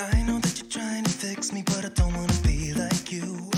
I 0.00 0.22
know 0.22 0.38
that 0.38 0.56
you're 0.60 0.70
trying 0.70 1.02
to 1.02 1.10
fix 1.10 1.52
me, 1.52 1.62
but 1.66 1.84
I 1.84 1.88
don't 1.88 2.14
wanna 2.14 2.32
be 2.44 2.72
like 2.72 3.10
you. 3.10 3.57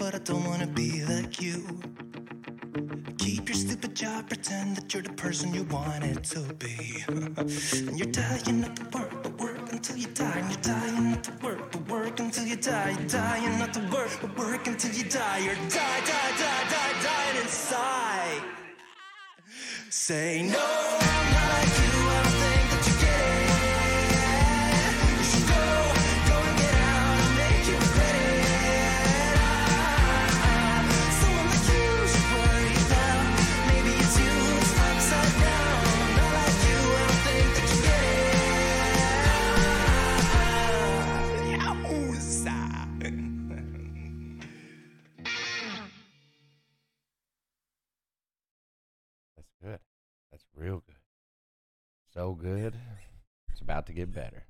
But 0.00 0.14
I 0.14 0.18
don't 0.18 0.44
wanna 0.46 0.66
be 0.66 1.04
like 1.04 1.42
you. 1.42 1.58
Keep 3.18 3.50
your 3.50 3.58
stupid 3.64 3.94
job, 3.94 4.28
pretend 4.28 4.76
that 4.76 4.94
you're 4.94 5.02
the 5.02 5.12
person 5.12 5.52
you 5.52 5.64
wanted 5.64 6.24
to 6.24 6.40
be. 6.54 7.04
and 7.06 7.98
you're 7.98 8.14
dying 8.22 8.62
not 8.62 8.74
to 8.76 8.84
work, 8.98 9.12
but 9.22 9.38
work 9.38 9.70
until 9.70 9.96
you 9.98 10.06
die. 10.06 10.38
And 10.38 10.50
you're 10.50 10.62
dying 10.74 11.10
not 11.10 11.24
to 11.24 11.32
work, 11.44 11.70
but 11.72 11.86
work 11.90 12.18
until 12.18 12.46
you 12.46 12.56
die. 12.56 12.96
You're 12.98 13.08
dying 13.08 13.58
not 13.58 13.74
to 13.74 13.80
work, 13.92 14.12
but 14.22 14.38
work 14.38 14.66
until 14.66 14.92
you 14.98 15.04
die. 15.04 15.38
You're 15.44 15.62
die, 15.78 16.00
die, 16.10 16.32
die, 16.42 16.64
die, 16.74 16.94
dying 17.04 17.36
inside. 17.42 18.42
Say 19.90 20.42
no, 20.50 21.39
So 52.20 52.34
good. 52.34 52.74
It's 53.50 53.62
about 53.62 53.86
to 53.86 53.94
get 53.94 54.12
better. 54.12 54.44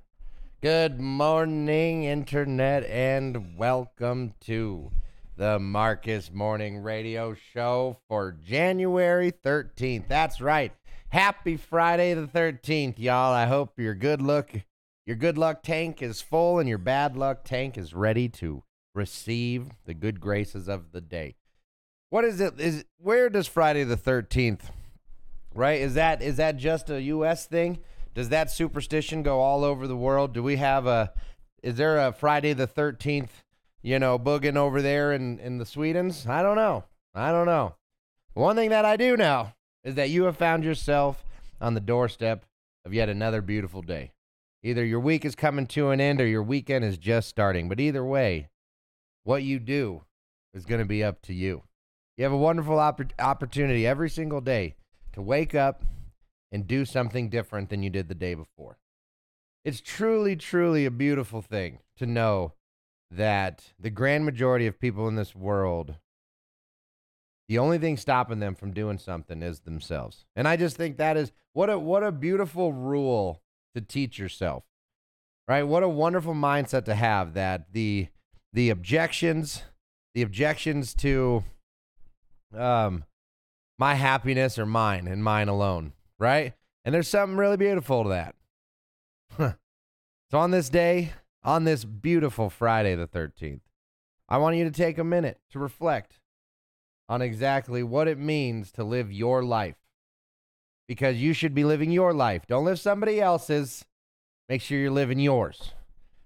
Good 0.61 0.99
morning, 0.99 2.03
Internet, 2.03 2.85
and 2.87 3.57
welcome 3.57 4.35
to 4.47 4.91
the 5.37 5.61
Markus 5.61 6.33
Morning 6.33 6.79
Radio 6.79 7.33
Show 7.33 7.99
for 8.09 8.33
January 8.45 9.31
13th. 9.31 10.09
That's 10.09 10.41
right. 10.41 10.73
Happy 11.11 11.57
Friday 11.57 12.13
the 12.15 12.27
13th, 12.27 12.99
y'all. 12.99 13.33
I 13.33 13.47
hope 13.47 13.79
your 13.79 13.95
good 13.95 14.21
luck 14.21 14.51
your 15.07 15.15
good 15.15 15.39
luck 15.39 15.63
tank 15.63 16.03
is 16.03 16.21
full 16.21 16.59
and 16.59 16.69
your 16.69 16.79
bad 16.79 17.17
luck 17.17 17.45
tank 17.45 17.79
is 17.79 17.95
ready 17.95 18.29
to 18.31 18.65
receive 18.97 19.69
the 19.85 19.95
good 19.95 20.19
graces 20.19 20.69
of 20.69 20.91
the 20.91 21.01
day. 21.01 21.37
What 22.09 22.25
is 22.25 22.41
it? 22.41 22.59
Is 22.59 22.85
where 22.99 23.31
does 23.31 23.47
Friday 23.47 23.85
the 23.85 23.97
13th 23.97 24.71
right? 25.55 25.81
Is 25.81 25.95
that 25.95 26.23
is 26.23 26.37
that 26.37 26.57
just 26.57 26.91
a 26.91 27.01
us 27.01 27.47
thing? 27.47 27.79
Does 28.15 28.29
that 28.31 28.51
superstition 28.51 29.23
go 29.23 29.41
all 29.41 29.65
over 29.65 29.87
the 29.87 29.97
world? 29.97 30.33
Do 30.33 30.43
we 30.43 30.57
have 30.57 30.87
a 30.87 31.13
is 31.63 31.77
there 31.77 31.99
a 31.99 32.13
friday 32.13 32.55
the 32.55 32.67
13th 32.67 33.29
you 33.83 33.99
know 33.99 34.19
booging 34.19 34.57
over 34.57 34.83
there 34.83 35.13
in 35.13 35.39
in 35.39 35.59
the 35.59 35.65
swedens? 35.65 36.29
I 36.29 36.43
don't 36.43 36.57
know. 36.57 36.85
I 37.15 37.31
don't 37.33 37.47
know. 37.47 37.75
One 38.35 38.57
thing 38.57 38.71
that 38.71 38.85
i 38.85 38.97
do 38.97 39.17
know 39.17 39.53
is 39.85 39.95
that 39.97 40.11
you 40.11 40.25
have 40.25 40.37
found 40.37 40.65
yourself 40.65 41.25
on 41.61 41.75
the 41.75 41.81
doorstep 41.81 42.45
of 42.85 42.95
yet 42.95 43.09
another 43.09 43.43
beautiful 43.43 43.83
day. 43.83 44.13
Either 44.63 44.85
your 44.85 45.01
week 45.01 45.25
is 45.25 45.35
coming 45.35 45.67
to 45.67 45.91
an 45.91 46.01
end 46.01 46.21
or 46.21 46.27
your 46.27 46.43
weekend 46.43 46.85
is 46.85 46.99
just 46.99 47.29
starting 47.29 47.69
but 47.69 47.81
either 47.81 48.05
way 48.05 48.49
what 49.25 49.43
you 49.43 49.59
do 49.59 50.03
is 50.55 50.65
going 50.65 50.81
to 50.81 50.87
be 50.87 51.05
up 51.05 51.23
to 51.23 51.35
you. 51.35 51.63
You 52.17 52.25
have 52.25 52.33
a 52.33 52.37
wonderful 52.37 52.77
oppor- 52.77 53.13
opportunity 53.19 53.87
every 53.87 54.11
single 54.11 54.41
day 54.41 54.75
to 55.13 55.23
wake 55.23 55.55
up 55.55 55.85
and 56.53 56.67
do 56.67 56.85
something 56.85 57.29
different 57.29 57.71
than 57.71 57.83
you 57.83 57.91
did 57.91 58.09
the 58.09 58.15
day 58.15 58.35
before. 58.35 58.79
It's 59.65 59.81
truly, 59.81 60.37
truly 60.37 60.87
a 60.87 60.91
beautiful 60.91 61.43
thing 61.43 61.81
to 61.99 62.07
know 62.07 62.55
that 63.11 63.73
the 63.79 63.91
grand 63.91 64.25
majority 64.25 64.67
of 64.67 64.81
people 64.81 65.09
in 65.09 65.17
this 65.17 65.35
world, 65.35 65.97
the 67.49 67.59
only 67.59 67.79
thing 67.79 67.97
stopping 67.97 68.39
them 68.39 68.55
from 68.55 68.73
doing 68.73 68.99
something 68.99 69.43
is 69.43 69.61
themselves. 69.61 70.25
And 70.35 70.49
I 70.49 70.57
just 70.57 70.77
think 70.77 70.97
that 70.97 71.17
is 71.17 71.33
what 71.53 71.69
a 71.69 71.79
what 71.79 72.03
a 72.03 72.13
beautiful 72.13 72.73
rule 72.73 73.43
to 73.75 73.81
teach 73.81 74.19
yourself. 74.19 74.65
Right? 75.49 75.65
What 75.65 75.83
a 75.83 75.89
wonderful 75.89 76.35
mindset 76.35 76.85
to 76.85 76.95
have 76.95 77.35
that 77.35 77.73
the 77.73 78.09
the 78.53 78.71
objections, 78.71 79.63
the 80.15 80.23
objections 80.23 80.95
to 80.95 81.45
um 82.57 83.05
my 83.81 83.95
happiness 83.95 84.59
are 84.59 84.67
mine 84.67 85.09
and 85.09 85.25
mine 85.25 85.49
alone, 85.49 85.95
right? 86.19 86.53
And 86.85 86.95
there's 86.95 87.09
something 87.09 87.39
really 87.39 87.57
beautiful 87.57 88.03
to 88.03 88.11
that. 88.11 88.35
so 90.31 90.39
on 90.39 90.51
this 90.51 90.69
day, 90.69 91.15
on 91.43 91.65
this 91.65 91.87
beautiful 91.87 92.51
Friday 92.51 92.95
the 92.95 93.07
13th, 93.07 93.63
I 94.29 94.37
want 94.37 94.57
you 94.57 94.65
to 94.65 94.71
take 94.71 94.99
a 94.99 95.05
minute 95.05 95.41
to 95.53 95.59
reflect 95.59 96.19
on 97.09 97.23
exactly 97.23 97.83
what 97.83 98.07
it 98.07 98.19
means 98.19 98.71
to 98.73 98.85
live 98.85 99.11
your 99.11 99.43
life. 99.43 99.77
Because 100.87 101.17
you 101.17 101.33
should 101.33 101.55
be 101.55 101.65
living 101.65 101.91
your 101.91 102.13
life. 102.13 102.43
Don't 102.47 102.67
live 102.67 102.79
somebody 102.79 103.19
else's. 103.19 103.87
Make 104.51 104.61
sure 104.61 104.79
you're 104.79 104.91
living 104.91 105.21
yours. 105.21 105.73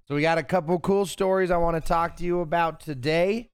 So 0.09 0.17
we 0.17 0.23
got 0.23 0.39
a 0.39 0.43
couple 0.43 0.81
cool 0.81 1.07
stories 1.07 1.53
I 1.53 1.59
want 1.59 1.81
to 1.81 1.89
talk 1.89 2.17
to 2.17 2.25
you 2.25 2.41
about 2.41 2.81
today. 2.81 3.51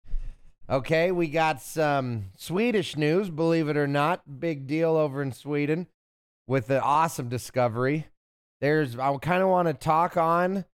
Okay, 0.71 1.11
we 1.11 1.27
got 1.27 1.61
some 1.61 2.27
Swedish 2.37 2.97
news, 2.97 3.29
believe 3.29 3.69
it 3.69 3.77
or 3.77 3.89
not. 3.89 4.39
Big 4.39 4.69
deal 4.69 4.97
over 4.97 5.21
in 5.21 5.33
Sweden. 5.33 5.89
with 6.51 6.67
the 6.67 6.83
awesome 6.83 7.29
discovery. 7.29 8.09
There's 8.61 8.99
I 8.99 9.17
kind 9.19 9.41
of 9.41 9.49
want 9.49 9.69
to 9.69 9.75
talk 9.75 10.17
on 10.17 10.65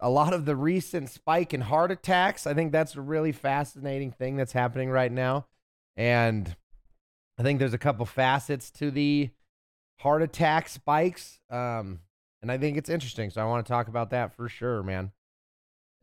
a 0.00 0.08
lot 0.08 0.32
of 0.32 0.46
the 0.46 0.56
recent 0.56 1.10
spike 1.10 1.52
in 1.52 1.60
heart 1.60 1.90
attacks. 1.90 2.46
I 2.46 2.54
think 2.54 2.72
that's 2.72 2.96
a 2.96 3.02
really 3.02 3.32
fascinating 3.32 4.12
thing 4.12 4.36
that's 4.36 4.52
happening 4.52 4.88
right 4.88 5.12
now. 5.12 5.46
And 5.94 6.56
I 7.38 7.42
think 7.42 7.58
there's 7.58 7.74
a 7.74 7.78
couple 7.78 8.06
facets 8.06 8.70
to 8.72 8.90
the 8.90 9.28
heart 10.00 10.22
attack 10.22 10.70
spikes. 10.70 11.40
Um, 11.50 12.00
and 12.40 12.50
I 12.50 12.56
think 12.56 12.78
it's 12.78 12.88
interesting. 12.88 13.28
So 13.28 13.42
I 13.42 13.44
want 13.44 13.66
to 13.66 13.70
talk 13.70 13.88
about 13.88 14.08
that 14.10 14.34
for 14.34 14.48
sure, 14.48 14.82
man. 14.82 15.12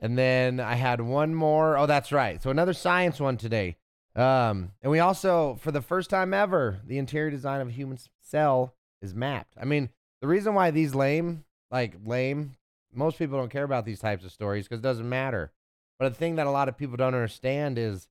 And 0.04 0.18
then 0.18 0.60
I 0.60 0.76
had 0.76 1.00
one 1.00 1.34
more. 1.34 1.78
Oh, 1.78 1.86
that's 1.86 2.12
right. 2.12 2.44
So 2.44 2.50
another 2.50 2.74
science 2.74 3.22
one 3.22 3.38
today. 3.38 3.78
Um, 4.18 4.74
and 4.82 4.92
we 4.92 5.00
also, 5.00 5.58
for 5.62 5.72
the 5.72 5.82
first 5.82 6.10
time 6.10 6.34
ever, 6.34 6.82
the 6.86 6.98
interior 6.98 7.32
design 7.32 7.62
of 7.62 7.70
a 7.70 7.72
human 7.72 7.98
cell 8.22 8.76
is 9.02 9.16
mapped. 9.16 9.56
I 9.60 9.64
mean, 9.64 9.90
the 10.20 10.28
reason 10.28 10.56
why 10.56 10.72
these 10.72 10.94
lame, 10.94 11.46
like 11.72 11.96
lame, 12.06 12.58
most 12.94 13.18
people 13.18 13.38
don't 13.38 13.50
care 13.50 13.64
about 13.64 13.86
these 13.86 14.02
types 14.02 14.26
of 14.26 14.34
stories 14.34 14.66
because 14.68 14.80
it 14.80 14.84
doesn't 14.84 15.08
matter. 15.08 15.54
But 15.98 16.10
the 16.10 16.16
thing 16.16 16.36
that 16.36 16.48
a 16.48 16.52
lot 16.52 16.68
of 16.68 16.78
people 16.78 16.98
don't 16.98 17.16
understand 17.16 17.80
is, 17.80 18.10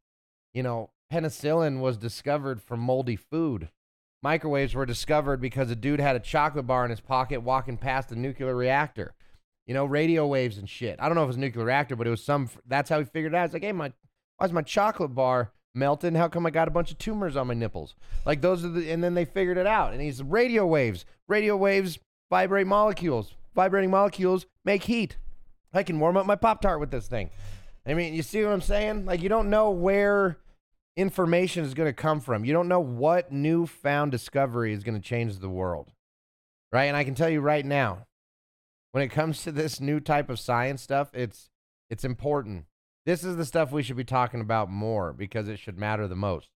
you 0.55 0.63
know, 0.63 0.91
penicillin 1.13 1.81
was 1.81 1.99
discovered 1.99 2.63
from 2.63 2.81
moldy 2.81 3.17
food. 3.17 3.69
Microwaves 4.23 4.75
were 4.75 4.87
discovered 4.87 5.43
because 5.43 5.71
a 5.71 5.77
dude 5.77 6.01
had 6.01 6.17
a 6.17 6.21
chocolate 6.21 6.67
bar 6.67 6.85
in 6.87 6.91
his 6.91 7.01
pocket 7.01 7.43
walking 7.43 7.77
past 7.77 8.11
a 8.13 8.17
nuclear 8.17 8.55
reactor. 8.55 9.15
You 9.67 9.75
know, 9.75 9.85
radio 9.85 10.27
waves 10.27 10.59
and 10.59 10.69
shit. 10.69 10.99
I 11.01 11.09
don't 11.09 11.15
know 11.15 11.23
if 11.23 11.27
it 11.27 11.29
was 11.29 11.37
a 11.37 11.41
nuclear 11.41 11.65
reactor, 11.65 11.97
but 11.97 12.07
it 12.07 12.11
was 12.11 12.25
some. 12.25 12.51
That's 12.67 12.91
how 12.91 12.99
he 12.99 13.05
figured 13.05 13.33
it 13.33 13.37
out. 13.37 13.45
It's 13.45 13.55
like, 13.55 13.63
hey, 13.63 13.73
my, 13.73 13.93
why's 14.39 14.53
my 14.53 14.63
chocolate 14.63 15.15
bar 15.15 15.53
melting? 15.75 16.15
How 16.15 16.29
come 16.29 16.47
I 16.47 16.51
got 16.51 16.69
a 16.69 16.73
bunch 16.73 16.91
of 16.91 16.99
tumors 16.99 17.37
on 17.37 17.47
my 17.47 17.55
nipples? 17.55 17.95
Like 18.27 18.41
those 18.41 18.65
are 18.65 18.69
the. 18.69 18.91
And 18.91 19.03
then 19.03 19.15
they 19.15 19.25
figured 19.25 19.59
it 19.59 19.67
out. 19.67 19.93
And 19.93 20.03
he's 20.03 20.23
radio 20.23 20.67
waves. 20.67 21.05
Radio 21.29 21.57
waves 21.57 21.99
vibrate 22.31 22.67
molecules. 22.67 23.35
Vibrating 23.55 23.91
molecules 23.91 24.47
make 24.65 24.85
heat. 24.85 25.17
I 25.75 25.83
can 25.83 26.01
warm 26.01 26.17
up 26.17 26.27
my 26.27 26.37
Pop 26.37 26.61
Tart 26.61 26.81
with 26.81 26.91
this 26.91 27.07
thing. 27.07 27.31
I 27.87 27.95
mean, 27.95 28.15
you 28.15 28.23
see 28.23 28.43
what 28.45 28.53
I'm 28.53 28.61
saying? 28.61 29.07
Like, 29.07 29.23
you 29.23 29.29
don't 29.29 29.51
know 29.51 29.71
where 29.71 30.39
information 30.97 31.65
is 31.65 31.75
going 31.75 31.89
to 31.89 31.93
come 31.93 32.21
from. 32.21 32.45
You 32.45 32.53
don't 32.53 32.69
know 32.69 32.81
what 32.81 33.33
newfound 33.33 34.13
discovery 34.13 34.73
is 34.73 34.85
going 34.85 35.01
to 35.01 35.07
change 35.07 35.39
the 35.39 35.49
world. 35.49 35.91
Right? 36.71 36.85
And 36.85 36.97
I 36.97 37.05
can 37.05 37.15
tell 37.15 37.29
you 37.29 37.41
right 37.41 37.65
now, 37.65 38.07
when 38.93 39.03
it 39.03 39.09
comes 39.09 39.43
to 39.43 39.53
this 39.53 39.81
new 39.81 40.01
type 40.01 40.31
of 40.31 40.39
science 40.39 40.81
stuff, 40.83 41.11
it's 41.13 41.51
it's 41.91 42.05
important. 42.05 42.67
This 43.05 43.25
is 43.25 43.37
the 43.37 43.45
stuff 43.45 43.73
we 43.73 43.83
should 43.83 43.97
be 43.97 44.05
talking 44.05 44.41
about 44.41 44.71
more 44.71 45.13
because 45.13 45.49
it 45.49 45.59
should 45.59 45.79
matter 45.79 46.07
the 46.07 46.15
most. 46.15 46.49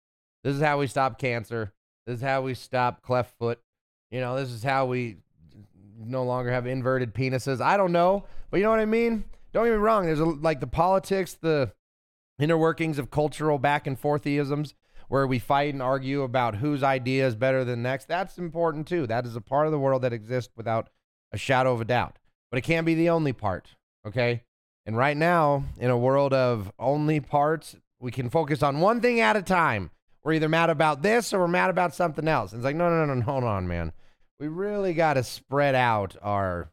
This 0.43 0.55
is 0.55 0.61
how 0.61 0.79
we 0.79 0.87
stop 0.87 1.19
cancer. 1.19 1.73
This 2.07 2.17
is 2.17 2.23
how 2.23 2.43
we 2.43 2.55
stop 2.55 3.03
cleft 3.03 3.37
foot. 3.39 3.61
You 4.11 4.21
know, 4.21 4.37
this 4.37 4.51
is 4.51 4.63
how 4.63 4.87
we 4.87 5.17
no 5.99 6.25
longer 6.25 6.53
have 6.53 6.67
inverted 6.67 7.15
penises. 7.15 7.61
I 7.61 7.77
don't 7.77 7.93
know, 7.93 8.25
but 8.51 8.59
you 8.59 8.65
know 8.65 8.71
what 8.71 8.81
I 8.81 8.85
mean? 8.85 9.25
Don't 9.53 9.65
get 9.65 9.71
me 9.71 9.77
wrong. 9.77 10.05
There's 10.05 10.21
a, 10.21 10.25
like 10.25 10.61
the 10.61 10.67
politics, 10.67 11.35
the 11.35 11.73
inner 12.39 12.59
workings 12.59 12.99
of 12.99 13.11
cultural 13.11 13.59
back 13.59 13.87
and 13.87 14.01
forthisms 14.01 14.75
where 15.09 15.27
we 15.27 15.39
fight 15.39 15.73
and 15.73 15.83
argue 15.83 16.23
about 16.23 16.57
whose 16.57 16.83
idea 16.83 17.27
is 17.27 17.37
better 17.37 17.65
than 17.65 17.83
next. 17.83 18.09
That's 18.09 18.37
important 18.37 18.87
too. 18.87 19.07
That 19.07 19.25
is 19.25 19.37
a 19.37 19.41
part 19.41 19.67
of 19.67 19.73
the 19.73 19.79
world 19.79 20.03
that 20.03 20.13
exists 20.13 20.53
without 20.57 20.91
a 21.33 21.39
shadow 21.39 21.73
of 21.73 21.81
a 21.81 21.85
doubt. 21.85 22.19
But 22.55 22.59
it 22.59 22.67
can't 22.67 22.87
be 22.87 22.95
the 22.95 23.11
only 23.11 23.33
part, 23.33 23.75
okay? 24.07 24.45
And 24.87 24.97
right 24.97 25.17
now, 25.17 25.65
in 25.77 25.91
a 25.91 25.99
world 25.99 26.33
of 26.33 26.71
only 26.79 27.19
parts, 27.19 27.75
we 27.99 28.13
can 28.13 28.31
focus 28.31 28.63
on 28.63 28.79
one 28.79 29.01
thing 29.01 29.19
at 29.19 29.35
a 29.35 29.43
time. 29.43 29.91
We're 30.23 30.35
either 30.35 30.49
mad 30.49 30.71
about 30.71 31.03
this 31.03 31.35
or 31.35 31.41
we're 31.41 31.49
mad 31.49 31.69
about 31.69 31.97
something 31.97 32.29
else. 32.29 32.53
And 32.53 32.61
it's 32.61 32.65
like, 32.65 32.77
no, 32.77 32.89
no, 32.89 33.07
no, 33.07 33.15
no, 33.15 33.23
hold 33.23 33.43
on, 33.43 33.67
man. 33.67 33.93
We 34.39 34.47
really 34.47 34.95
got 34.95 35.15
to 35.15 35.25
spread 35.25 35.75
out 35.75 36.15
our 36.23 36.71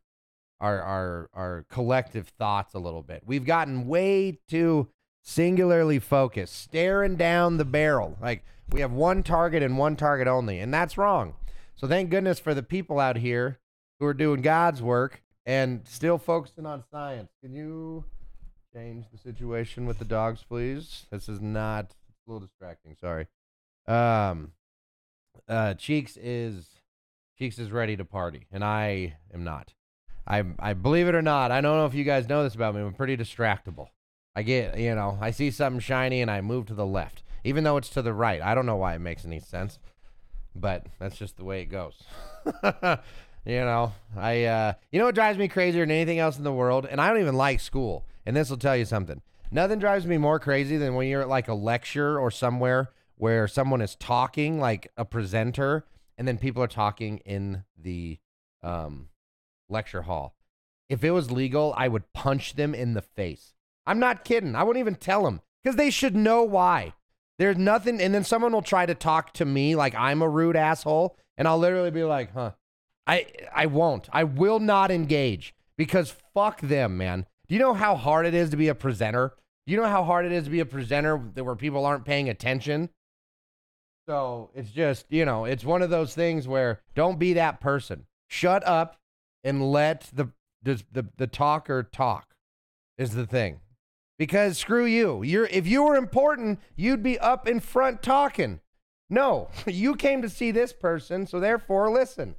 our 0.59 0.79
our 0.83 1.29
our 1.33 1.65
collective 1.67 2.27
thoughts 2.27 2.75
a 2.75 2.79
little 2.79 3.01
bit. 3.01 3.23
We've 3.25 3.43
gotten 3.43 3.87
way 3.87 4.37
too 4.47 4.87
singularly 5.23 5.97
focused, 5.97 6.61
staring 6.61 7.15
down 7.15 7.57
the 7.57 7.65
barrel. 7.65 8.19
Like 8.21 8.45
we 8.71 8.81
have 8.81 8.91
one 8.91 9.23
target 9.23 9.63
and 9.63 9.79
one 9.79 9.95
target 9.95 10.27
only, 10.27 10.59
and 10.59 10.71
that's 10.71 10.95
wrong. 10.95 11.33
So 11.73 11.87
thank 11.87 12.11
goodness 12.11 12.37
for 12.37 12.53
the 12.53 12.61
people 12.61 12.99
out 12.99 13.17
here 13.17 13.57
who 13.99 14.05
are 14.05 14.13
doing 14.13 14.43
God's 14.43 14.83
work 14.83 15.23
and 15.51 15.81
still 15.85 16.17
focusing 16.17 16.65
on 16.65 16.81
science. 16.89 17.29
Can 17.41 17.53
you 17.53 18.05
change 18.73 19.05
the 19.11 19.17
situation 19.17 19.85
with 19.85 19.99
the 19.99 20.05
dogs, 20.05 20.45
please? 20.47 21.07
This 21.11 21.27
is 21.27 21.41
not 21.41 21.93
a 22.07 22.31
little 22.31 22.47
distracting. 22.47 22.95
Sorry. 22.95 23.27
Um, 23.85 24.53
uh, 25.49 25.73
Cheeks 25.73 26.17
is 26.21 26.69
Cheeks 27.37 27.59
is 27.59 27.69
ready 27.69 27.97
to 27.97 28.05
party, 28.05 28.47
and 28.49 28.63
I 28.63 29.17
am 29.33 29.43
not. 29.43 29.73
I 30.25 30.45
I 30.57 30.73
believe 30.73 31.09
it 31.09 31.15
or 31.15 31.21
not, 31.21 31.51
I 31.51 31.59
don't 31.59 31.75
know 31.75 31.85
if 31.85 31.95
you 31.95 32.05
guys 32.05 32.29
know 32.29 32.43
this 32.43 32.55
about 32.55 32.73
me. 32.73 32.81
I'm 32.81 32.93
pretty 32.93 33.17
distractible. 33.17 33.87
I 34.33 34.43
get, 34.43 34.79
you 34.79 34.95
know, 34.95 35.17
I 35.19 35.31
see 35.31 35.51
something 35.51 35.81
shiny 35.81 36.21
and 36.21 36.31
I 36.31 36.39
move 36.39 36.67
to 36.67 36.73
the 36.73 36.85
left, 36.85 37.23
even 37.43 37.65
though 37.65 37.75
it's 37.75 37.89
to 37.89 38.01
the 38.01 38.13
right. 38.13 38.41
I 38.41 38.55
don't 38.55 38.65
know 38.65 38.77
why 38.77 38.95
it 38.95 38.99
makes 38.99 39.25
any 39.25 39.41
sense, 39.41 39.79
but 40.55 40.85
that's 40.97 41.17
just 41.17 41.35
the 41.35 41.43
way 41.43 41.61
it 41.61 41.65
goes. 41.65 42.01
you 43.45 43.59
know, 43.59 43.93
I, 44.15 44.45
uh, 44.45 44.73
you 44.91 44.99
know 44.99 45.05
what 45.05 45.15
drives 45.15 45.37
me 45.37 45.47
crazier 45.47 45.83
than 45.83 45.91
anything 45.91 46.19
else 46.19 46.37
in 46.37 46.43
the 46.43 46.53
world? 46.53 46.87
And 46.89 47.01
I 47.01 47.09
don't 47.09 47.21
even 47.21 47.35
like 47.35 47.59
school. 47.59 48.05
And 48.25 48.35
this 48.35 48.49
will 48.49 48.57
tell 48.57 48.77
you 48.77 48.85
something. 48.85 49.21
Nothing 49.51 49.79
drives 49.79 50.05
me 50.05 50.17
more 50.17 50.39
crazy 50.39 50.77
than 50.77 50.95
when 50.95 51.07
you're 51.07 51.21
at 51.21 51.29
like 51.29 51.47
a 51.47 51.53
lecture 51.53 52.19
or 52.19 52.31
somewhere 52.31 52.89
where 53.15 53.47
someone 53.47 53.81
is 53.81 53.95
talking, 53.95 54.59
like 54.59 54.91
a 54.97 55.05
presenter, 55.05 55.85
and 56.17 56.27
then 56.27 56.37
people 56.37 56.63
are 56.63 56.67
talking 56.67 57.19
in 57.19 57.63
the 57.77 58.17
um, 58.63 59.09
lecture 59.69 60.03
hall. 60.03 60.35
If 60.89 61.03
it 61.03 61.11
was 61.11 61.31
legal, 61.31 61.73
I 61.77 61.87
would 61.87 62.13
punch 62.13 62.55
them 62.55 62.73
in 62.73 62.93
the 62.93 63.01
face. 63.01 63.53
I'm 63.85 63.99
not 63.99 64.23
kidding. 64.25 64.55
I 64.55 64.63
wouldn't 64.63 64.81
even 64.81 64.95
tell 64.95 65.23
them 65.23 65.41
because 65.63 65.75
they 65.75 65.89
should 65.89 66.15
know 66.15 66.43
why. 66.43 66.93
There's 67.37 67.57
nothing, 67.57 68.01
and 68.01 68.13
then 68.13 68.23
someone 68.23 68.53
will 68.53 68.61
try 68.61 68.85
to 68.85 68.95
talk 68.95 69.33
to 69.33 69.45
me 69.45 69.75
like 69.75 69.95
I'm 69.95 70.21
a 70.21 70.29
rude 70.29 70.55
asshole, 70.55 71.17
and 71.37 71.47
I'll 71.47 71.57
literally 71.57 71.91
be 71.91 72.03
like, 72.03 72.33
"Huh." 72.33 72.51
I 73.07 73.25
I 73.53 73.65
won't. 73.65 74.07
I 74.11 74.23
will 74.23 74.59
not 74.59 74.91
engage 74.91 75.53
because 75.77 76.13
fuck 76.33 76.61
them, 76.61 76.97
man. 76.97 77.25
Do 77.47 77.55
you 77.55 77.59
know 77.59 77.73
how 77.73 77.95
hard 77.95 78.25
it 78.25 78.33
is 78.33 78.49
to 78.51 78.57
be 78.57 78.67
a 78.67 78.75
presenter? 78.75 79.33
Do 79.65 79.73
you 79.73 79.77
know 79.77 79.87
how 79.87 80.03
hard 80.03 80.25
it 80.25 80.31
is 80.31 80.45
to 80.45 80.49
be 80.49 80.59
a 80.59 80.65
presenter 80.65 81.17
where 81.17 81.55
people 81.55 81.85
aren't 81.85 82.05
paying 82.05 82.29
attention? 82.29 82.89
So 84.07 84.49
it's 84.55 84.71
just, 84.71 85.05
you 85.09 85.25
know, 85.25 85.45
it's 85.45 85.63
one 85.63 85.81
of 85.81 85.89
those 85.89 86.15
things 86.15 86.47
where 86.47 86.81
don't 86.95 87.19
be 87.19 87.33
that 87.33 87.61
person. 87.61 88.05
Shut 88.27 88.65
up 88.67 88.97
and 89.43 89.71
let 89.71 90.09
the 90.13 90.29
the 90.63 90.83
the, 90.91 91.05
the 91.17 91.27
talker 91.27 91.83
talk 91.83 92.35
is 92.97 93.11
the 93.11 93.25
thing 93.25 93.59
because 94.17 94.57
screw 94.57 94.85
you. 94.85 95.23
You're 95.23 95.45
if 95.47 95.67
you 95.67 95.83
were 95.83 95.95
important, 95.95 96.59
you'd 96.75 97.03
be 97.03 97.19
up 97.19 97.47
in 97.47 97.59
front 97.59 98.01
talking. 98.01 98.59
No, 99.09 99.49
you 99.65 99.95
came 99.95 100.21
to 100.21 100.29
see 100.29 100.51
this 100.51 100.73
person, 100.73 101.27
so 101.27 101.39
therefore 101.39 101.89
listen. 101.91 102.35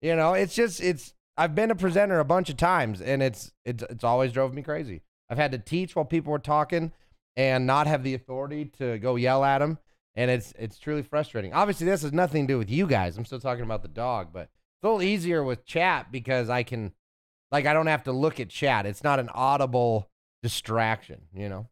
You 0.00 0.16
know, 0.16 0.34
it's 0.34 0.54
just 0.54 0.80
it's 0.80 1.14
I've 1.36 1.54
been 1.54 1.70
a 1.70 1.74
presenter 1.74 2.20
a 2.20 2.24
bunch 2.24 2.50
of 2.50 2.56
times 2.56 3.00
and 3.00 3.22
it's 3.22 3.52
it's 3.64 3.82
it's 3.90 4.04
always 4.04 4.32
drove 4.32 4.54
me 4.54 4.62
crazy. 4.62 5.02
I've 5.30 5.38
had 5.38 5.52
to 5.52 5.58
teach 5.58 5.94
while 5.94 6.04
people 6.04 6.32
were 6.32 6.38
talking 6.38 6.92
and 7.36 7.66
not 7.66 7.86
have 7.86 8.02
the 8.02 8.14
authority 8.14 8.66
to 8.78 8.98
go 8.98 9.16
yell 9.16 9.44
at 9.44 9.58
them 9.58 9.78
and 10.18 10.32
it's 10.32 10.52
it's 10.58 10.78
truly 10.78 11.02
frustrating. 11.02 11.52
Obviously, 11.52 11.86
this 11.86 12.02
has 12.02 12.12
nothing 12.12 12.46
to 12.46 12.54
do 12.54 12.58
with 12.58 12.68
you 12.70 12.88
guys. 12.88 13.16
I'm 13.16 13.24
still 13.24 13.38
talking 13.38 13.64
about 13.64 13.82
the 13.82 13.88
dog, 13.88 14.28
but 14.32 14.42
it's 14.42 14.82
a 14.82 14.86
little 14.86 15.02
easier 15.02 15.44
with 15.44 15.64
chat 15.64 16.10
because 16.10 16.50
I 16.50 16.64
can 16.64 16.92
like 17.52 17.66
I 17.66 17.72
don't 17.72 17.86
have 17.86 18.02
to 18.04 18.12
look 18.12 18.40
at 18.40 18.48
chat. 18.48 18.84
It's 18.84 19.04
not 19.04 19.20
an 19.20 19.28
audible 19.28 20.10
distraction, 20.42 21.22
you 21.32 21.48
know. 21.48 21.68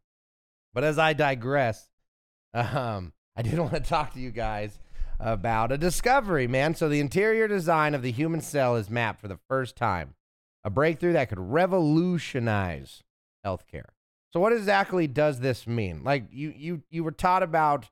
But 0.73 0.85
as 0.85 0.97
I 0.97 1.11
digress, 1.11 1.89
um, 2.53 3.11
I 3.35 3.41
did 3.41 3.59
want 3.59 3.73
to 3.73 3.79
talk 3.81 4.13
to 4.13 4.19
you 4.19 4.31
guys 4.31 4.79
about 5.19 5.71
a 5.71 5.77
discovery, 5.77 6.47
man. 6.47 6.75
So 6.75 6.89
the 6.89 6.99
interior 6.99 7.47
design 7.47 7.93
of 7.93 8.01
the 8.01 8.11
human 8.11 8.41
cell 8.41 8.75
is 8.75 8.89
mapped 8.89 9.19
for 9.19 9.27
the 9.27 9.39
first 9.47 9.75
time, 9.75 10.15
a 10.63 10.69
breakthrough 10.69 11.13
that 11.13 11.29
could 11.29 11.39
revolutionize 11.39 13.03
healthcare. 13.45 13.89
So 14.31 14.39
what 14.39 14.53
exactly 14.53 15.07
does 15.07 15.39
this 15.39 15.65
mean? 15.65 16.03
Like 16.03 16.25
you 16.31 16.53
you 16.55 16.83
you 16.89 17.03
were 17.03 17.11
taught 17.11 17.43
about 17.43 17.89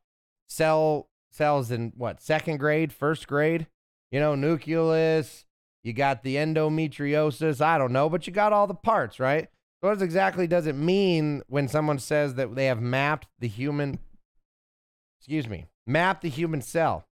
cell 0.47 1.09
cells 1.31 1.71
in 1.71 1.93
what 1.95 2.21
second 2.21 2.57
grade, 2.57 2.93
first 2.93 3.27
grade? 3.27 3.67
You 4.11 4.19
know, 4.19 4.35
nucleus. 4.35 5.45
You 5.83 5.93
got 5.93 6.23
the 6.23 6.35
endometriosis. 6.35 7.61
I 7.61 7.77
don't 7.77 7.93
know, 7.93 8.09
but 8.09 8.25
you 8.25 8.33
got 8.33 8.53
all 8.53 8.67
the 8.67 8.73
parts, 8.73 9.19
right? 9.19 9.49
what 9.85 10.01
exactly 10.01 10.47
does 10.47 10.65
it 10.65 10.75
mean 10.75 11.43
when 11.47 11.67
someone 11.67 11.99
says 11.99 12.33
that 12.35 12.55
they 12.55 12.65
have 12.65 12.81
mapped 12.81 13.27
the 13.39 13.47
human, 13.47 13.99
excuse 15.19 15.47
me, 15.47 15.65
mapped 15.85 16.23
the 16.23 16.29
human 16.29 16.61
cell? 16.61 17.05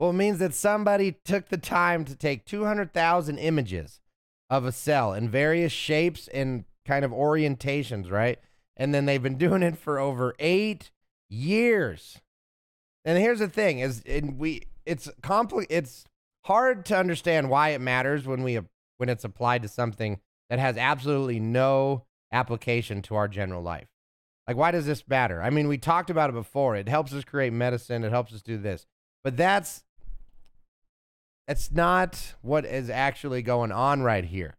Well, 0.00 0.10
it 0.10 0.14
means 0.14 0.38
that 0.38 0.54
somebody 0.54 1.12
took 1.26 1.50
the 1.50 1.58
time 1.58 2.06
to 2.06 2.16
take 2.16 2.46
200,000 2.46 3.36
images 3.36 4.00
of 4.48 4.64
a 4.64 4.72
cell 4.72 5.12
in 5.12 5.28
various 5.28 5.72
shapes 5.72 6.26
and 6.28 6.64
kind 6.86 7.04
of 7.04 7.10
orientations, 7.10 8.10
right? 8.10 8.38
And 8.78 8.94
then 8.94 9.04
they've 9.04 9.22
been 9.22 9.36
doing 9.38 9.62
it 9.62 9.76
for 9.76 9.98
over 9.98 10.34
eight 10.38 10.90
years. 11.28 12.18
And 13.04 13.18
here's 13.18 13.40
the 13.40 13.48
thing: 13.48 13.80
is 13.80 14.02
and 14.06 14.38
we 14.38 14.62
it's 14.86 15.08
compli- 15.22 15.66
it's 15.68 16.04
hard 16.46 16.86
to 16.86 16.96
understand 16.96 17.50
why 17.50 17.70
it 17.70 17.80
matters 17.80 18.26
when 18.26 18.42
we 18.42 18.58
when 18.96 19.08
it's 19.08 19.24
applied 19.24 19.62
to 19.62 19.68
something 19.68 20.20
that 20.48 20.58
has 20.58 20.76
absolutely 20.78 21.40
no 21.40 22.04
application 22.32 23.02
to 23.02 23.14
our 23.14 23.28
general 23.28 23.62
life. 23.62 23.88
Like, 24.46 24.56
why 24.56 24.70
does 24.70 24.86
this 24.86 25.06
matter? 25.08 25.42
I 25.42 25.50
mean, 25.50 25.68
we 25.68 25.78
talked 25.78 26.10
about 26.10 26.30
it 26.30 26.34
before. 26.34 26.76
It 26.76 26.88
helps 26.88 27.12
us 27.12 27.24
create 27.24 27.52
medicine. 27.52 28.02
It 28.02 28.10
helps 28.10 28.32
us 28.32 28.42
do 28.42 28.58
this, 28.58 28.86
but 29.22 29.36
that's 29.36 29.84
it's 31.48 31.70
not 31.72 32.34
what 32.42 32.64
is 32.64 32.90
actually 32.90 33.42
going 33.42 33.72
on 33.72 34.02
right 34.02 34.24
here. 34.24 34.56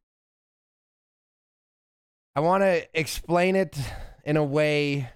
I 2.35 2.39
want 2.39 2.63
to 2.63 2.87
explain 2.93 3.55
it 3.55 3.77
in 4.23 4.37
a 4.37 4.43
way. 4.43 5.09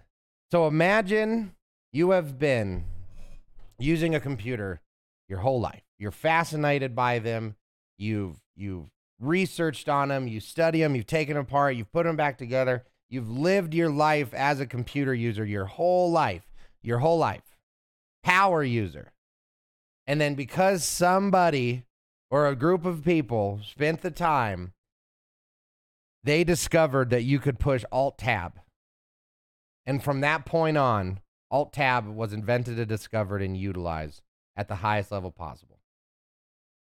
So 0.52 0.68
imagine 0.68 1.56
you 1.92 2.12
have 2.12 2.38
been 2.38 2.86
using 3.80 4.16
a 4.16 4.20
computer 4.20 4.82
your 5.28 5.40
whole 5.40 5.60
life. 5.60 5.84
You're 5.98 6.12
fascinated 6.12 6.96
by 6.96 7.20
them. 7.20 7.56
You've 7.98 8.38
you've 8.56 8.90
researched 9.20 9.88
on 9.88 10.10
them, 10.10 10.28
you 10.28 10.40
study 10.40 10.82
them, 10.82 10.96
you've 10.96 11.08
taken 11.08 11.36
them 11.36 11.46
apart, 11.46 11.76
you've 11.76 11.92
put 11.92 12.04
them 12.04 12.16
back 12.16 12.38
together. 12.38 12.84
You've 13.10 13.30
lived 13.30 13.74
your 13.74 13.90
life 13.90 14.34
as 14.34 14.60
a 14.60 14.66
computer 14.66 15.14
user 15.14 15.46
your 15.46 15.66
whole 15.66 16.12
life, 16.12 16.44
your 16.82 17.00
whole 17.00 17.18
life. 17.18 17.44
Power 18.24 18.64
user. 18.64 19.12
And 20.08 20.22
then 20.22 20.36
because 20.36 20.84
somebody 20.84 21.84
or 22.30 22.48
a 22.48 22.56
group 22.56 22.86
of 22.86 23.04
people 23.04 23.60
spent 23.64 24.02
the 24.02 24.12
time, 24.12 24.74
they 26.24 26.44
discovered 26.44 27.10
that 27.12 27.24
you 27.24 27.40
could 27.40 27.60
push 27.60 27.84
Alt 27.92 28.18
Tab. 28.18 28.60
And 29.86 30.04
from 30.04 30.22
that 30.22 30.46
point 30.46 30.78
on, 30.78 31.20
Alt 31.52 31.74
Tab 31.74 32.08
was 32.08 32.34
invented 32.34 32.80
and 32.80 32.88
discovered 32.88 33.42
and 33.42 33.56
utilized 33.56 34.22
at 34.56 34.68
the 34.68 34.76
highest 34.76 35.12
level 35.12 35.32
possible. 35.32 35.80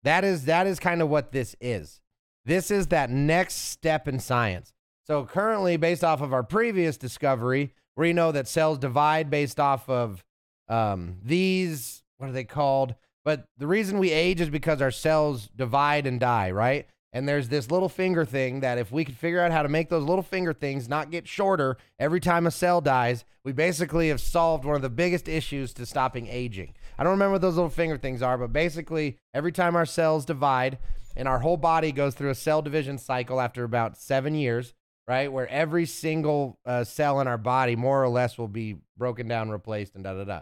That 0.02 0.24
is 0.24 0.46
that 0.46 0.66
is 0.66 0.80
kind 0.80 1.02
of 1.02 1.08
what 1.08 1.32
this 1.32 1.54
is. 1.60 2.00
This 2.44 2.70
is 2.70 2.88
that 2.88 3.10
next 3.10 3.54
step 3.54 4.08
in 4.08 4.18
science. 4.18 4.72
So 5.06 5.24
currently, 5.24 5.76
based 5.76 6.04
off 6.04 6.20
of 6.20 6.32
our 6.32 6.42
previous 6.42 6.96
discovery, 6.96 7.74
we 7.96 8.12
know 8.12 8.32
that 8.32 8.48
cells 8.48 8.78
divide 8.78 9.30
based 9.30 9.60
off 9.60 9.88
of 9.88 10.24
um, 10.68 11.18
these. 11.22 12.02
What 12.20 12.28
are 12.28 12.34
they 12.34 12.44
called? 12.44 12.94
But 13.24 13.46
the 13.56 13.66
reason 13.66 13.98
we 13.98 14.10
age 14.10 14.42
is 14.42 14.50
because 14.50 14.82
our 14.82 14.90
cells 14.90 15.48
divide 15.56 16.06
and 16.06 16.20
die, 16.20 16.50
right? 16.50 16.86
And 17.12 17.26
there's 17.26 17.48
this 17.48 17.70
little 17.70 17.88
finger 17.88 18.24
thing 18.24 18.60
that 18.60 18.76
if 18.76 18.92
we 18.92 19.04
could 19.04 19.16
figure 19.16 19.40
out 19.40 19.52
how 19.52 19.62
to 19.62 19.68
make 19.68 19.88
those 19.88 20.04
little 20.04 20.22
finger 20.22 20.52
things 20.52 20.86
not 20.86 21.10
get 21.10 21.26
shorter 21.26 21.78
every 21.98 22.20
time 22.20 22.46
a 22.46 22.50
cell 22.50 22.82
dies, 22.82 23.24
we 23.42 23.52
basically 23.52 24.08
have 24.08 24.20
solved 24.20 24.64
one 24.66 24.76
of 24.76 24.82
the 24.82 24.90
biggest 24.90 25.28
issues 25.28 25.72
to 25.74 25.86
stopping 25.86 26.28
aging. 26.28 26.74
I 26.98 27.02
don't 27.02 27.12
remember 27.12 27.32
what 27.32 27.40
those 27.40 27.56
little 27.56 27.70
finger 27.70 27.96
things 27.96 28.20
are, 28.20 28.36
but 28.36 28.52
basically, 28.52 29.16
every 29.32 29.50
time 29.50 29.74
our 29.74 29.86
cells 29.86 30.26
divide 30.26 30.78
and 31.16 31.26
our 31.26 31.38
whole 31.38 31.56
body 31.56 31.90
goes 31.90 32.14
through 32.14 32.30
a 32.30 32.34
cell 32.34 32.60
division 32.60 32.98
cycle 32.98 33.40
after 33.40 33.64
about 33.64 33.96
seven 33.96 34.34
years, 34.34 34.74
right? 35.08 35.32
Where 35.32 35.48
every 35.48 35.86
single 35.86 36.58
uh, 36.64 36.84
cell 36.84 37.20
in 37.20 37.26
our 37.26 37.38
body, 37.38 37.76
more 37.76 38.04
or 38.04 38.08
less, 38.08 38.38
will 38.38 38.46
be 38.46 38.76
broken 38.96 39.26
down, 39.26 39.50
replaced, 39.50 39.94
and 39.94 40.04
da 40.04 40.14
da 40.14 40.24
da. 40.24 40.40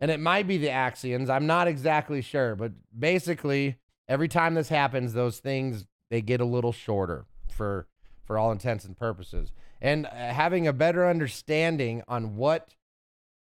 And 0.00 0.10
it 0.10 0.20
might 0.20 0.46
be 0.46 0.56
the 0.56 0.68
axions. 0.68 1.28
I'm 1.28 1.46
not 1.46 1.68
exactly 1.68 2.22
sure, 2.22 2.56
but 2.56 2.72
basically, 2.98 3.76
every 4.08 4.28
time 4.28 4.54
this 4.54 4.68
happens, 4.68 5.12
those 5.12 5.38
things 5.38 5.86
they 6.10 6.22
get 6.22 6.40
a 6.40 6.44
little 6.44 6.72
shorter 6.72 7.26
for 7.50 7.86
for 8.24 8.38
all 8.38 8.52
intents 8.52 8.84
and 8.84 8.96
purposes. 8.96 9.52
And 9.80 10.06
uh, 10.06 10.10
having 10.10 10.66
a 10.66 10.72
better 10.72 11.08
understanding 11.08 12.02
on 12.08 12.36
what 12.36 12.74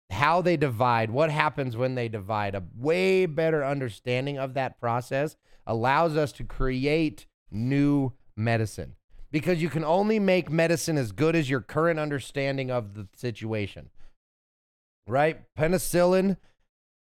how 0.09 0.41
they 0.41 0.55
divide, 0.55 1.11
what 1.11 1.29
happens 1.29 1.75
when 1.75 1.95
they 1.95 2.07
divide, 2.07 2.55
a 2.55 2.63
way 2.75 3.25
better 3.25 3.65
understanding 3.65 4.37
of 4.37 4.53
that 4.53 4.79
process 4.79 5.35
allows 5.65 6.15
us 6.15 6.31
to 6.31 6.43
create 6.45 7.25
new 7.51 8.13
medicine 8.35 8.95
because 9.31 9.61
you 9.61 9.69
can 9.69 9.83
only 9.83 10.19
make 10.19 10.49
medicine 10.49 10.97
as 10.97 11.11
good 11.11 11.35
as 11.35 11.49
your 11.49 11.59
current 11.59 11.99
understanding 11.99 12.71
of 12.71 12.93
the 12.93 13.07
situation. 13.15 13.89
Right? 15.07 15.39
Penicillin 15.57 16.37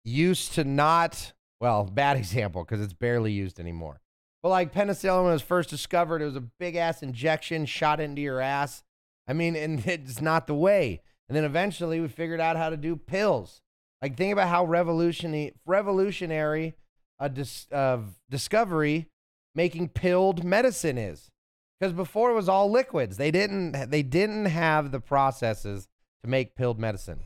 used 0.03 0.53
to 0.53 0.63
not, 0.63 1.33
well, 1.59 1.83
bad 1.83 2.17
example 2.17 2.63
because 2.63 2.81
it's 2.81 2.93
barely 2.93 3.31
used 3.31 3.59
anymore. 3.59 4.01
But 4.43 4.49
like 4.49 4.73
penicillin 4.73 5.23
when 5.23 5.31
it 5.31 5.33
was 5.33 5.41
first 5.41 5.71
discovered, 5.71 6.21
it 6.21 6.25
was 6.25 6.35
a 6.35 6.41
big 6.59 6.75
ass 6.75 7.01
injection 7.01 7.65
shot 7.65 7.99
into 7.99 8.21
your 8.21 8.39
ass. 8.39 8.83
I 9.27 9.33
mean, 9.33 9.55
and 9.55 9.85
it's 9.85 10.21
not 10.21 10.47
the 10.47 10.53
way. 10.53 11.01
And 11.27 11.35
then 11.35 11.43
eventually 11.43 11.99
we 11.99 12.07
figured 12.07 12.39
out 12.39 12.55
how 12.55 12.69
to 12.69 12.77
do 12.77 12.95
pills. 12.95 13.61
Like 14.01 14.15
think 14.15 14.33
about 14.33 14.49
how 14.49 14.65
revolutionary 14.65 15.53
revolutionary 15.65 16.75
a 17.17 17.29
dis, 17.29 17.65
uh, 17.71 17.99
discovery 18.29 19.07
making 19.55 19.89
pilled 19.89 20.43
medicine 20.43 20.97
is. 20.97 21.31
Because 21.79 21.93
before 21.93 22.29
it 22.29 22.35
was 22.35 22.47
all 22.47 22.69
liquids. 22.69 23.17
They 23.17 23.31
didn't 23.31 23.89
they 23.89 24.03
didn't 24.03 24.45
have 24.45 24.91
the 24.91 24.99
processes 24.99 25.87
to 26.23 26.29
make 26.29 26.55
pilled 26.55 26.79
medicine. 26.79 27.21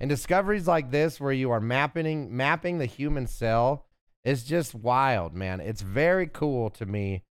And 0.00 0.08
discoveries 0.08 0.66
like 0.66 0.90
this 0.90 1.20
where 1.20 1.32
you 1.32 1.50
are 1.50 1.60
mapping 1.60 2.34
mapping 2.34 2.78
the 2.78 2.86
human 2.86 3.26
cell 3.26 3.86
is 4.24 4.44
just 4.44 4.74
wild, 4.74 5.34
man. 5.34 5.60
It's 5.60 5.82
very 5.82 6.26
cool 6.26 6.70
to 6.70 6.86
me 6.86 7.22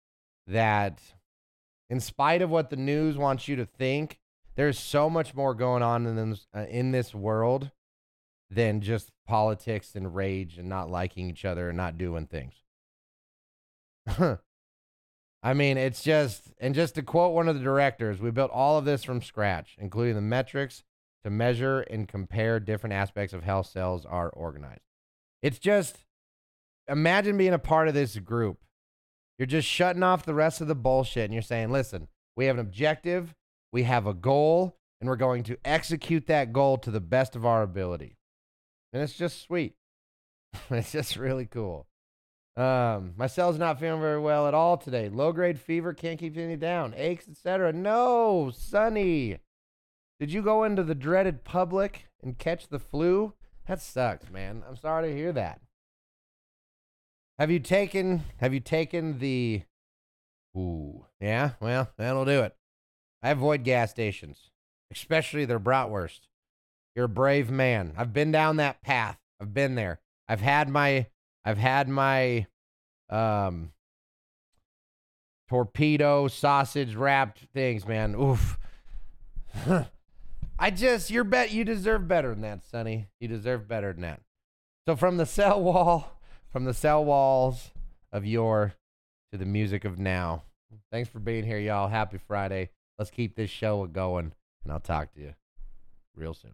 that 0.46 1.02
in 1.90 2.00
spite 2.00 2.44
of 2.44 2.52
what 2.52 2.70
the 2.70 2.76
news 2.76 3.18
wants 3.18 3.48
you 3.48 3.56
to 3.56 3.66
think, 3.66 4.20
there's 4.56 4.78
so 4.78 5.10
much 5.10 5.34
more 5.34 5.56
going 5.56 5.82
on 5.82 6.06
in 6.06 6.32
this, 6.32 6.48
uh, 6.56 6.66
in 6.70 6.92
this 6.92 7.16
world 7.16 7.72
than 8.52 8.82
just 8.82 9.12
politics 9.28 9.96
and 9.96 10.16
rage 10.16 10.58
and 10.58 10.68
not 10.68 10.90
liking 10.90 11.30
each 11.30 11.46
other 11.46 11.70
and 11.70 11.78
not 11.78 11.98
doing 11.98 12.28
things. 12.28 12.54
I 15.42 15.54
mean, 15.54 15.78
it's 15.78 16.04
just, 16.04 16.52
and 16.60 16.76
just 16.76 16.96
to 16.96 17.02
quote 17.02 17.34
one 17.34 17.48
of 17.48 17.56
the 17.56 17.64
directors, 17.64 18.20
we 18.20 18.32
built 18.32 18.52
all 18.52 18.78
of 18.78 18.86
this 18.86 19.04
from 19.04 19.22
scratch, 19.22 19.78
including 19.80 20.16
the 20.16 20.22
metrics 20.22 20.84
to 21.24 21.30
measure 21.30 21.82
and 21.82 22.08
compare 22.08 22.60
different 22.60 22.94
aspects 22.94 23.34
of 23.34 23.44
how 23.44 23.62
cells 23.62 24.06
are 24.06 24.30
organized. 24.30 24.82
It's 25.42 25.60
just, 25.60 26.06
imagine 26.88 27.38
being 27.38 27.54
a 27.54 27.60
part 27.60 27.88
of 27.88 27.94
this 27.94 28.18
group. 28.18 28.60
You're 29.38 29.46
just 29.46 29.68
shutting 29.68 30.04
off 30.04 30.26
the 30.26 30.34
rest 30.34 30.62
of 30.62 30.68
the 30.68 30.76
bullshit 30.76 31.26
and 31.26 31.34
you're 31.34 31.42
saying, 31.42 31.72
listen, 31.72 32.08
we 32.36 32.46
have 32.46 32.58
an 32.58 32.66
objective, 32.66 33.34
we 33.72 33.84
have 33.84 34.06
a 34.06 34.14
goal, 34.14 34.78
and 35.00 35.10
we're 35.10 35.16
going 35.16 35.44
to 35.44 35.58
execute 35.64 36.28
that 36.28 36.52
goal 36.52 36.78
to 36.78 36.92
the 36.92 37.00
best 37.00 37.36
of 37.36 37.46
our 37.46 37.64
ability. 37.64 38.18
And 38.92 39.02
it's 39.02 39.14
just 39.14 39.42
sweet. 39.42 39.76
it's 40.70 40.92
just 40.92 41.16
really 41.16 41.46
cool. 41.46 41.88
Um, 42.58 43.14
my 43.16 43.28
cell's 43.28 43.58
not 43.58 43.80
feeling 43.80 44.02
very 44.02 44.20
well 44.20 44.48
at 44.48 44.54
all 44.54 44.76
today. 44.76 45.08
Low 45.08 45.32
grade 45.32 45.60
fever, 45.60 45.94
can't 45.94 46.20
keep 46.20 46.36
anything 46.36 46.60
down, 46.60 46.94
aches, 46.98 47.30
etc. 47.30 47.72
No, 47.72 48.52
Sonny. 48.54 49.38
Did 50.20 50.34
you 50.34 50.42
go 50.42 50.64
into 50.64 50.84
the 50.84 50.96
dreaded 50.96 51.46
public 51.46 52.08
and 52.22 52.38
catch 52.38 52.68
the 52.68 52.80
flu? 52.80 53.34
That 53.68 53.82
sucks, 53.82 54.30
man. 54.30 54.64
I'm 54.68 54.76
sorry 54.76 55.10
to 55.10 55.16
hear 55.16 55.32
that. 55.32 55.62
Have 57.38 57.50
you 57.50 57.60
taken 57.60 58.24
have 58.38 58.54
you 58.54 58.60
taken 58.60 59.20
the 59.20 59.64
Ooh, 60.58 61.06
yeah, 61.22 61.52
well, 61.62 61.90
that'll 61.98 62.26
do 62.26 62.42
it. 62.42 62.56
I 63.24 63.30
avoid 63.30 63.64
gas 63.64 63.92
stations, 63.92 64.50
especially 64.92 65.46
their 65.46 65.60
bratwurst. 65.60 66.22
You're 66.96 67.06
a 67.06 67.10
brave 67.10 67.50
man. 67.50 67.94
I've 67.96 68.12
been 68.12 68.32
down 68.32 68.58
that 68.58 68.82
path. 68.82 69.18
I've 69.40 69.54
been 69.54 69.76
there. 69.76 70.02
I've 70.28 70.42
had 70.42 70.68
my 70.68 71.08
I've 71.46 71.58
had 71.58 71.88
my 71.88 72.48
um 73.10 73.72
torpedo 75.48 76.28
sausage 76.28 76.96
wrapped 76.96 77.46
things, 77.54 77.88
man. 77.88 78.16
Oof. 78.16 78.58
I 80.62 80.72
just 80.72 81.10
you're 81.10 81.24
bet 81.24 81.52
you 81.52 81.64
deserve 81.64 82.08
better 82.08 82.32
than 82.32 82.42
that, 82.42 82.68
Sonny. 82.70 83.08
You 83.22 83.30
deserve 83.30 83.68
better 83.68 83.94
than 83.94 84.02
that. 84.02 84.22
So 84.86 84.98
from 84.98 85.16
the 85.16 85.26
cell 85.26 85.62
wall, 85.64 86.20
from 86.52 86.66
the 86.66 86.74
cell 86.74 87.06
walls 87.06 87.72
of 88.12 88.26
yore 88.26 88.74
to 89.32 89.38
the 89.38 89.46
music 89.46 89.86
of 89.86 89.98
now. 89.98 90.44
Thanks 90.92 91.10
for 91.10 91.20
being 91.20 91.46
here, 91.46 91.60
y'all. 91.60 91.88
Happy 91.88 92.18
Friday. 92.18 92.70
Let's 92.98 93.10
keep 93.10 93.36
this 93.36 93.50
show 93.50 93.86
going, 93.86 94.34
and 94.64 94.74
I'll 94.74 94.80
talk 94.80 95.14
to 95.14 95.22
you 95.22 95.34
real 96.16 96.34
soon. 96.34 96.52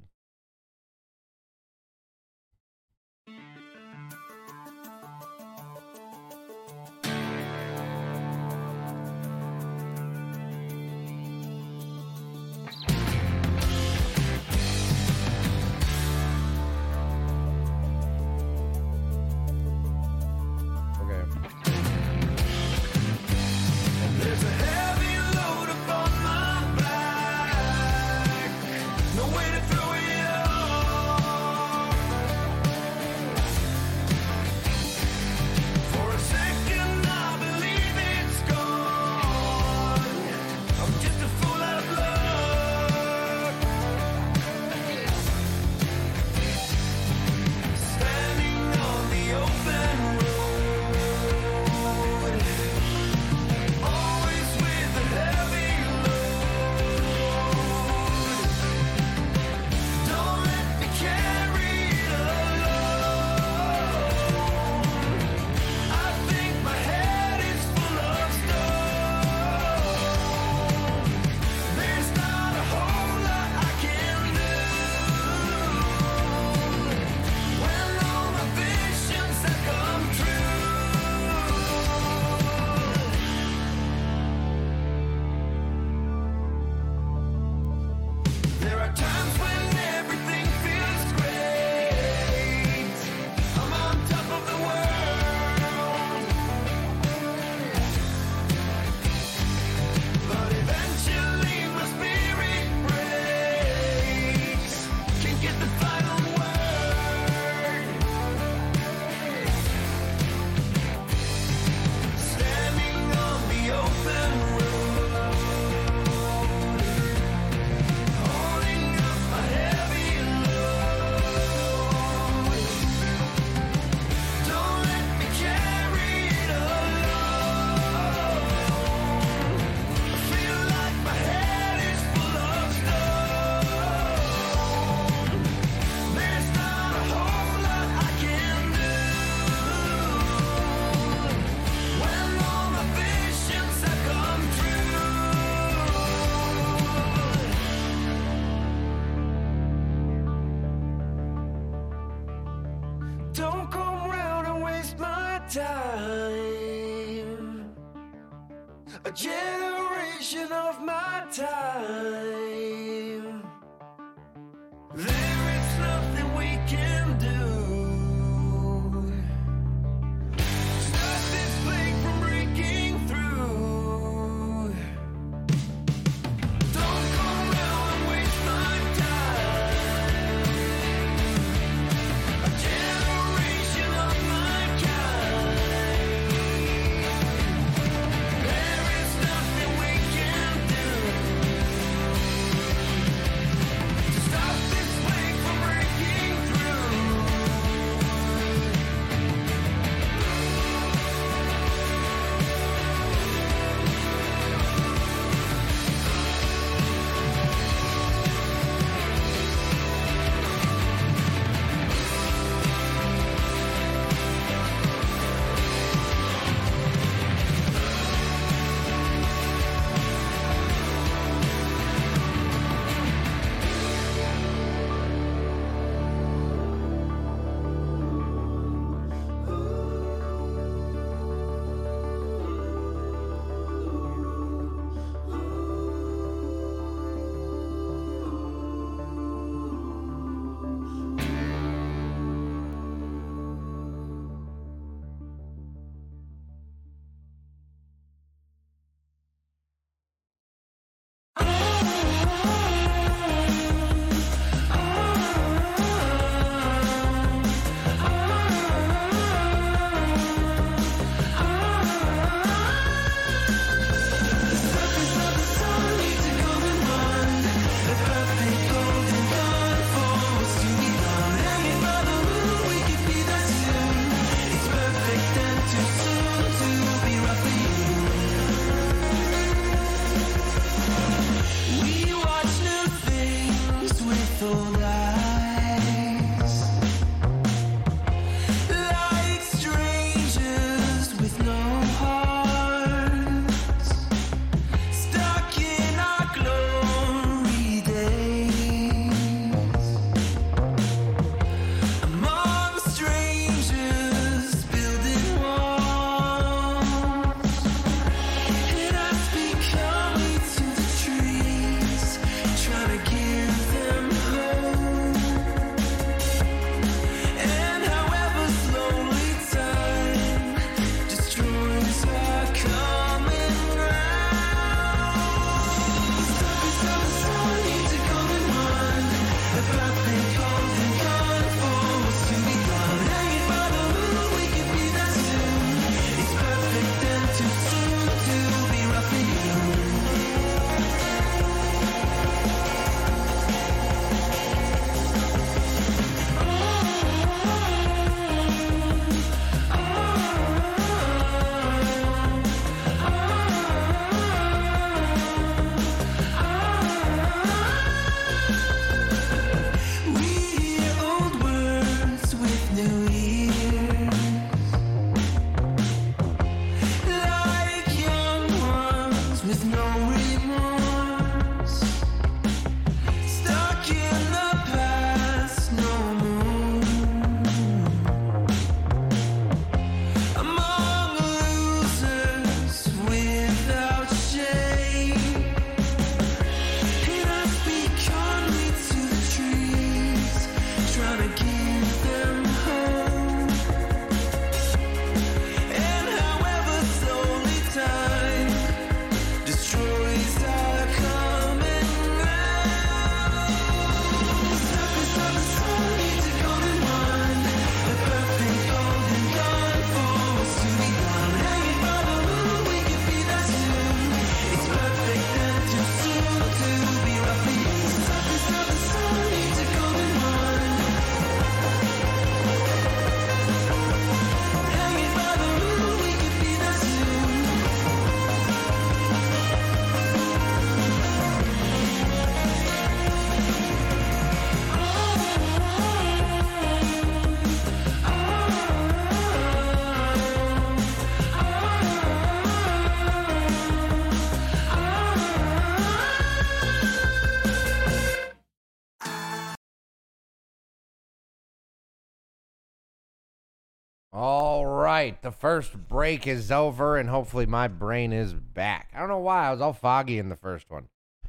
Right, 455.06 455.22
the 455.22 455.32
first 455.32 455.88
break 455.88 456.26
is 456.26 456.52
over, 456.52 456.98
and 456.98 457.10
hopefully 457.10 457.46
my 457.46 457.68
brain 457.68 458.12
is 458.12 458.34
back. 458.34 458.90
I 458.94 459.00
don't 459.00 459.10
know 459.10 459.20
why 459.20 459.48
I 459.48 459.52
was 459.52 459.62
all 459.62 459.74
foggy 459.74 460.18
in 460.18 460.30
the 460.30 460.36
first 460.36 460.70
one, 460.70 460.88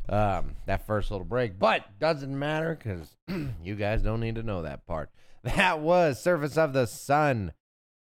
um, 0.08 0.56
that 0.64 0.86
first 0.86 1.10
little 1.10 1.26
break, 1.26 1.58
but 1.58 1.98
doesn't 1.98 2.38
matter 2.38 2.74
because 2.74 3.16
you 3.62 3.74
guys 3.74 4.02
don't 4.02 4.20
need 4.20 4.36
to 4.36 4.42
know 4.42 4.62
that 4.62 4.86
part. 4.86 5.10
That 5.42 5.78
was 5.78 6.20
"Surface 6.20 6.56
of 6.56 6.72
the 6.72 6.86
Sun" 6.86 7.52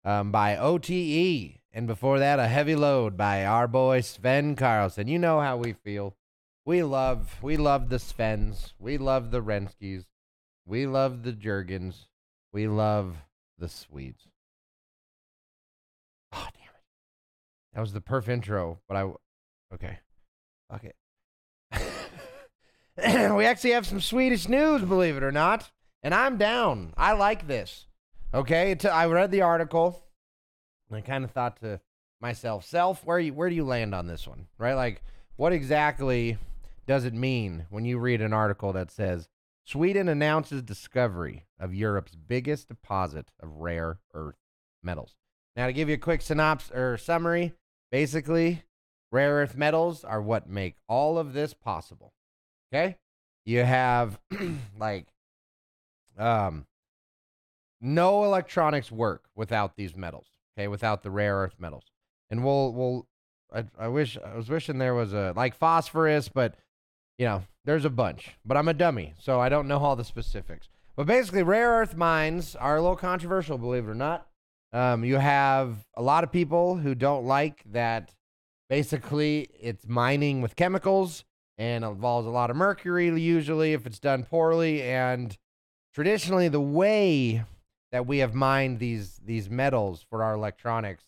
um, 0.05 0.31
by 0.31 0.55
OTE, 0.55 1.59
and 1.73 1.85
before 1.85 2.19
that, 2.19 2.39
"A 2.39 2.47
Heavy 2.47 2.75
Load" 2.75 3.17
by 3.17 3.43
our 3.43 3.67
boy 3.67 3.99
Sven 3.99 4.55
Carlson. 4.55 5.09
You 5.09 5.19
know 5.19 5.41
how 5.41 5.57
we 5.57 5.73
feel. 5.73 6.15
We 6.63 6.83
love, 6.83 7.39
we 7.41 7.57
love 7.57 7.89
the 7.89 7.97
Svens. 7.97 8.73
We 8.79 8.97
love 8.97 9.31
the 9.31 9.41
Renskis. 9.41 10.05
We 10.65 10.85
love 10.85 11.23
the 11.23 11.33
Jurgens. 11.33 12.05
We 12.53 12.67
love 12.67 13.17
the 13.57 13.67
Swedes. 13.67 14.27
That 17.77 17.81
was 17.81 17.93
the 17.93 18.01
perf 18.01 18.27
intro, 18.27 18.79
but 18.87 18.97
I 18.97 19.03
okay. 19.71 19.99
Fuck 20.67 20.83
Okay. 21.71 23.29
we 23.35 23.45
actually 23.45 23.69
have 23.69 23.85
some 23.85 24.01
Swedish 24.01 24.49
news, 24.49 24.81
believe 24.81 25.15
it 25.15 25.21
or 25.21 25.31
not, 25.31 25.69
and 26.01 26.11
I'm 26.11 26.37
down. 26.37 26.95
I 26.97 27.13
like 27.13 27.47
this. 27.47 27.85
Okay, 28.33 28.75
I 28.91 29.05
read 29.05 29.29
the 29.29 29.43
article, 29.43 30.03
and 30.89 30.97
I 30.97 31.01
kind 31.01 31.23
of 31.23 31.29
thought 31.29 31.61
to 31.61 31.79
myself, 32.19 32.65
"Self, 32.65 33.05
where 33.05 33.19
you 33.19 33.35
where 33.35 33.47
do 33.47 33.53
you 33.53 33.63
land 33.63 33.93
on 33.93 34.07
this 34.07 34.27
one? 34.27 34.47
Right? 34.57 34.73
Like, 34.73 35.03
what 35.35 35.53
exactly 35.53 36.39
does 36.87 37.05
it 37.05 37.13
mean 37.13 37.67
when 37.69 37.85
you 37.85 37.99
read 37.99 38.23
an 38.23 38.33
article 38.33 38.73
that 38.73 38.89
says 38.89 39.29
Sweden 39.65 40.09
announces 40.09 40.63
discovery 40.63 41.45
of 41.59 41.75
Europe's 41.75 42.15
biggest 42.15 42.69
deposit 42.69 43.27
of 43.39 43.57
rare 43.57 43.99
earth 44.15 44.39
metals?" 44.81 45.15
Now, 45.55 45.67
to 45.67 45.73
give 45.73 45.89
you 45.89 45.95
a 45.95 45.99
quick 45.99 46.23
synopsis 46.23 46.71
or 46.71 46.97
summary, 46.97 47.53
basically, 47.91 48.63
rare 49.11 49.35
earth 49.35 49.55
metals 49.55 50.03
are 50.03 50.21
what 50.21 50.49
make 50.49 50.75
all 50.87 51.17
of 51.17 51.33
this 51.33 51.53
possible. 51.53 52.13
Okay? 52.73 52.97
You 53.45 53.63
have 53.63 54.19
like 54.79 55.07
um 56.17 56.65
no 57.79 58.23
electronics 58.23 58.91
work 58.91 59.25
without 59.35 59.75
these 59.75 59.95
metals. 59.95 60.27
Okay, 60.57 60.67
without 60.67 61.03
the 61.03 61.11
rare 61.11 61.35
earth 61.35 61.55
metals. 61.59 61.85
And 62.29 62.43
we'll 62.43 62.73
we'll 62.73 63.07
I, 63.53 63.65
I 63.79 63.87
wish 63.87 64.17
I 64.17 64.35
was 64.35 64.49
wishing 64.49 64.77
there 64.77 64.95
was 64.95 65.13
a 65.13 65.33
like 65.35 65.55
phosphorus, 65.55 66.29
but 66.29 66.55
you 67.17 67.25
know, 67.25 67.43
there's 67.65 67.85
a 67.85 67.89
bunch. 67.89 68.31
But 68.45 68.57
I'm 68.57 68.67
a 68.67 68.73
dummy, 68.73 69.13
so 69.19 69.39
I 69.39 69.49
don't 69.49 69.67
know 69.67 69.79
all 69.79 69.95
the 69.95 70.03
specifics. 70.03 70.67
But 70.95 71.05
basically, 71.05 71.43
rare 71.43 71.69
earth 71.69 71.95
mines 71.95 72.55
are 72.55 72.77
a 72.77 72.81
little 72.81 72.97
controversial, 72.97 73.57
believe 73.57 73.87
it 73.87 73.91
or 73.91 73.95
not. 73.95 74.27
Um, 74.77 75.03
you 75.03 75.15
have 75.15 75.75
a 75.95 76.03
lot 76.03 76.23
of 76.23 76.31
people 76.31 76.75
who 76.75 76.93
don't 76.93 77.25
like 77.25 77.63
that 77.71 78.13
basically 78.69 79.49
it's 79.59 79.87
mining 79.87 80.39
with 80.43 80.55
chemicals 80.55 81.25
and 81.57 81.83
involves 81.83 82.27
a 82.27 82.29
lot 82.29 82.51
of 82.51 82.55
mercury, 82.55 83.07
usually, 83.19 83.73
if 83.73 83.87
it's 83.87 83.97
done 83.97 84.23
poorly. 84.23 84.83
And 84.83 85.35
traditionally, 85.95 86.47
the 86.47 86.61
way 86.61 87.43
that 87.91 88.05
we 88.05 88.19
have 88.19 88.35
mined 88.35 88.77
these, 88.77 89.19
these 89.25 89.49
metals 89.49 90.05
for 90.11 90.23
our 90.23 90.35
electronics 90.35 91.05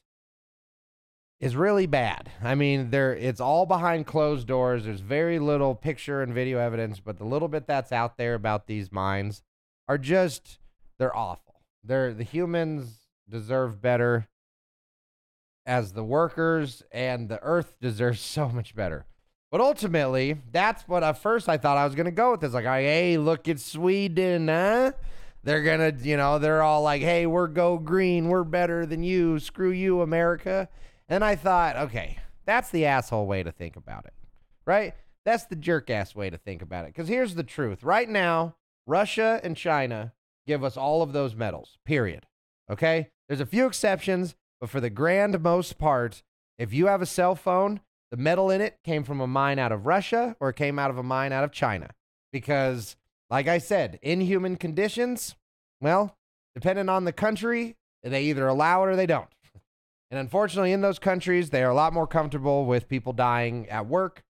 is 1.39 1.55
really 1.55 1.85
bad. 1.85 2.27
I 2.41 2.55
mean, 2.55 2.89
there 2.89 3.15
it's 3.15 3.39
all 3.39 3.67
behind 3.67 4.07
closed 4.07 4.47
doors. 4.47 4.85
There's 4.85 5.01
very 5.01 5.37
little 5.37 5.75
picture 5.75 6.23
and 6.23 6.33
video 6.33 6.57
evidence, 6.57 6.99
but 6.99 7.19
the 7.19 7.23
little 7.23 7.47
bit 7.47 7.67
that's 7.67 7.91
out 7.91 8.17
there 8.17 8.33
about 8.33 8.65
these 8.65 8.91
mines 8.91 9.43
are 9.87 9.99
just 9.99 10.57
they're 10.97 11.15
awful. 11.15 11.61
They're 11.83 12.15
the 12.15 12.23
humans 12.23 12.98
deserve 13.29 13.81
better 13.81 14.27
as 15.65 15.93
the 15.93 16.03
workers 16.03 16.83
and 16.91 17.29
the 17.29 17.41
earth 17.43 17.75
deserves 17.81 18.19
so 18.19 18.49
much 18.49 18.75
better. 18.75 19.05
But 19.51 19.61
ultimately, 19.61 20.37
that's 20.51 20.87
what 20.87 21.03
at 21.03 21.21
first 21.21 21.49
I 21.49 21.57
thought 21.57 21.77
I 21.77 21.85
was 21.85 21.95
going 21.95 22.05
to 22.05 22.11
go 22.11 22.31
with 22.31 22.41
this. 22.41 22.53
Like, 22.53 22.65
hey, 22.65 23.17
look 23.17 23.47
at 23.47 23.59
Sweden, 23.59 24.47
huh? 24.47 24.91
They're 25.43 25.63
going 25.63 25.97
to, 25.97 26.07
you 26.07 26.17
know, 26.17 26.37
they're 26.37 26.61
all 26.61 26.83
like, 26.83 27.01
hey, 27.01 27.25
we're 27.25 27.47
go 27.47 27.77
green. 27.77 28.27
We're 28.27 28.43
better 28.43 28.85
than 28.85 29.03
you. 29.03 29.39
Screw 29.39 29.71
you, 29.71 30.01
America. 30.01 30.69
And 31.07 31.23
I 31.23 31.35
thought, 31.35 31.75
okay, 31.77 32.19
that's 32.45 32.69
the 32.69 32.85
asshole 32.85 33.25
way 33.25 33.41
to 33.41 33.51
think 33.51 33.75
about 33.75 34.05
it, 34.05 34.13
right? 34.65 34.93
That's 35.25 35.45
the 35.45 35.55
jerk 35.55 35.89
ass 35.89 36.15
way 36.15 36.29
to 36.29 36.37
think 36.37 36.61
about 36.61 36.85
it. 36.85 36.93
Because 36.93 37.07
here's 37.07 37.35
the 37.35 37.43
truth 37.43 37.83
right 37.83 38.09
now, 38.09 38.55
Russia 38.85 39.39
and 39.43 39.55
China 39.55 40.13
give 40.45 40.63
us 40.63 40.77
all 40.77 41.01
of 41.01 41.13
those 41.13 41.35
metals, 41.35 41.77
period. 41.85 42.25
Okay? 42.69 43.09
There's 43.27 43.41
a 43.41 43.45
few 43.45 43.65
exceptions, 43.65 44.35
but 44.59 44.69
for 44.69 44.79
the 44.79 44.89
grand 44.89 45.39
most 45.41 45.77
part, 45.77 46.23
if 46.57 46.73
you 46.73 46.87
have 46.87 47.01
a 47.01 47.05
cell 47.05 47.35
phone, 47.35 47.81
the 48.11 48.17
metal 48.17 48.49
in 48.49 48.61
it 48.61 48.77
came 48.83 49.03
from 49.03 49.21
a 49.21 49.27
mine 49.27 49.59
out 49.59 49.71
of 49.71 49.85
Russia 49.85 50.35
or 50.39 50.49
it 50.49 50.55
came 50.55 50.79
out 50.79 50.89
of 50.89 50.97
a 50.97 51.03
mine 51.03 51.31
out 51.31 51.43
of 51.43 51.51
China. 51.51 51.89
Because, 52.31 52.95
like 53.29 53.47
I 53.47 53.57
said, 53.57 53.99
inhuman 54.01 54.55
conditions, 54.55 55.35
well, 55.81 56.17
depending 56.55 56.89
on 56.89 57.05
the 57.05 57.13
country, 57.13 57.75
they 58.03 58.23
either 58.23 58.47
allow 58.47 58.83
it 58.83 58.87
or 58.87 58.95
they 58.95 59.05
don't. 59.05 59.29
And 60.11 60.19
unfortunately, 60.19 60.71
in 60.71 60.81
those 60.81 60.99
countries, 60.99 61.49
they 61.49 61.63
are 61.63 61.69
a 61.69 61.75
lot 61.75 61.93
more 61.93 62.07
comfortable 62.07 62.65
with 62.65 62.89
people 62.89 63.13
dying 63.13 63.69
at 63.69 63.87
work 63.87 64.23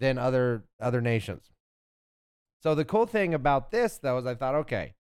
than 0.00 0.18
other 0.18 0.62
other 0.80 1.00
nations. 1.00 1.50
So 2.62 2.74
the 2.74 2.84
cool 2.84 3.06
thing 3.06 3.34
about 3.34 3.70
this, 3.70 3.98
though, 3.98 4.18
is 4.18 4.26
I 4.26 4.34
thought, 4.34 4.54
okay, 4.54 4.94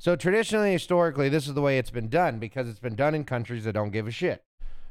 so 0.00 0.16
traditionally, 0.16 0.72
historically, 0.72 1.28
this 1.28 1.46
is 1.46 1.52
the 1.52 1.60
way 1.60 1.76
it's 1.76 1.90
been 1.90 2.08
done 2.08 2.38
because 2.38 2.70
it's 2.70 2.78
been 2.78 2.94
done 2.94 3.14
in 3.14 3.24
countries 3.24 3.64
that 3.64 3.74
don't 3.74 3.90
give 3.90 4.06
a 4.06 4.10
shit, 4.10 4.42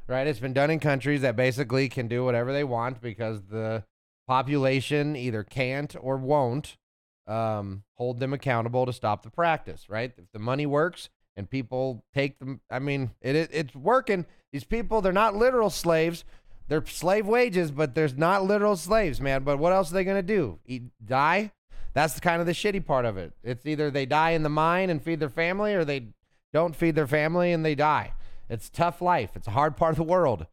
right? 0.07 0.27
It's 0.27 0.39
been 0.39 0.53
done 0.53 0.69
in 0.69 0.79
countries 0.79 1.21
that 1.21 1.35
basically 1.35 1.89
can 1.89 2.07
do 2.07 2.23
whatever 2.23 2.53
they 2.53 2.63
want 2.63 3.01
because 3.01 3.41
the 3.49 3.83
population 4.27 5.15
either 5.15 5.43
can't 5.43 5.95
or 5.99 6.17
won't 6.17 6.77
um, 7.25 7.85
hold 7.95 8.19
them 8.19 8.33
accountable 8.33 8.85
to 8.85 8.93
stop 8.93 9.23
the 9.23 9.31
practice, 9.31 9.89
right? 9.89 10.13
If 10.15 10.25
the 10.31 10.37
money 10.37 10.67
works 10.67 11.09
and 11.35 11.49
people 11.49 12.05
take 12.13 12.37
them, 12.37 12.61
I 12.69 12.77
mean, 12.77 13.09
it, 13.19 13.35
it 13.35 13.49
it's 13.51 13.75
working. 13.75 14.27
These 14.51 14.65
people, 14.65 15.01
they're 15.01 15.11
not 15.11 15.35
literal 15.35 15.71
slaves. 15.71 16.23
They're 16.67 16.85
slave 16.85 17.25
wages, 17.25 17.71
but 17.71 17.95
there's 17.95 18.15
not 18.15 18.43
literal 18.45 18.75
slaves, 18.75 19.19
man. 19.19 19.43
But 19.43 19.57
what 19.57 19.73
else 19.73 19.89
are 19.89 19.95
they 19.95 20.03
gonna 20.03 20.21
do? 20.21 20.59
Eat, 20.67 20.83
die? 21.03 21.51
That's 21.93 22.19
kind 22.19 22.39
of 22.39 22.47
the 22.47 22.53
shitty 22.53 22.85
part 22.85 23.05
of 23.05 23.17
it. 23.17 23.33
It's 23.43 23.65
either 23.65 23.89
they 23.89 24.05
die 24.05 24.31
in 24.31 24.43
the 24.43 24.49
mine 24.49 24.89
and 24.89 25.01
feed 25.01 25.19
their 25.19 25.29
family 25.29 25.73
or 25.73 25.83
they 25.83 26.07
don't 26.53 26.75
feed 26.75 26.95
their 26.95 27.07
family 27.07 27.51
and 27.51 27.65
they 27.65 27.75
die. 27.75 28.13
It's 28.49 28.69
tough 28.69 29.01
life. 29.01 29.31
It's 29.35 29.47
a 29.47 29.51
hard 29.51 29.77
part 29.77 29.91
of 29.91 29.97
the 29.97 30.03
world. 30.03 30.47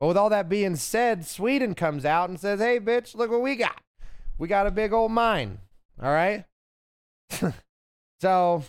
But 0.00 0.06
with 0.06 0.16
all 0.16 0.30
that 0.30 0.48
being 0.48 0.76
said, 0.76 1.26
Sweden 1.26 1.74
comes 1.74 2.04
out 2.04 2.28
and 2.28 2.38
says, 2.38 2.60
hey, 2.60 2.78
bitch, 2.78 3.14
look 3.14 3.30
what 3.30 3.42
we 3.42 3.56
got. 3.56 3.80
We 4.38 4.48
got 4.48 4.66
a 4.66 4.70
big 4.70 4.92
old 4.92 5.12
mine. 5.12 5.58
All 6.00 6.10
right. 6.10 6.44
so, 8.20 8.62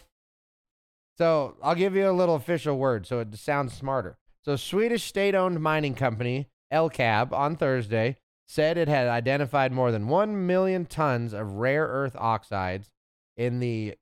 so 1.18 1.56
I'll 1.62 1.76
give 1.76 1.96
you 1.96 2.10
a 2.10 2.12
little 2.12 2.36
official 2.36 2.78
word 2.78 3.06
so 3.06 3.20
it 3.20 3.36
sounds 3.36 3.74
smarter. 3.74 4.18
So, 4.44 4.56
Swedish 4.56 5.04
state 5.04 5.36
owned 5.36 5.60
mining 5.60 5.94
company, 5.94 6.48
LKAB, 6.74 7.34
on 7.34 7.56
Thursday 7.56 8.18
said 8.50 8.80
it 8.80 8.88
had 8.88 9.08
identified 9.08 9.72
more 9.72 9.92
than 9.92 10.08
1 10.08 10.48
million 10.48 10.84
tons 10.84 11.34
of 11.34 11.58
rare 11.58 11.86
earth 11.86 12.16
oxides 12.18 12.90
in 13.38 13.60
the 13.60 13.94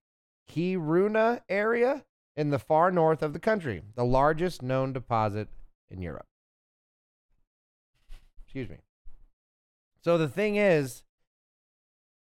Kiruna 0.50 1.42
area 1.50 2.06
in 2.38 2.50
the 2.50 2.58
far 2.58 2.90
north 2.90 3.22
of 3.22 3.34
the 3.34 3.40
country, 3.40 3.82
the 3.96 4.06
largest 4.06 4.62
known 4.64 4.94
deposit 4.94 5.50
in 5.92 6.02
Europe. 6.02 6.28
Excuse 8.46 8.70
me. 8.70 8.78
So 10.02 10.18
the 10.18 10.30
thing 10.30 10.56
is, 10.56 11.04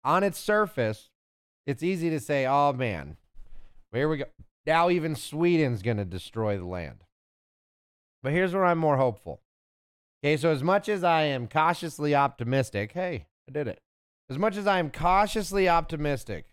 on 0.02 0.24
its 0.24 0.40
surface, 0.40 1.10
it's 1.66 1.84
easy 1.84 2.10
to 2.10 2.18
say, 2.18 2.46
oh 2.46 2.72
man, 2.72 3.16
here 3.92 4.08
we 4.08 4.16
go. 4.16 4.24
Now 4.66 4.90
even 4.90 5.14
Sweden's 5.14 5.82
going 5.82 5.98
to 5.98 6.04
destroy 6.04 6.58
the 6.58 6.66
land. 6.66 7.04
But 8.24 8.32
here's 8.32 8.52
where 8.52 8.64
I'm 8.64 8.78
more 8.78 8.96
hopeful. 8.96 9.40
Okay, 10.22 10.36
so 10.36 10.50
as 10.50 10.64
much 10.64 10.88
as 10.88 11.04
I 11.04 11.22
am 11.22 11.46
cautiously 11.46 12.14
optimistic, 12.14 12.92
hey, 12.92 13.26
I 13.48 13.52
did 13.52 13.68
it. 13.68 13.80
As 14.28 14.36
much 14.36 14.56
as 14.56 14.66
I 14.66 14.78
am 14.80 14.90
cautiously 14.90 15.68
optimistic 15.68 16.46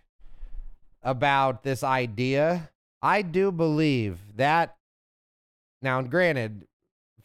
about 1.01 1.63
this 1.63 1.83
idea, 1.83 2.69
I 3.01 3.21
do 3.21 3.51
believe 3.51 4.19
that. 4.35 4.75
Now, 5.81 6.01
granted, 6.03 6.67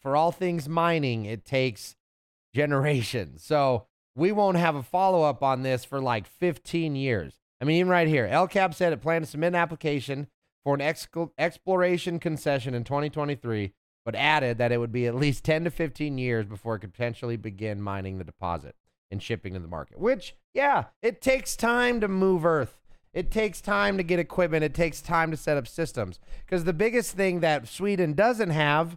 for 0.00 0.16
all 0.16 0.32
things 0.32 0.68
mining, 0.68 1.26
it 1.26 1.44
takes 1.44 1.94
generations. 2.54 3.44
So 3.44 3.86
we 4.16 4.32
won't 4.32 4.56
have 4.56 4.74
a 4.74 4.82
follow 4.82 5.22
up 5.22 5.42
on 5.42 5.62
this 5.62 5.84
for 5.84 6.00
like 6.00 6.26
15 6.26 6.96
years. 6.96 7.34
I 7.60 7.66
mean, 7.66 7.76
even 7.76 7.90
right 7.90 8.08
here, 8.08 8.26
LKAB 8.26 8.74
said 8.74 8.94
it 8.94 9.02
planned 9.02 9.26
to 9.26 9.30
submit 9.30 9.48
an 9.48 9.54
application 9.56 10.28
for 10.64 10.74
an 10.74 10.80
ex- 10.80 11.06
exploration 11.38 12.18
concession 12.18 12.74
in 12.74 12.84
2023 12.84 13.74
but 14.04 14.14
added 14.14 14.58
that 14.58 14.72
it 14.72 14.78
would 14.78 14.92
be 14.92 15.06
at 15.06 15.14
least 15.14 15.44
10 15.44 15.64
to 15.64 15.70
15 15.70 16.18
years 16.18 16.46
before 16.46 16.74
it 16.74 16.80
could 16.80 16.92
potentially 16.92 17.36
begin 17.36 17.80
mining 17.80 18.18
the 18.18 18.24
deposit 18.24 18.74
and 19.10 19.22
shipping 19.22 19.54
to 19.54 19.60
the 19.60 19.68
market. 19.68 19.98
Which, 19.98 20.34
yeah, 20.54 20.84
it 21.02 21.20
takes 21.20 21.56
time 21.56 22.00
to 22.00 22.08
move 22.08 22.44
Earth. 22.44 22.76
It 23.12 23.30
takes 23.30 23.60
time 23.60 23.96
to 23.96 24.04
get 24.04 24.20
equipment, 24.20 24.62
it 24.62 24.74
takes 24.74 25.00
time 25.00 25.30
to 25.32 25.36
set 25.36 25.56
up 25.56 25.66
systems. 25.66 26.20
Because 26.46 26.64
the 26.64 26.72
biggest 26.72 27.16
thing 27.16 27.40
that 27.40 27.66
Sweden 27.66 28.14
doesn't 28.14 28.50
have 28.50 28.96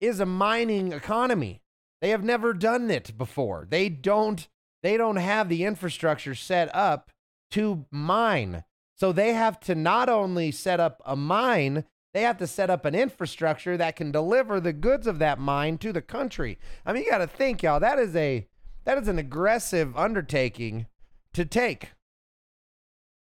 is 0.00 0.20
a 0.20 0.26
mining 0.26 0.92
economy. 0.92 1.60
They 2.00 2.10
have 2.10 2.22
never 2.22 2.52
done 2.52 2.90
it 2.90 3.18
before. 3.18 3.66
They 3.68 3.88
don't 3.88 4.46
they 4.82 4.96
don't 4.96 5.16
have 5.16 5.48
the 5.48 5.64
infrastructure 5.64 6.36
set 6.36 6.72
up 6.74 7.10
to 7.50 7.86
mine. 7.90 8.62
So 8.94 9.12
they 9.12 9.32
have 9.32 9.58
to 9.60 9.74
not 9.74 10.08
only 10.08 10.52
set 10.52 10.78
up 10.78 11.02
a 11.04 11.16
mine, 11.16 11.84
they 12.14 12.22
have 12.22 12.38
to 12.38 12.46
set 12.46 12.70
up 12.70 12.84
an 12.84 12.94
infrastructure 12.94 13.76
that 13.76 13.96
can 13.96 14.10
deliver 14.10 14.60
the 14.60 14.72
goods 14.72 15.06
of 15.06 15.18
that 15.18 15.38
mine 15.38 15.78
to 15.78 15.92
the 15.92 16.02
country. 16.02 16.58
I 16.86 16.92
mean, 16.92 17.04
you 17.04 17.10
got 17.10 17.18
to 17.18 17.26
think, 17.26 17.62
y'all. 17.62 17.80
That 17.80 17.98
is 17.98 18.16
a 18.16 18.46
that 18.84 18.98
is 18.98 19.08
an 19.08 19.18
aggressive 19.18 19.96
undertaking 19.96 20.86
to 21.34 21.44
take. 21.44 21.92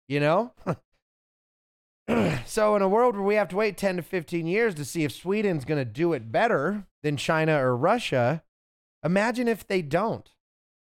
You 0.08 0.20
know? 0.20 0.54
so 2.46 2.76
in 2.76 2.82
a 2.82 2.88
world 2.88 3.16
where 3.16 3.24
we 3.24 3.36
have 3.36 3.50
to 3.50 3.56
wait 3.56 3.78
10 3.78 3.98
to 3.98 4.02
15 4.02 4.48
years 4.48 4.76
to 4.76 4.86
see 4.86 5.04
if 5.04 5.12
Sweden's 5.12 5.66
going 5.66 5.80
to 5.80 5.86
do 5.86 6.14
it 6.14 6.32
better 6.32 6.86
than 7.04 7.18
China 7.18 7.62
or 7.62 7.76
Russia, 7.76 8.44
imagine 9.04 9.48
if 9.48 9.68
they 9.68 9.82
don't. 9.82 10.30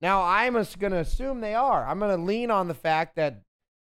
Now, 0.01 0.23
I'm 0.23 0.53
going 0.53 0.93
to 0.93 0.99
assume 0.99 1.41
they 1.41 1.55
are. 1.55 1.87
I'm 1.87 1.99
going 1.99 2.17
to 2.17 2.23
lean 2.23 2.51
on 2.51 2.69
the 2.69 2.75
fact 2.75 3.17
that 3.17 3.43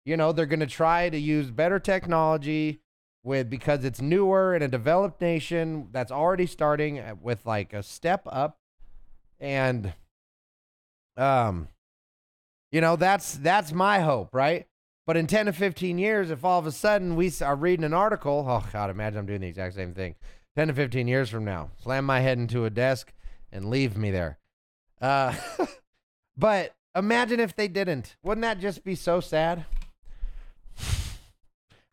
you 0.05 0.17
know, 0.17 0.33
they're 0.33 0.47
going 0.47 0.61
to 0.61 0.67
try 0.67 1.09
to 1.09 1.19
use 1.19 1.51
better 1.51 1.79
technology 1.79 2.81
with 3.23 3.51
because 3.51 3.85
it's 3.85 4.01
newer 4.01 4.55
in 4.55 4.63
a 4.63 4.69
developed 4.69 5.21
nation 5.21 5.89
that's 5.93 6.11
already 6.11 6.47
starting 6.47 7.03
with 7.21 7.45
like 7.45 7.73
a 7.73 7.83
step 7.83 8.23
up 8.27 8.59
and 9.39 9.93
um 11.17 11.69
you 12.71 12.81
know, 12.81 12.97
that's 12.97 13.35
that's 13.35 13.73
my 13.73 14.01
hope, 14.01 14.35
right? 14.35 14.67
But 15.07 15.17
in 15.17 15.27
10 15.27 15.47
to 15.47 15.53
15 15.53 15.99
years, 15.99 16.31
if 16.31 16.45
all 16.45 16.59
of 16.59 16.67
a 16.67 16.73
sudden 16.73 17.17
we 17.17 17.33
are 17.43 17.57
reading 17.57 17.85
an 17.85 17.95
article, 17.95 18.45
oh 18.49 18.65
God, 18.73 18.91
imagine 18.91 19.19
I'm 19.19 19.27
doing 19.27 19.41
the 19.41 19.49
exact 19.49 19.75
same 19.75 19.93
thing. 19.93 20.15
10 20.57 20.69
to 20.69 20.75
15 20.75 21.09
years 21.09 21.31
from 21.31 21.45
now, 21.45 21.71
slam 21.83 22.05
my 22.05 22.21
head 22.21 22.39
into 22.39 22.65
a 22.65 22.71
desk 22.71 23.13
and 23.51 23.71
leave 23.71 23.97
me 23.97 24.11
there. 24.11 24.39
Uh, 25.01 25.35
but 26.37 26.75
imagine 26.95 27.41
if 27.41 27.57
they 27.57 27.67
didn't. 27.67 28.17
Wouldn't 28.23 28.43
that 28.43 28.61
just 28.61 28.85
be 28.85 28.95
so 28.95 29.21
sad? 29.21 29.65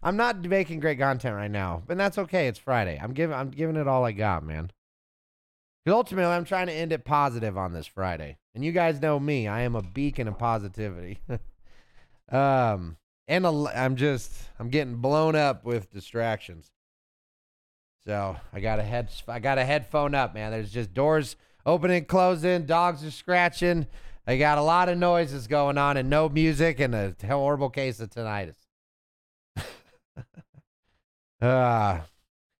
I'm 0.08 0.16
not 0.16 0.42
making 0.42 0.80
great 0.80 1.00
content 1.00 1.36
right 1.36 1.52
now, 1.52 1.84
but 1.86 1.98
that's 1.98 2.18
okay. 2.18 2.48
It's 2.48 2.58
Friday. 2.58 2.98
I'm 2.98 3.12
giving 3.12 3.36
I'm 3.36 3.50
giving 3.50 3.76
it 3.76 3.90
all 3.90 4.06
I 4.06 4.14
got, 4.14 4.42
man. 4.42 4.72
Because 5.84 5.98
ultimately, 5.98 6.32
I'm 6.32 6.46
trying 6.46 6.68
to 6.68 6.74
end 6.74 6.94
it 6.94 7.04
positive 7.04 7.58
on 7.58 7.74
this 7.74 7.88
Friday, 7.88 8.38
and 8.56 8.64
you 8.64 8.72
guys 8.72 9.02
know 9.02 9.20
me. 9.20 9.50
I 9.50 9.64
am 9.64 9.76
a 9.76 9.82
beacon 9.82 10.30
of 10.30 10.38
positivity. 10.38 11.20
um, 12.32 12.96
and 13.28 13.46
a, 13.46 13.50
I'm 13.76 13.98
just 13.98 14.32
I'm 14.58 14.70
getting 14.70 14.96
blown 14.96 15.36
up 15.36 15.66
with 15.66 15.92
distractions. 15.92 16.72
So 18.06 18.38
I 18.54 18.62
got 18.62 18.80
a 18.80 18.84
head 18.84 19.10
I 19.28 19.40
got 19.40 19.58
a 19.58 19.66
headphone 19.66 20.16
up, 20.16 20.34
man. 20.34 20.54
There's 20.54 20.72
just 20.72 20.94
doors 20.94 21.36
opening, 21.66 22.06
closing, 22.06 22.66
dogs 22.66 23.04
are 23.04 23.12
scratching. 23.12 23.88
I 24.26 24.38
got 24.38 24.58
a 24.58 24.62
lot 24.62 24.88
of 24.88 24.98
noises 24.98 25.48
going 25.48 25.78
on 25.78 25.98
and 25.98 26.10
no 26.10 26.30
music 26.30 26.80
and 26.80 26.96
a 26.96 27.14
horrible 27.28 27.70
case 27.70 28.00
of 28.00 28.10
tinnitus. 28.10 28.67
Uh, 31.42 32.00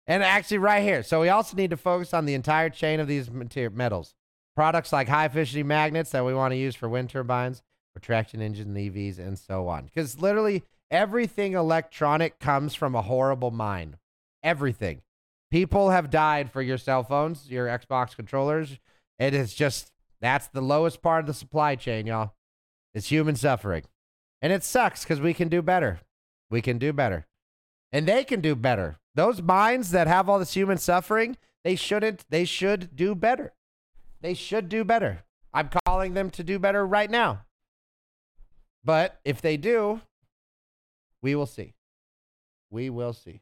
and 0.06 0.24
actually, 0.24 0.60
right 0.60 0.84
here. 0.84 1.04
So 1.04 1.22
we 1.22 1.30
also 1.30 1.58
need 1.58 1.72
to 1.72 1.78
focus 1.78 2.14
on 2.14 2.26
the 2.26 2.34
entire 2.34 2.70
chain 2.70 3.00
of 3.00 3.08
these 3.08 3.30
metals. 3.30 4.16
Products 4.56 4.94
like 4.94 5.08
high 5.08 5.26
efficiency 5.26 5.64
magnets 5.64 6.12
that 6.12 6.26
we 6.26 6.34
want 6.34 6.52
to 6.52 6.58
use 6.58 6.76
for 6.76 6.90
wind 6.90 7.10
turbines, 7.10 7.62
for 7.94 8.00
traction 8.00 8.42
engines, 8.42 8.76
EVs, 8.76 9.20
and 9.20 9.38
so 9.38 9.68
on. 9.68 9.86
Because 9.86 10.20
literally 10.20 10.64
everything 10.90 11.54
electronic 11.54 12.40
comes 12.40 12.74
from 12.74 12.96
a 12.96 13.02
horrible 13.02 13.52
mine. 13.52 13.98
Everything. 14.44 15.02
People 15.52 15.92
have 15.92 16.10
died 16.10 16.52
for 16.52 16.62
your 16.62 16.78
cell 16.78 17.04
phones, 17.04 17.50
your 17.50 17.68
Xbox 17.68 18.16
controllers. 18.16 18.80
It 19.20 19.34
is 19.34 19.54
just 19.54 19.92
that's 20.22 20.48
the 20.48 20.62
lowest 20.62 21.02
part 21.02 21.22
of 21.22 21.28
the 21.28 21.34
supply 21.34 21.76
chain, 21.76 22.08
y'all. 22.08 22.34
It's 22.94 23.10
human 23.10 23.36
suffering. 23.36 23.84
And 24.42 24.52
it 24.54 24.64
sucks 24.64 25.04
because 25.04 25.22
we 25.22 25.34
can 25.34 25.50
do 25.50 25.62
better. 25.62 26.00
We 26.50 26.62
can 26.62 26.78
do 26.78 26.94
better. 26.94 27.28
And 27.92 28.08
they 28.08 28.24
can 28.24 28.42
do 28.42 28.56
better. 28.56 29.00
Those 29.16 29.42
minds 29.42 29.92
that 29.92 30.08
have 30.08 30.30
all 30.30 30.40
this 30.40 30.54
human 30.54 30.78
suffering, 30.78 31.38
they 31.64 31.76
shouldn't, 31.76 32.26
they 32.30 32.46
should 32.46 32.96
do 32.96 33.16
better. 33.16 33.54
They 34.22 34.34
should 34.34 34.70
do 34.70 34.84
better. 34.84 35.24
I'm 35.54 35.70
calling 35.86 36.14
them 36.14 36.30
to 36.32 36.44
do 36.44 36.60
better 36.60 36.86
right 36.86 37.10
now. 37.10 37.46
But 38.84 39.20
if 39.26 39.42
they 39.42 39.58
do, 39.58 40.02
we 41.22 41.36
will 41.36 41.46
see. 41.46 41.74
We 42.70 42.90
will 42.90 43.14
see. 43.14 43.42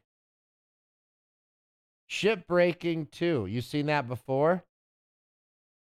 Ship 2.06 2.46
breaking 2.46 3.06
too. 3.06 3.46
You 3.46 3.60
seen 3.60 3.86
that 3.86 4.08
before? 4.08 4.64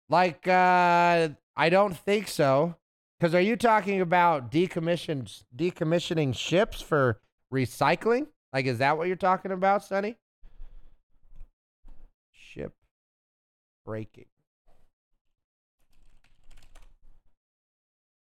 Like, 0.09 0.47
uh, 0.47 1.29
I 1.55 1.69
don't 1.69 1.95
think 1.95 2.27
so. 2.27 2.75
Because 3.19 3.35
are 3.35 3.41
you 3.41 3.55
talking 3.55 4.01
about 4.01 4.49
decommissioned 4.49 5.43
decommissioning 5.55 6.35
ships 6.35 6.81
for 6.81 7.19
recycling? 7.53 8.27
Like, 8.51 8.65
is 8.65 8.79
that 8.79 8.97
what 8.97 9.07
you're 9.07 9.15
talking 9.15 9.51
about, 9.51 9.83
Sonny? 9.83 10.17
Ship 12.33 12.73
breaking. 13.85 14.25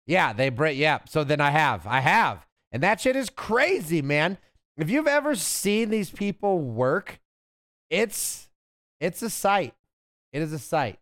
Yeah, 0.07 0.33
they 0.33 0.49
break. 0.49 0.77
Yeah, 0.77 0.99
so 1.07 1.23
then 1.23 1.41
I 1.41 1.49
have, 1.49 1.87
I 1.87 1.99
have, 1.99 2.45
and 2.71 2.83
that 2.83 3.01
shit 3.01 3.15
is 3.15 3.29
crazy, 3.29 4.01
man. 4.01 4.37
If 4.77 4.89
you've 4.89 5.07
ever 5.07 5.35
seen 5.35 5.89
these 5.89 6.09
people 6.09 6.59
work, 6.59 7.19
it's 7.89 8.49
it's 8.99 9.21
a 9.21 9.29
sight. 9.29 9.73
It 10.31 10.41
is 10.41 10.53
a 10.53 10.59
sight. 10.59 10.99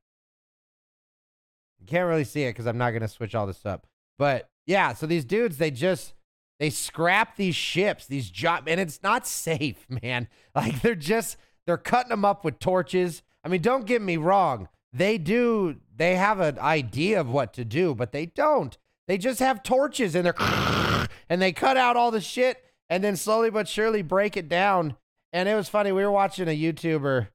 You 1.79 1.87
can't 1.87 2.07
really 2.07 2.23
see 2.23 2.43
it 2.43 2.51
because 2.51 2.67
I'm 2.67 2.77
not 2.77 2.91
gonna 2.91 3.07
switch 3.07 3.35
all 3.35 3.47
this 3.47 3.65
up. 3.65 3.87
But 4.17 4.49
yeah, 4.65 4.93
so 4.93 5.05
these 5.05 5.25
dudes, 5.25 5.57
they 5.57 5.71
just 5.71 6.13
they 6.59 6.69
scrap 6.69 7.35
these 7.35 7.55
ships, 7.55 8.05
these 8.05 8.29
job, 8.29 8.65
and 8.67 8.79
it's 8.79 9.01
not 9.03 9.27
safe, 9.27 9.85
man. 9.89 10.27
Like 10.55 10.81
they're 10.81 10.95
just 10.95 11.37
they're 11.65 11.77
cutting 11.77 12.09
them 12.09 12.25
up 12.25 12.43
with 12.45 12.59
torches. 12.59 13.23
I 13.43 13.49
mean, 13.49 13.61
don't 13.61 13.85
get 13.85 14.01
me 14.01 14.17
wrong. 14.17 14.69
They 14.91 15.17
do. 15.17 15.77
They 15.95 16.15
have 16.15 16.39
an 16.39 16.59
idea 16.59 17.19
of 17.19 17.29
what 17.29 17.53
to 17.53 17.65
do, 17.65 17.95
but 17.95 18.11
they 18.11 18.27
don't. 18.27 18.77
They 19.07 19.17
just 19.17 19.39
have 19.39 19.63
torches 19.63 20.15
and 20.15 20.25
they're 20.25 20.35
and 21.29 21.41
they 21.41 21.51
cut 21.51 21.77
out 21.77 21.97
all 21.97 22.11
the 22.11 22.21
shit 22.21 22.63
and 22.89 23.03
then 23.03 23.15
slowly 23.15 23.49
but 23.49 23.67
surely 23.67 24.01
break 24.01 24.37
it 24.37 24.47
down. 24.47 24.95
And 25.31 25.49
it 25.49 25.55
was 25.55 25.67
funny. 25.67 25.91
We 25.91 26.03
were 26.03 26.11
watching 26.11 26.47
a 26.47 26.57
YouTuber 26.57 27.27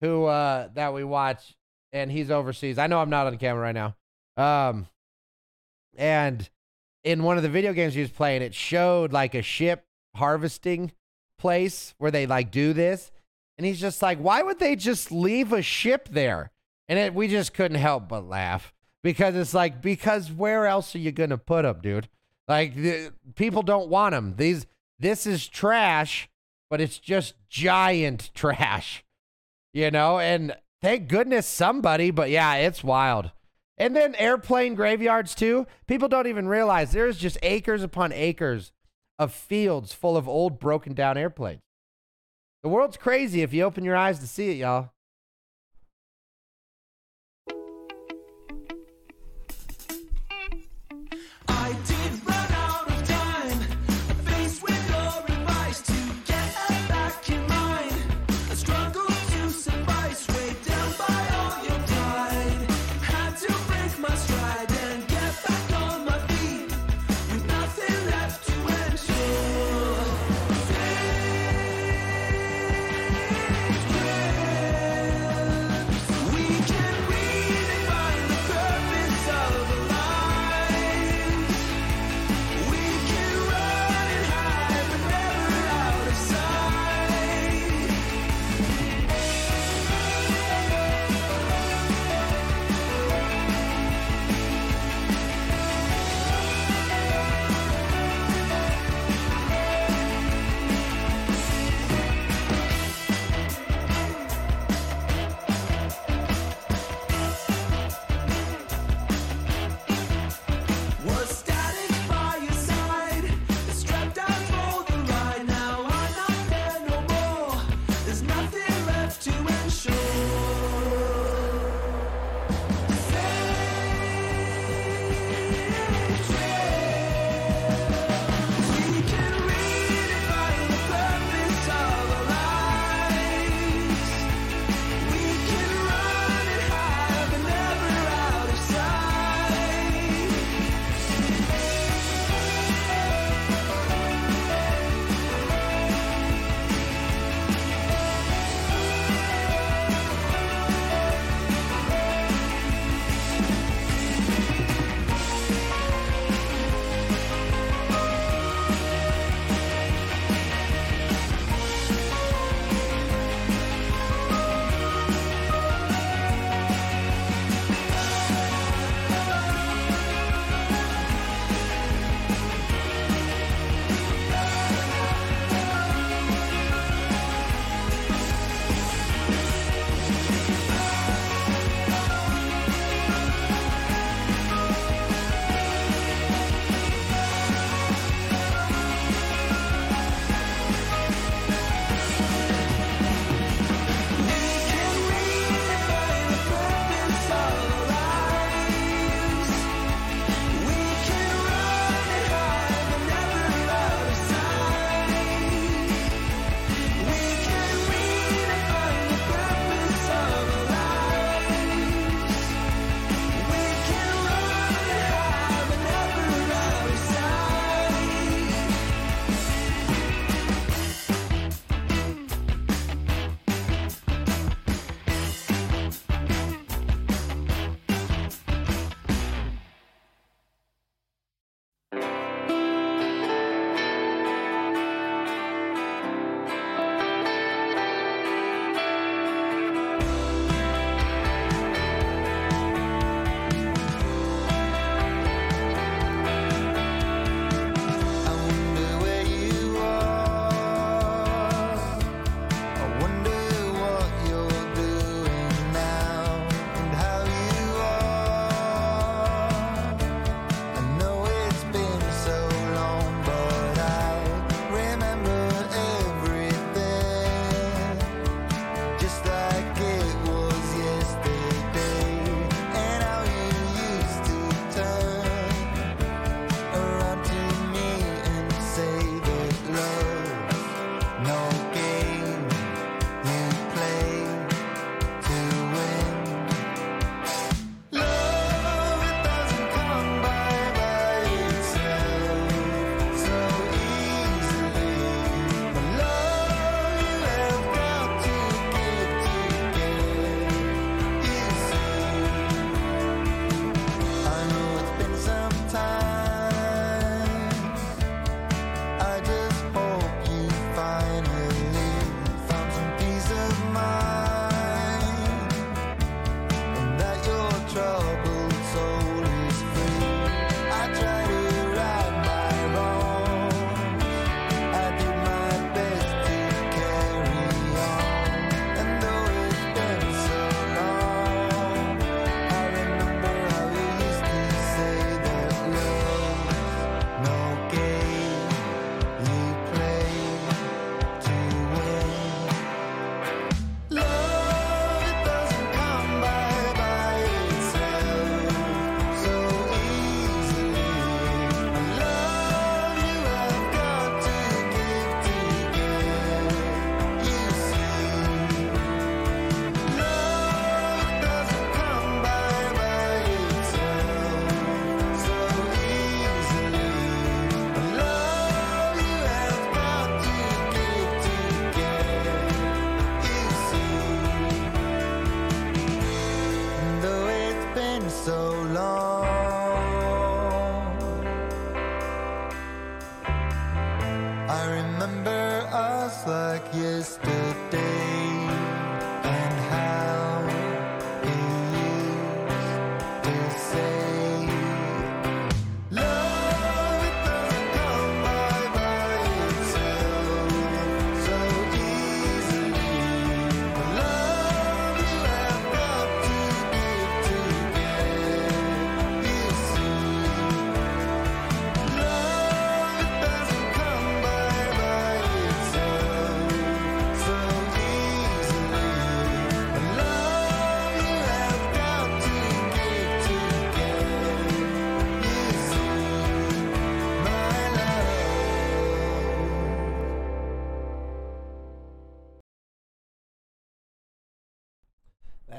who 0.00 0.24
uh 0.26 0.68
that 0.74 0.92
we 0.92 1.04
watch 1.04 1.54
and 1.92 2.10
he's 2.10 2.30
overseas. 2.30 2.78
I 2.78 2.86
know 2.86 3.00
I'm 3.00 3.10
not 3.10 3.26
on 3.26 3.38
camera 3.38 3.62
right 3.62 3.74
now. 3.74 3.96
Um, 4.36 4.86
and 5.96 6.48
in 7.08 7.22
one 7.22 7.36
of 7.36 7.42
the 7.42 7.48
video 7.48 7.72
games 7.72 7.94
he 7.94 8.00
was 8.00 8.10
playing, 8.10 8.42
it 8.42 8.54
showed 8.54 9.12
like 9.12 9.34
a 9.34 9.42
ship 9.42 9.84
harvesting 10.16 10.92
place 11.38 11.94
where 11.98 12.10
they 12.10 12.26
like 12.26 12.50
do 12.50 12.72
this, 12.72 13.10
and 13.56 13.66
he's 13.66 13.80
just 13.80 14.02
like, 14.02 14.18
why 14.18 14.42
would 14.42 14.58
they 14.58 14.76
just 14.76 15.10
leave 15.10 15.52
a 15.52 15.62
ship 15.62 16.08
there? 16.10 16.50
And 16.88 16.98
it, 16.98 17.14
we 17.14 17.28
just 17.28 17.54
couldn't 17.54 17.78
help 17.78 18.08
but 18.08 18.28
laugh 18.28 18.72
because 19.02 19.34
it's 19.34 19.54
like 19.54 19.80
because 19.80 20.30
where 20.30 20.66
else 20.66 20.94
are 20.94 20.98
you 20.98 21.12
gonna 21.12 21.38
put 21.38 21.62
them, 21.62 21.80
dude? 21.82 22.08
Like 22.46 22.74
the, 22.74 23.12
people 23.34 23.62
don't 23.62 23.88
want 23.88 24.14
them. 24.14 24.34
These 24.36 24.66
this 24.98 25.26
is 25.26 25.46
trash, 25.46 26.28
but 26.70 26.80
it's 26.80 26.98
just 26.98 27.34
giant 27.48 28.30
trash, 28.34 29.04
you 29.72 29.90
know. 29.90 30.18
And 30.18 30.54
Thank 30.80 31.08
goodness 31.08 31.46
somebody, 31.46 32.10
but 32.12 32.30
yeah, 32.30 32.54
it's 32.54 32.84
wild. 32.84 33.32
And 33.78 33.94
then 33.94 34.14
airplane 34.16 34.74
graveyards 34.74 35.34
too. 35.34 35.66
People 35.86 36.08
don't 36.08 36.26
even 36.26 36.48
realize 36.48 36.90
there's 36.90 37.16
just 37.16 37.38
acres 37.42 37.82
upon 37.82 38.12
acres 38.12 38.72
of 39.18 39.32
fields 39.32 39.92
full 39.92 40.16
of 40.16 40.28
old 40.28 40.58
broken 40.58 40.94
down 40.94 41.16
airplanes. 41.16 41.62
The 42.62 42.68
world's 42.68 42.96
crazy 42.96 43.42
if 43.42 43.54
you 43.54 43.62
open 43.62 43.84
your 43.84 43.96
eyes 43.96 44.18
to 44.18 44.26
see 44.26 44.50
it, 44.50 44.56
y'all. 44.56 44.90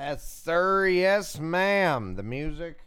Yes, 0.10 0.42
sir. 0.44 0.88
Yes, 0.88 1.38
ma'am. 1.38 2.16
The 2.16 2.24
music 2.24 2.80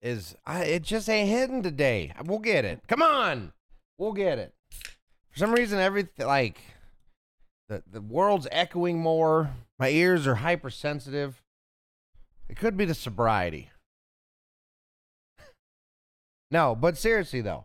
is. 0.00 0.34
I, 0.46 0.62
it 0.62 0.82
just 0.82 1.10
ain't 1.10 1.28
hitting 1.28 1.62
today. 1.62 2.14
We'll 2.24 2.38
get 2.38 2.64
it. 2.64 2.80
Come 2.88 3.02
on, 3.02 3.52
we'll 3.98 4.14
get 4.14 4.38
it. 4.38 4.54
For 5.30 5.38
some 5.38 5.52
reason, 5.52 5.78
everything 5.78 6.26
like 6.26 6.58
the 7.68 7.82
the 7.86 8.00
world's 8.00 8.48
echoing 8.50 8.98
more. 8.98 9.50
My 9.78 9.90
ears 9.90 10.26
are 10.26 10.36
hypersensitive. 10.36 11.42
It 12.48 12.56
could 12.56 12.78
be 12.78 12.86
the 12.86 12.94
sobriety. 12.94 13.68
No, 16.50 16.74
but 16.74 16.98
seriously 16.98 17.40
though, 17.42 17.64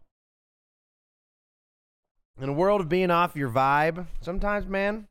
in 2.42 2.48
a 2.50 2.54
world 2.54 2.80
of 2.82 2.88
being 2.90 3.12
off 3.12 3.36
your 3.36 3.50
vibe, 3.50 4.08
sometimes, 4.22 4.66
man, 4.66 5.08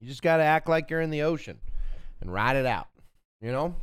you 0.00 0.08
just 0.08 0.22
got 0.22 0.38
to 0.38 0.42
act 0.42 0.68
like 0.68 0.90
you're 0.90 1.00
in 1.00 1.10
the 1.10 1.22
ocean 1.22 1.58
and 2.22 2.32
ride 2.32 2.56
it 2.56 2.64
out. 2.64 2.86
You 3.42 3.52
know, 3.52 3.74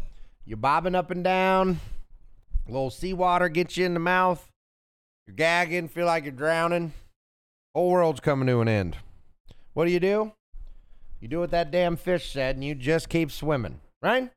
you're 0.45 0.57
bobbing 0.57 0.95
up 0.95 1.11
and 1.11 1.23
down. 1.23 1.79
A 2.67 2.71
little 2.71 2.89
seawater 2.89 3.49
gets 3.49 3.77
you 3.77 3.85
in 3.85 3.93
the 3.93 3.99
mouth. 3.99 4.49
You're 5.27 5.35
gagging, 5.35 5.89
feel 5.89 6.07
like 6.07 6.23
you're 6.23 6.31
drowning. 6.31 6.93
Whole 7.75 7.91
world's 7.91 8.19
coming 8.19 8.47
to 8.47 8.61
an 8.61 8.67
end. 8.67 8.97
What 9.73 9.85
do 9.85 9.91
you 9.91 9.99
do? 9.99 10.31
You 11.19 11.27
do 11.27 11.39
what 11.39 11.51
that 11.51 11.69
damn 11.69 11.97
fish 11.97 12.31
said, 12.31 12.55
and 12.55 12.63
you 12.63 12.73
just 12.73 13.09
keep 13.09 13.31
swimming, 13.31 13.81
right? 14.01 14.31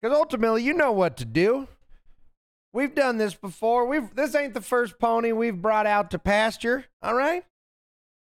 Because 0.00 0.16
ultimately, 0.16 0.62
you 0.62 0.72
know 0.72 0.92
what 0.92 1.16
to 1.18 1.24
do. 1.24 1.68
We've 2.72 2.94
done 2.94 3.18
this 3.18 3.34
before. 3.34 3.86
We've 3.86 4.14
this 4.14 4.34
ain't 4.34 4.54
the 4.54 4.60
first 4.60 4.98
pony 4.98 5.32
we've 5.32 5.60
brought 5.60 5.86
out 5.86 6.10
to 6.10 6.18
pasture. 6.18 6.86
All 7.02 7.14
right, 7.14 7.44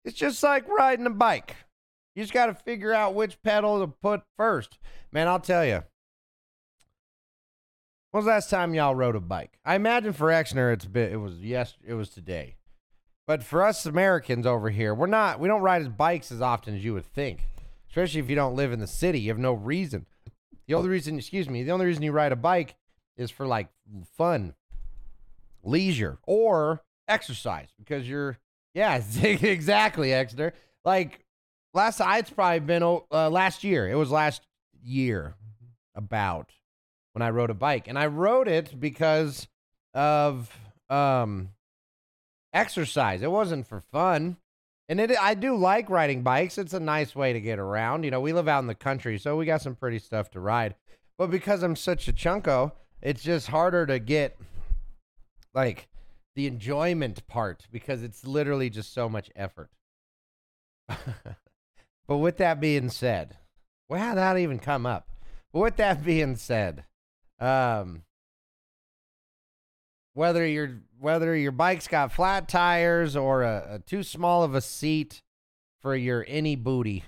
it's 0.05 0.16
just 0.16 0.42
like 0.42 0.66
riding 0.68 1.07
a 1.07 1.11
bike. 1.11 1.57
You 2.14 2.22
just 2.22 2.32
got 2.32 2.46
to 2.46 2.54
figure 2.54 2.92
out 2.92 3.14
which 3.14 3.42
pedal 3.42 3.80
to 3.80 3.88
put 3.88 4.22
first. 4.36 4.78
Man, 5.12 5.28
I'll 5.28 5.40
tell 5.40 5.64
you. 5.64 5.82
When 8.10 8.20
was 8.20 8.26
the 8.26 8.30
last 8.30 8.50
time 8.50 8.74
y'all 8.74 8.94
rode 8.94 9.16
a 9.16 9.20
bike? 9.20 9.58
I 9.64 9.74
imagine 9.74 10.12
for 10.12 10.28
Exner, 10.28 10.72
it's 10.72 10.84
been, 10.84 11.12
it 11.12 11.16
was 11.16 11.40
yes, 11.40 11.74
it 11.84 11.94
was 11.94 12.10
today. 12.10 12.54
But 13.26 13.42
for 13.42 13.64
us 13.64 13.86
Americans 13.86 14.46
over 14.46 14.70
here, 14.70 14.94
we're 14.94 15.06
not 15.06 15.40
we 15.40 15.48
don't 15.48 15.62
ride 15.62 15.82
as 15.82 15.88
bikes 15.88 16.30
as 16.30 16.40
often 16.40 16.76
as 16.76 16.84
you 16.84 16.94
would 16.94 17.06
think. 17.06 17.48
Especially 17.88 18.20
if 18.20 18.30
you 18.30 18.36
don't 18.36 18.54
live 18.54 18.72
in 18.72 18.78
the 18.78 18.86
city, 18.86 19.18
you 19.20 19.30
have 19.30 19.38
no 19.38 19.52
reason. 19.52 20.06
The 20.68 20.74
only 20.74 20.88
reason, 20.88 21.18
excuse 21.18 21.48
me, 21.48 21.64
the 21.64 21.72
only 21.72 21.86
reason 21.86 22.02
you 22.02 22.12
ride 22.12 22.32
a 22.32 22.36
bike 22.36 22.76
is 23.16 23.30
for 23.30 23.46
like 23.46 23.68
fun, 24.16 24.54
leisure, 25.64 26.18
or 26.24 26.82
exercise 27.08 27.68
because 27.78 28.08
you're 28.08 28.38
yeah, 28.74 29.00
exactly, 29.22 30.08
Exner. 30.08 30.52
Like 30.84 31.24
last 31.75 32.01
it's 32.01 32.31
probably 32.31 32.61
been 32.61 32.83
uh, 32.83 33.31
last 33.31 33.64
year. 33.64 33.89
It 33.89 33.97
was 33.97 34.11
last 34.11 34.43
year 34.83 35.35
about 35.95 36.51
when 37.12 37.22
I 37.22 37.31
rode 37.31 37.51
a 37.51 37.55
bike, 37.55 37.89
and 37.89 37.99
I 37.99 38.07
rode 38.07 38.49
it 38.49 38.79
because 38.81 39.49
of 39.93 40.51
um 40.89 41.51
exercise. 42.53 43.22
It 43.22 43.31
wasn't 43.31 43.66
for 43.66 43.81
fun. 43.81 44.37
And 44.89 45.01
it 45.01 45.12
I 45.20 45.35
do 45.35 45.57
like 45.57 45.91
riding 45.91 46.22
bikes. 46.22 46.59
It's 46.59 46.75
a 46.75 46.81
nice 46.81 47.14
way 47.14 47.33
to 47.33 47.41
get 47.41 47.59
around. 47.59 48.05
You 48.05 48.11
know, 48.11 48.20
we 48.20 48.33
live 48.33 48.49
out 48.49 48.61
in 48.61 48.66
the 48.66 48.75
country, 48.75 49.18
so 49.18 49.37
we 49.37 49.47
got 49.47 49.62
some 49.62 49.75
pretty 49.75 49.99
stuff 49.99 50.31
to 50.33 50.41
ride. 50.41 50.75
But 51.18 51.31
because 51.31 51.62
I'm 51.62 51.77
such 51.77 52.09
a 52.09 52.12
chunko, 52.12 52.72
it's 53.01 53.22
just 53.22 53.49
harder 53.49 53.87
to 53.87 53.99
get 53.99 54.37
like 55.55 55.89
the 56.35 56.47
enjoyment 56.47 57.27
part 57.27 57.66
because 57.70 58.03
it's 58.03 58.27
literally 58.27 58.68
just 58.68 58.93
so 58.93 59.09
much 59.09 59.31
effort. 59.37 59.70
but 62.07 62.18
with 62.18 62.36
that 62.38 62.61
being 62.61 62.90
said, 62.90 63.36
well, 63.88 64.00
how 64.00 64.11
did 64.11 64.18
that 64.18 64.38
even 64.38 64.59
come 64.59 64.86
up? 64.86 65.09
But 65.52 65.61
with 65.61 65.76
that 65.76 66.05
being 66.05 66.36
said, 66.36 66.84
um, 67.40 68.02
whether 70.14 70.46
your 70.46 70.82
whether 70.98 71.36
your 71.36 71.52
bike's 71.52 71.88
got 71.88 72.12
flat 72.12 72.48
tires 72.48 73.16
or 73.16 73.42
a, 73.42 73.74
a 73.74 73.78
too 73.80 74.02
small 74.02 74.42
of 74.42 74.55
a 74.55 74.61
seat 74.61 75.22
for 75.82 75.94
your 75.94 76.24
any 76.28 76.57
booty, 76.57 77.05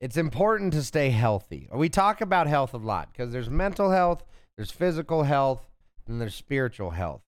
it's 0.00 0.16
important 0.16 0.72
to 0.72 0.82
stay 0.82 1.10
healthy. 1.10 1.68
We 1.72 1.88
talk 1.88 2.20
about 2.20 2.46
health 2.46 2.74
a 2.74 2.78
lot 2.78 3.12
because 3.12 3.32
there's 3.32 3.50
mental 3.50 3.90
health, 3.90 4.24
there's 4.56 4.70
physical 4.70 5.24
health, 5.24 5.66
and 6.06 6.20
there's 6.20 6.34
spiritual 6.34 6.90
health. 6.90 7.22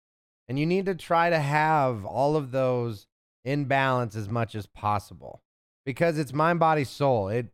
And 0.48 0.58
you 0.58 0.66
need 0.66 0.86
to 0.86 0.94
try 0.94 1.28
to 1.28 1.38
have 1.40 2.04
all 2.04 2.36
of 2.36 2.52
those 2.52 3.08
in 3.44 3.64
balance 3.64 4.14
as 4.14 4.28
much 4.28 4.54
as 4.54 4.66
possible 4.66 5.42
because 5.86 6.18
it's 6.18 6.34
mind, 6.34 6.58
body, 6.58 6.84
soul. 6.84 7.28
It 7.28 7.46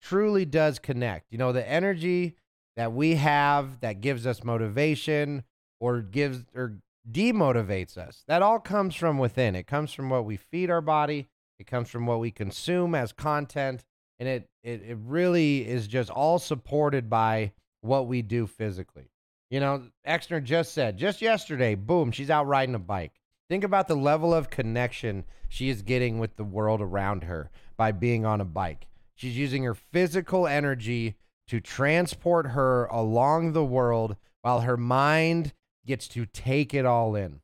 truly 0.00 0.46
does 0.46 0.78
connect. 0.78 1.30
You 1.30 1.36
know, 1.36 1.52
the 1.52 1.68
energy 1.68 2.36
that 2.76 2.92
we 2.92 3.16
have 3.16 3.80
that 3.80 4.00
gives 4.00 4.26
us 4.26 4.42
motivation 4.42 5.42
or 5.80 6.00
gives 6.00 6.44
or 6.54 6.78
demotivates 7.10 7.98
us, 7.98 8.24
that 8.28 8.42
all 8.42 8.60
comes 8.60 8.94
from 8.94 9.18
within. 9.18 9.54
It 9.54 9.66
comes 9.66 9.92
from 9.92 10.08
what 10.08 10.24
we 10.24 10.36
feed 10.36 10.70
our 10.70 10.80
body, 10.80 11.28
it 11.58 11.66
comes 11.66 11.90
from 11.90 12.06
what 12.06 12.20
we 12.20 12.30
consume 12.30 12.94
as 12.94 13.12
content, 13.12 13.84
and 14.18 14.28
it, 14.28 14.48
it, 14.62 14.82
it 14.82 14.98
really 15.04 15.66
is 15.66 15.88
just 15.88 16.10
all 16.10 16.38
supported 16.38 17.10
by 17.10 17.52
what 17.80 18.06
we 18.06 18.22
do 18.22 18.46
physically. 18.46 19.10
You 19.50 19.60
know, 19.60 19.82
Exner 20.06 20.42
just 20.44 20.72
said, 20.72 20.96
just 20.96 21.20
yesterday, 21.20 21.74
boom, 21.74 22.12
she's 22.12 22.30
out 22.30 22.46
riding 22.46 22.74
a 22.74 22.78
bike. 22.78 23.12
Think 23.48 23.64
about 23.64 23.88
the 23.88 23.96
level 23.96 24.32
of 24.32 24.48
connection 24.48 25.24
she 25.48 25.70
is 25.70 25.82
getting 25.82 26.20
with 26.20 26.36
the 26.36 26.44
world 26.44 26.80
around 26.80 27.24
her 27.24 27.50
by 27.80 27.92
being 27.92 28.26
on 28.26 28.42
a 28.42 28.44
bike. 28.44 28.88
She's 29.14 29.38
using 29.38 29.62
her 29.62 29.74
physical 29.74 30.46
energy 30.46 31.16
to 31.48 31.62
transport 31.62 32.48
her 32.48 32.84
along 32.84 33.54
the 33.54 33.64
world 33.64 34.16
while 34.42 34.60
her 34.60 34.76
mind 34.76 35.54
gets 35.86 36.06
to 36.08 36.26
take 36.26 36.74
it 36.74 36.84
all 36.84 37.16
in. 37.16 37.40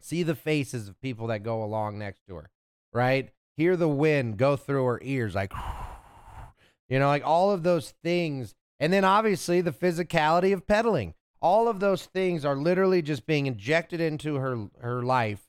See 0.00 0.22
the 0.22 0.36
faces 0.36 0.86
of 0.86 1.00
people 1.00 1.26
that 1.26 1.42
go 1.42 1.64
along 1.64 1.98
next 1.98 2.24
to 2.28 2.36
her, 2.36 2.50
right? 2.92 3.30
Hear 3.56 3.76
the 3.76 3.88
wind 3.88 4.36
go 4.36 4.54
through 4.54 4.84
her 4.84 5.00
ears, 5.02 5.34
like, 5.34 5.52
you 6.88 7.00
know, 7.00 7.08
like 7.08 7.26
all 7.26 7.50
of 7.50 7.64
those 7.64 7.92
things. 8.04 8.54
And 8.78 8.92
then 8.92 9.04
obviously 9.04 9.62
the 9.62 9.72
physicality 9.72 10.52
of 10.52 10.68
pedaling 10.68 11.14
all 11.42 11.66
of 11.66 11.80
those 11.80 12.06
things 12.06 12.44
are 12.44 12.54
literally 12.54 13.02
just 13.02 13.26
being 13.26 13.46
injected 13.46 14.00
into 14.00 14.36
her 14.36 14.68
her 14.80 15.02
life 15.02 15.48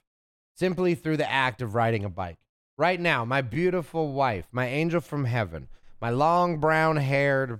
simply 0.55 0.95
through 0.95 1.17
the 1.17 1.31
act 1.31 1.61
of 1.61 1.75
riding 1.75 2.03
a 2.03 2.09
bike. 2.09 2.39
Right 2.77 2.99
now, 2.99 3.25
my 3.25 3.41
beautiful 3.41 4.13
wife, 4.13 4.47
my 4.51 4.67
angel 4.67 5.01
from 5.01 5.25
heaven, 5.25 5.67
my 5.99 6.11
long 6.11 6.59
brown 6.59 6.97
haired 6.97 7.59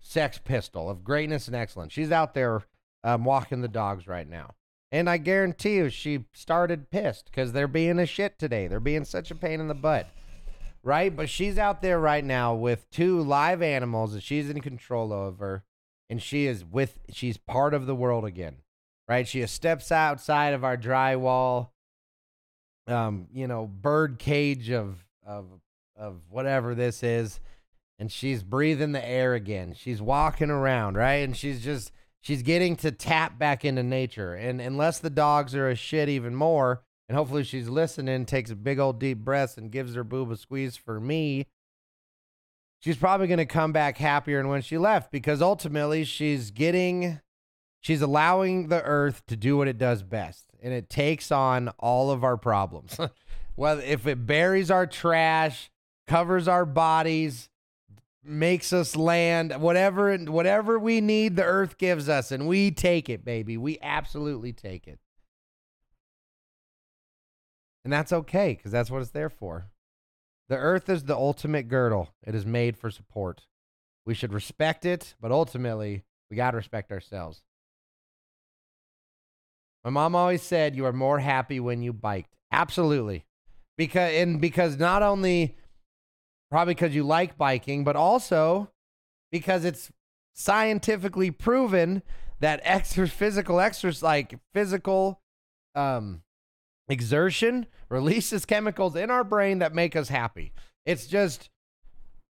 sex 0.00 0.38
pistol 0.38 0.88
of 0.88 1.04
greatness 1.04 1.48
and 1.48 1.56
excellence, 1.56 1.92
she's 1.92 2.10
out 2.10 2.32
there 2.34 2.62
um, 3.04 3.24
walking 3.24 3.60
the 3.60 3.68
dogs 3.68 4.06
right 4.06 4.28
now. 4.28 4.54
And 4.90 5.10
I 5.10 5.18
guarantee 5.18 5.76
you, 5.76 5.90
she 5.90 6.24
started 6.32 6.90
pissed 6.90 7.26
because 7.26 7.52
they're 7.52 7.68
being 7.68 7.98
a 7.98 8.06
shit 8.06 8.38
today. 8.38 8.68
They're 8.68 8.80
being 8.80 9.04
such 9.04 9.30
a 9.30 9.34
pain 9.34 9.60
in 9.60 9.68
the 9.68 9.74
butt. 9.74 10.08
Right? 10.82 11.14
But 11.14 11.28
she's 11.28 11.58
out 11.58 11.82
there 11.82 11.98
right 11.98 12.24
now 12.24 12.54
with 12.54 12.88
two 12.90 13.20
live 13.20 13.60
animals 13.60 14.14
that 14.14 14.22
she's 14.22 14.48
in 14.48 14.62
control 14.62 15.12
over 15.12 15.64
and 16.08 16.22
she 16.22 16.46
is 16.46 16.64
with 16.64 16.98
she's 17.10 17.36
part 17.36 17.74
of 17.74 17.86
the 17.86 17.94
world 17.94 18.24
again 18.24 18.56
right 19.08 19.28
she 19.28 19.44
steps 19.46 19.92
outside 19.92 20.54
of 20.54 20.64
our 20.64 20.76
drywall 20.76 21.68
um 22.88 23.28
you 23.32 23.46
know 23.46 23.66
bird 23.66 24.18
cage 24.18 24.70
of 24.70 25.04
of 25.26 25.46
of 25.96 26.22
whatever 26.30 26.74
this 26.74 27.02
is 27.02 27.40
and 27.98 28.12
she's 28.12 28.44
breathing 28.44 28.92
the 28.92 29.04
air 29.04 29.34
again. 29.34 29.74
She's 29.74 30.00
walking 30.00 30.50
around 30.50 30.96
right? 30.96 31.24
And 31.24 31.36
she's 31.36 31.62
just 31.62 31.92
she's 32.20 32.42
getting 32.42 32.76
to 32.76 32.90
tap 32.92 33.38
back 33.38 33.64
into 33.64 33.82
nature. 33.82 34.34
And 34.34 34.60
unless 34.60 34.98
the 34.98 35.10
dogs 35.10 35.54
are 35.54 35.68
a 35.68 35.74
shit 35.74 36.08
even 36.08 36.34
more 36.34 36.82
and 37.08 37.16
hopefully 37.16 37.44
she's 37.44 37.68
listening, 37.68 38.26
takes 38.26 38.50
a 38.50 38.56
big 38.56 38.78
old 38.78 39.00
deep 39.00 39.18
breath 39.18 39.56
and 39.56 39.70
gives 39.70 39.94
her 39.94 40.04
boob 40.04 40.30
a 40.30 40.36
squeeze 40.36 40.76
for 40.76 41.00
me, 41.00 41.46
she's 42.78 42.96
probably 42.96 43.26
going 43.26 43.38
to 43.38 43.46
come 43.46 43.72
back 43.72 43.96
happier 43.96 44.38
than 44.38 44.48
when 44.48 44.62
she 44.62 44.76
left 44.78 45.10
because 45.10 45.40
ultimately 45.40 46.04
she's 46.04 46.50
getting, 46.50 47.20
she's 47.80 48.02
allowing 48.02 48.68
the 48.68 48.82
earth 48.82 49.24
to 49.26 49.36
do 49.36 49.56
what 49.56 49.68
it 49.68 49.78
does 49.78 50.02
best. 50.02 50.47
And 50.62 50.72
it 50.72 50.90
takes 50.90 51.30
on 51.30 51.68
all 51.78 52.10
of 52.10 52.24
our 52.24 52.36
problems. 52.36 52.98
well, 53.56 53.78
if 53.78 54.06
it 54.06 54.26
buries 54.26 54.70
our 54.70 54.86
trash, 54.86 55.70
covers 56.06 56.48
our 56.48 56.64
bodies, 56.64 57.48
makes 58.24 58.72
us 58.72 58.96
land, 58.96 59.54
whatever, 59.60 60.16
whatever 60.16 60.78
we 60.78 61.00
need, 61.00 61.36
the 61.36 61.44
earth 61.44 61.78
gives 61.78 62.08
us, 62.08 62.30
and 62.30 62.46
we 62.46 62.70
take 62.70 63.08
it, 63.08 63.24
baby. 63.24 63.56
We 63.56 63.78
absolutely 63.80 64.52
take 64.52 64.86
it. 64.86 64.98
And 67.84 67.92
that's 67.92 68.12
okay 68.12 68.54
because 68.54 68.72
that's 68.72 68.90
what 68.90 69.00
it's 69.00 69.12
there 69.12 69.30
for. 69.30 69.70
The 70.48 70.56
earth 70.56 70.88
is 70.88 71.04
the 71.04 71.16
ultimate 71.16 71.68
girdle, 71.68 72.10
it 72.26 72.34
is 72.34 72.46
made 72.46 72.76
for 72.76 72.90
support. 72.90 73.46
We 74.04 74.14
should 74.14 74.32
respect 74.32 74.86
it, 74.86 75.14
but 75.20 75.30
ultimately, 75.30 76.04
we 76.30 76.36
got 76.36 76.52
to 76.52 76.56
respect 76.56 76.90
ourselves. 76.90 77.42
My 79.88 80.02
mom 80.02 80.14
always 80.14 80.42
said 80.42 80.76
you 80.76 80.84
are 80.84 80.92
more 80.92 81.18
happy 81.18 81.60
when 81.60 81.80
you 81.82 81.94
biked. 81.94 82.34
Absolutely. 82.52 83.24
Because 83.78 84.12
and 84.12 84.38
because 84.38 84.76
not 84.76 85.02
only 85.02 85.56
probably 86.50 86.74
because 86.74 86.94
you 86.94 87.04
like 87.04 87.38
biking, 87.38 87.84
but 87.84 87.96
also 87.96 88.70
because 89.32 89.64
it's 89.64 89.90
scientifically 90.34 91.30
proven 91.30 92.02
that 92.40 92.60
extra 92.64 93.08
physical 93.08 93.60
exercise 93.60 94.02
like 94.02 94.38
physical 94.52 95.22
um 95.74 96.20
exertion 96.90 97.64
releases 97.88 98.44
chemicals 98.44 98.94
in 98.94 99.10
our 99.10 99.24
brain 99.24 99.60
that 99.60 99.74
make 99.74 99.96
us 99.96 100.10
happy. 100.10 100.52
It's 100.84 101.06
just, 101.06 101.48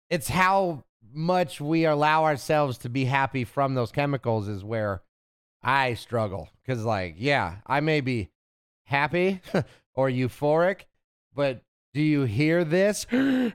it's 0.09 0.29
how 0.29 0.85
much 1.11 1.59
we 1.59 1.85
allow 1.85 2.23
ourselves 2.23 2.77
to 2.77 2.89
be 2.89 3.03
happy 3.03 3.43
from 3.43 3.73
those 3.75 3.91
chemicals 3.91 4.47
is 4.47 4.63
where 4.63 5.01
I 5.61 5.95
struggle. 5.95 6.49
Because, 6.65 6.83
like, 6.83 7.15
yeah, 7.17 7.57
I 7.65 7.79
may 7.79 8.01
be 8.01 8.29
happy 8.83 9.41
or 9.95 10.09
euphoric, 10.09 10.81
but 11.33 11.61
do 11.93 12.01
you 12.01 12.23
hear 12.23 12.63
this? 12.63 13.05
like, 13.11 13.53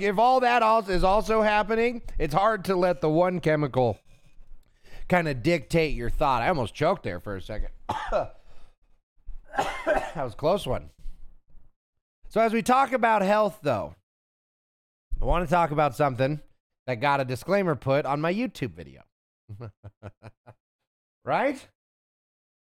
if 0.00 0.18
all 0.18 0.40
that 0.40 0.88
is 0.88 1.04
also 1.04 1.42
happening, 1.42 2.02
it's 2.18 2.34
hard 2.34 2.64
to 2.66 2.76
let 2.76 3.00
the 3.00 3.08
one 3.08 3.40
chemical 3.40 3.98
kind 5.08 5.28
of 5.28 5.42
dictate 5.42 5.94
your 5.94 6.10
thought. 6.10 6.42
I 6.42 6.48
almost 6.48 6.74
choked 6.74 7.02
there 7.02 7.20
for 7.20 7.36
a 7.36 7.42
second. 7.42 7.70
that 8.08 8.36
was 10.16 10.34
close 10.34 10.66
one. 10.66 10.90
So, 12.28 12.40
as 12.40 12.52
we 12.52 12.62
talk 12.62 12.92
about 12.92 13.22
health, 13.22 13.58
though, 13.62 13.96
I 15.20 15.24
want 15.24 15.48
to 15.48 15.50
talk 15.50 15.72
about 15.72 15.96
something 15.96 16.40
that 16.86 17.00
got 17.00 17.20
a 17.20 17.24
disclaimer 17.24 17.76
put 17.76 18.06
on 18.06 18.20
my 18.20 18.32
YouTube 18.32 18.72
video. 18.72 19.02
right? 21.24 21.68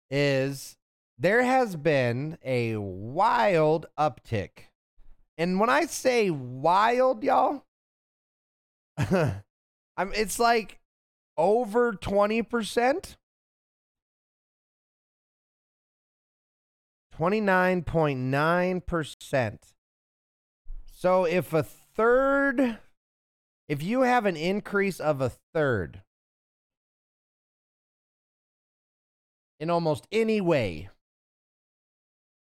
Is 0.09 0.77
there 1.17 1.43
has 1.43 1.75
been 1.75 2.37
a 2.43 2.77
wild 2.77 3.87
uptick. 3.97 4.49
And 5.37 5.59
when 5.59 5.69
I 5.69 5.85
say 5.85 6.29
wild, 6.29 7.23
y'all, 7.23 7.63
I'm 8.97 10.11
it's 10.13 10.39
like 10.39 10.79
over 11.37 11.93
20%? 11.93 13.15
29.9%. 17.17 19.57
So 20.91 21.25
if 21.25 21.53
a 21.53 21.63
third, 21.63 22.79
if 23.67 23.81
you 23.81 24.01
have 24.01 24.25
an 24.25 24.35
increase 24.35 24.99
of 24.99 25.21
a 25.21 25.31
third 25.53 26.01
in 29.59 29.69
almost 29.69 30.07
any 30.11 30.41
way, 30.41 30.89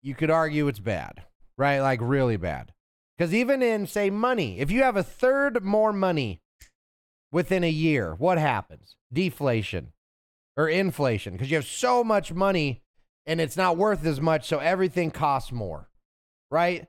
you 0.01 0.13
could 0.15 0.29
argue 0.29 0.67
it's 0.67 0.79
bad, 0.79 1.23
right? 1.57 1.79
Like 1.79 1.99
really 2.01 2.37
bad. 2.37 2.73
Because 3.17 3.33
even 3.33 3.61
in, 3.63 3.87
say, 3.87 4.09
money, 4.09 4.59
if 4.59 4.69
you 4.69 4.83
have 4.83 4.97
a 4.97 5.03
third 5.03 5.63
more 5.63 5.91
money 5.91 6.41
within 7.31 7.63
a 7.63 7.69
year, 7.69 8.13
what 8.13 8.37
happens? 8.37 8.95
Deflation 9.11 9.93
or 10.55 10.67
inflation 10.67 11.33
because 11.33 11.49
you 11.49 11.55
have 11.55 11.65
so 11.65 12.03
much 12.03 12.33
money 12.33 12.81
and 13.25 13.39
it's 13.41 13.57
not 13.57 13.77
worth 13.77 14.05
as 14.05 14.21
much, 14.21 14.47
so 14.47 14.59
everything 14.59 15.11
costs 15.11 15.51
more, 15.51 15.89
right? 16.49 16.87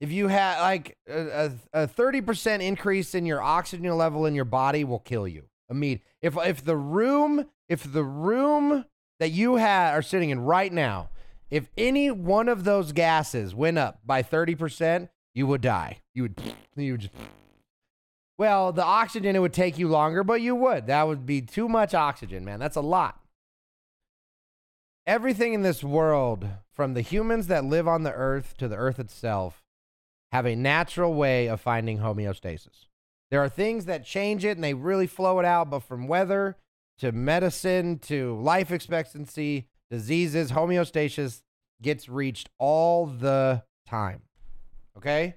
If 0.00 0.12
you 0.12 0.28
have 0.28 0.60
like 0.60 0.96
a, 1.08 1.52
a, 1.72 1.86
30% 1.86 2.60
increase 2.60 3.14
in 3.14 3.24
your 3.24 3.40
oxygen 3.40 3.96
level 3.96 4.26
in 4.26 4.34
your 4.34 4.44
body 4.44 4.84
will 4.84 4.98
kill 4.98 5.26
you. 5.26 5.44
I 5.70 5.74
mean, 5.74 6.00
if 6.20 6.36
if 6.36 6.64
the 6.64 6.76
room, 6.76 7.46
if 7.68 7.90
the 7.90 8.04
room 8.04 8.84
that 9.18 9.30
you 9.30 9.56
had 9.56 9.94
are 9.94 10.02
sitting 10.02 10.30
in 10.30 10.40
right 10.40 10.72
now, 10.72 11.08
if 11.50 11.68
any 11.78 12.10
one 12.10 12.48
of 12.48 12.64
those 12.64 12.92
gases 12.92 13.54
went 13.54 13.78
up 13.78 14.00
by 14.04 14.22
30%, 14.22 15.08
you 15.34 15.46
would 15.46 15.60
die. 15.60 15.98
You 16.14 16.24
would 16.24 16.40
you 16.76 16.92
would 16.92 17.00
just 17.00 17.14
well, 18.38 18.72
the 18.72 18.84
oxygen 18.84 19.34
it 19.34 19.40
would 19.40 19.54
take 19.54 19.78
you 19.78 19.88
longer, 19.88 20.22
but 20.22 20.40
you 20.40 20.54
would. 20.54 20.86
That 20.86 21.08
would 21.08 21.24
be 21.24 21.40
too 21.40 21.68
much 21.68 21.94
oxygen, 21.94 22.44
man. 22.44 22.60
That's 22.60 22.76
a 22.76 22.82
lot. 22.82 23.20
Everything 25.06 25.54
in 25.54 25.62
this 25.62 25.84
world, 25.84 26.46
from 26.72 26.94
the 26.94 27.00
humans 27.00 27.46
that 27.46 27.64
live 27.64 27.86
on 27.86 28.02
the 28.02 28.12
earth 28.12 28.56
to 28.58 28.66
the 28.66 28.76
earth 28.76 28.98
itself, 28.98 29.62
have 30.36 30.44
a 30.44 30.54
natural 30.54 31.14
way 31.14 31.48
of 31.48 31.62
finding 31.62 31.96
homeostasis. 31.96 32.84
There 33.30 33.40
are 33.40 33.48
things 33.48 33.86
that 33.86 34.04
change 34.04 34.44
it 34.44 34.58
and 34.58 34.62
they 34.62 34.74
really 34.74 35.06
flow 35.06 35.38
it 35.38 35.46
out, 35.46 35.70
but 35.70 35.80
from 35.80 36.06
weather 36.06 36.58
to 36.98 37.10
medicine 37.10 37.98
to 38.00 38.38
life 38.38 38.70
expectancy, 38.70 39.66
diseases, 39.90 40.52
homeostasis 40.52 41.40
gets 41.80 42.10
reached 42.10 42.50
all 42.58 43.06
the 43.06 43.62
time. 43.88 44.24
Okay? 44.98 45.36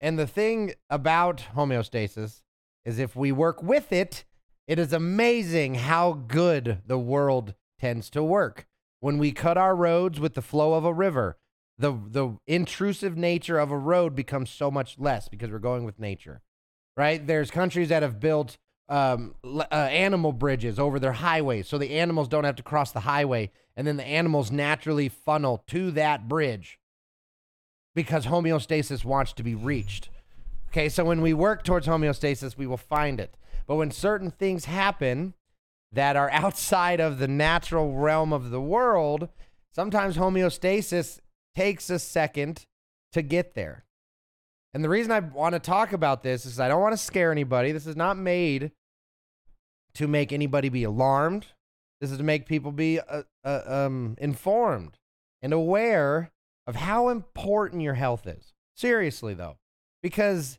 And 0.00 0.16
the 0.16 0.28
thing 0.28 0.74
about 0.88 1.46
homeostasis 1.56 2.42
is 2.84 3.00
if 3.00 3.16
we 3.16 3.32
work 3.32 3.60
with 3.60 3.92
it, 3.92 4.24
it 4.68 4.78
is 4.78 4.92
amazing 4.92 5.74
how 5.74 6.12
good 6.12 6.82
the 6.86 6.98
world 6.98 7.54
tends 7.80 8.08
to 8.10 8.22
work. 8.22 8.68
When 9.00 9.18
we 9.18 9.32
cut 9.32 9.58
our 9.58 9.74
roads 9.74 10.20
with 10.20 10.34
the 10.34 10.42
flow 10.42 10.74
of 10.74 10.84
a 10.84 10.94
river, 10.94 11.38
the 11.78 11.92
the 11.92 12.36
intrusive 12.46 13.16
nature 13.16 13.58
of 13.58 13.70
a 13.70 13.78
road 13.78 14.14
becomes 14.14 14.50
so 14.50 14.70
much 14.70 14.98
less 14.98 15.28
because 15.28 15.50
we're 15.50 15.58
going 15.58 15.84
with 15.84 15.98
nature. 15.98 16.42
Right? 16.96 17.26
There's 17.26 17.50
countries 17.50 17.88
that 17.88 18.02
have 18.02 18.20
built 18.20 18.58
um, 18.88 19.34
uh, 19.44 19.74
animal 19.74 20.32
bridges 20.32 20.78
over 20.78 20.98
their 20.98 21.12
highways 21.12 21.66
so 21.66 21.78
the 21.78 21.98
animals 21.98 22.28
don't 22.28 22.44
have 22.44 22.56
to 22.56 22.62
cross 22.62 22.92
the 22.92 23.00
highway 23.00 23.50
and 23.76 23.86
then 23.86 23.96
the 23.96 24.04
animals 24.04 24.50
naturally 24.50 25.08
funnel 25.08 25.64
to 25.68 25.90
that 25.92 26.28
bridge 26.28 26.78
because 27.94 28.26
homeostasis 28.26 29.04
wants 29.04 29.32
to 29.34 29.42
be 29.42 29.54
reached. 29.54 30.10
Okay, 30.68 30.88
so 30.88 31.04
when 31.04 31.20
we 31.20 31.34
work 31.34 31.64
towards 31.64 31.86
homeostasis, 31.86 32.56
we 32.56 32.66
will 32.66 32.76
find 32.76 33.20
it. 33.20 33.36
But 33.66 33.76
when 33.76 33.90
certain 33.90 34.30
things 34.30 34.64
happen 34.64 35.34
that 35.92 36.16
are 36.16 36.30
outside 36.32 37.00
of 37.00 37.18
the 37.18 37.28
natural 37.28 37.94
realm 37.94 38.32
of 38.32 38.50
the 38.50 38.60
world, 38.60 39.28
sometimes 39.70 40.16
homeostasis 40.16 41.20
takes 41.54 41.90
a 41.90 41.98
second 41.98 42.66
to 43.12 43.22
get 43.22 43.54
there. 43.54 43.84
And 44.74 44.82
the 44.82 44.88
reason 44.88 45.12
I 45.12 45.20
want 45.20 45.54
to 45.54 45.58
talk 45.58 45.92
about 45.92 46.22
this 46.22 46.46
is 46.46 46.58
I 46.58 46.68
don't 46.68 46.80
want 46.80 46.94
to 46.94 46.98
scare 46.98 47.30
anybody. 47.30 47.72
This 47.72 47.86
is 47.86 47.96
not 47.96 48.16
made 48.16 48.72
to 49.94 50.08
make 50.08 50.32
anybody 50.32 50.70
be 50.70 50.84
alarmed. 50.84 51.46
This 52.00 52.10
is 52.10 52.18
to 52.18 52.24
make 52.24 52.46
people 52.46 52.72
be 52.72 52.98
uh, 52.98 53.22
uh, 53.44 53.60
um, 53.66 54.16
informed 54.18 54.98
and 55.42 55.52
aware 55.52 56.32
of 56.66 56.76
how 56.76 57.08
important 57.08 57.82
your 57.82 57.94
health 57.94 58.26
is. 58.26 58.54
Seriously, 58.74 59.34
though, 59.34 59.58
because 60.02 60.58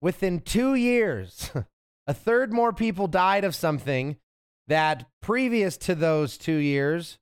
within 0.00 0.40
two 0.40 0.74
years, 0.74 1.50
a 2.06 2.14
third 2.14 2.52
more 2.52 2.72
people 2.72 3.06
died 3.06 3.44
of 3.44 3.54
something 3.54 4.16
that 4.66 5.06
previous 5.22 5.76
to 5.76 5.94
those 5.94 6.36
two 6.36 6.56
years 6.56 7.18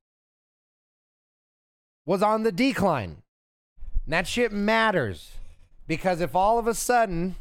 was 2.06 2.22
on 2.22 2.42
the 2.42 2.52
decline. 2.52 3.22
And 4.04 4.12
that 4.12 4.26
shit 4.26 4.52
matters 4.52 5.32
because 5.86 6.20
if 6.20 6.34
all 6.34 6.58
of 6.58 6.66
a 6.66 6.74
sudden 6.74 7.36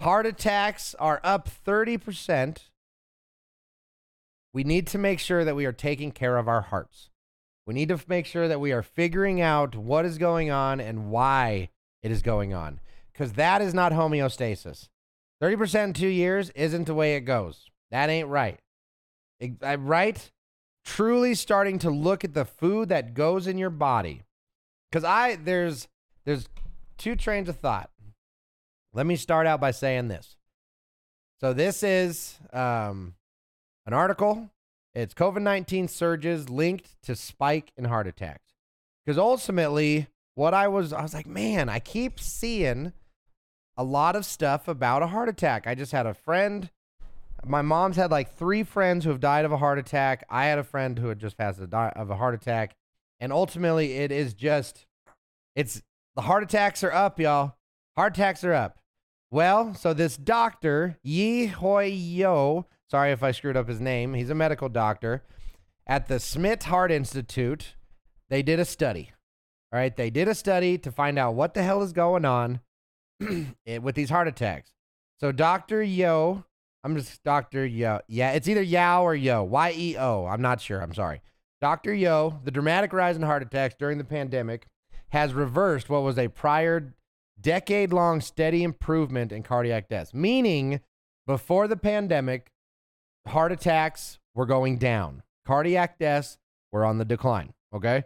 heart 0.00 0.26
attacks 0.26 0.94
are 0.98 1.20
up 1.24 1.48
30%, 1.66 2.58
we 4.52 4.64
need 4.64 4.86
to 4.88 4.98
make 4.98 5.18
sure 5.18 5.44
that 5.44 5.56
we 5.56 5.66
are 5.66 5.72
taking 5.72 6.12
care 6.12 6.38
of 6.38 6.48
our 6.48 6.62
hearts. 6.62 7.10
We 7.66 7.74
need 7.74 7.88
to 7.88 8.00
make 8.06 8.26
sure 8.26 8.48
that 8.48 8.60
we 8.60 8.72
are 8.72 8.82
figuring 8.82 9.40
out 9.40 9.74
what 9.74 10.04
is 10.04 10.18
going 10.18 10.50
on 10.50 10.80
and 10.80 11.10
why 11.10 11.70
it 12.02 12.10
is 12.10 12.22
going 12.22 12.54
on. 12.54 12.80
Because 13.12 13.32
that 13.32 13.60
is 13.60 13.74
not 13.74 13.92
homeostasis. 13.92 14.88
30% 15.42 15.84
in 15.84 15.92
two 15.92 16.06
years 16.06 16.50
isn't 16.50 16.84
the 16.84 16.94
way 16.94 17.16
it 17.16 17.22
goes. 17.22 17.70
That 17.90 18.08
ain't 18.08 18.28
right. 18.28 18.58
It, 19.40 19.52
right? 19.80 20.30
Truly 20.86 21.34
starting 21.34 21.78
to 21.80 21.90
look 21.90 22.24
at 22.24 22.32
the 22.32 22.46
food 22.46 22.88
that 22.88 23.12
goes 23.12 23.46
in 23.46 23.58
your 23.58 23.70
body. 23.70 24.22
Cuz 24.92 25.04
I 25.04 25.36
there's 25.36 25.88
there's 26.24 26.48
two 26.96 27.16
trains 27.16 27.48
of 27.48 27.56
thought. 27.56 27.90
Let 28.94 29.04
me 29.04 29.16
start 29.16 29.46
out 29.46 29.60
by 29.60 29.72
saying 29.72 30.08
this. 30.08 30.36
So 31.38 31.52
this 31.52 31.82
is 31.82 32.38
um, 32.52 33.14
an 33.84 33.92
article. 33.92 34.50
It's 34.94 35.12
COVID 35.12 35.42
19 35.42 35.88
surges 35.88 36.48
linked 36.48 36.96
to 37.02 37.14
spike 37.14 37.72
in 37.76 37.84
heart 37.84 38.06
attacks. 38.06 38.54
Because 39.04 39.18
ultimately, 39.18 40.06
what 40.34 40.54
I 40.54 40.68
was, 40.68 40.92
I 40.92 41.02
was 41.02 41.12
like, 41.12 41.26
man, 41.26 41.68
I 41.68 41.78
keep 41.78 42.18
seeing 42.18 42.92
a 43.76 43.84
lot 43.84 44.16
of 44.16 44.24
stuff 44.24 44.66
about 44.66 45.02
a 45.02 45.08
heart 45.08 45.28
attack. 45.28 45.66
I 45.66 45.74
just 45.74 45.92
had 45.92 46.06
a 46.06 46.14
friend. 46.14 46.70
My 47.46 47.62
mom's 47.62 47.96
had 47.96 48.10
like 48.10 48.36
three 48.36 48.62
friends 48.64 49.04
who 49.04 49.10
have 49.10 49.20
died 49.20 49.44
of 49.44 49.52
a 49.52 49.56
heart 49.56 49.78
attack. 49.78 50.24
I 50.28 50.46
had 50.46 50.58
a 50.58 50.64
friend 50.64 50.98
who 50.98 51.08
had 51.08 51.18
just 51.18 51.38
passed 51.38 51.60
a 51.60 51.66
di- 51.66 51.92
of 51.94 52.10
a 52.10 52.16
heart 52.16 52.34
attack. 52.34 52.74
And 53.20 53.32
ultimately, 53.32 53.94
it 53.94 54.12
is 54.12 54.34
just, 54.34 54.86
it's 55.54 55.80
the 56.16 56.22
heart 56.22 56.42
attacks 56.42 56.82
are 56.82 56.92
up, 56.92 57.20
y'all. 57.20 57.54
Heart 57.96 58.16
attacks 58.16 58.44
are 58.44 58.52
up. 58.52 58.78
Well, 59.30 59.74
so 59.74 59.94
this 59.94 60.16
doctor, 60.16 60.98
Yee 61.02 61.46
Hui 61.46 61.88
Yeo, 61.88 62.66
sorry 62.90 63.12
if 63.12 63.22
I 63.22 63.32
screwed 63.32 63.56
up 63.56 63.68
his 63.68 63.80
name, 63.80 64.14
he's 64.14 64.30
a 64.30 64.34
medical 64.34 64.68
doctor 64.68 65.22
at 65.86 66.08
the 66.08 66.20
Smidt 66.20 66.64
Heart 66.64 66.90
Institute. 66.90 67.74
They 68.28 68.42
did 68.42 68.60
a 68.60 68.64
study. 68.64 69.12
All 69.72 69.78
right, 69.78 69.96
they 69.96 70.10
did 70.10 70.28
a 70.28 70.34
study 70.34 70.78
to 70.78 70.92
find 70.92 71.18
out 71.18 71.34
what 71.34 71.54
the 71.54 71.62
hell 71.62 71.82
is 71.82 71.92
going 71.92 72.24
on 72.24 72.60
with 73.20 73.94
these 73.94 74.10
heart 74.10 74.28
attacks. 74.28 74.72
So 75.18 75.32
Dr. 75.32 75.82
Yeo, 75.82 76.44
I'm 76.86 76.94
just 76.94 77.24
Dr. 77.24 77.66
Yeo. 77.66 78.00
Yeah, 78.06 78.30
it's 78.30 78.46
either 78.46 78.62
Yao 78.62 79.02
or 79.02 79.16
Yo. 79.16 79.42
Y 79.42 79.74
E 79.76 79.96
O. 79.98 80.24
I'm 80.26 80.40
not 80.40 80.60
sure. 80.60 80.80
I'm 80.80 80.94
sorry. 80.94 81.20
Dr. 81.60 81.92
Yeo, 81.92 82.40
the 82.44 82.52
dramatic 82.52 82.92
rise 82.92 83.16
in 83.16 83.22
heart 83.22 83.42
attacks 83.42 83.74
during 83.76 83.98
the 83.98 84.04
pandemic 84.04 84.68
has 85.08 85.34
reversed 85.34 85.90
what 85.90 86.04
was 86.04 86.16
a 86.16 86.28
prior 86.28 86.94
decade 87.40 87.92
long 87.92 88.20
steady 88.20 88.62
improvement 88.62 89.32
in 89.32 89.42
cardiac 89.42 89.88
deaths, 89.88 90.14
meaning 90.14 90.80
before 91.26 91.66
the 91.66 91.76
pandemic, 91.76 92.52
heart 93.26 93.50
attacks 93.50 94.20
were 94.36 94.46
going 94.46 94.78
down, 94.78 95.24
cardiac 95.44 95.98
deaths 95.98 96.38
were 96.70 96.84
on 96.84 96.98
the 96.98 97.04
decline. 97.04 97.52
Okay. 97.74 98.04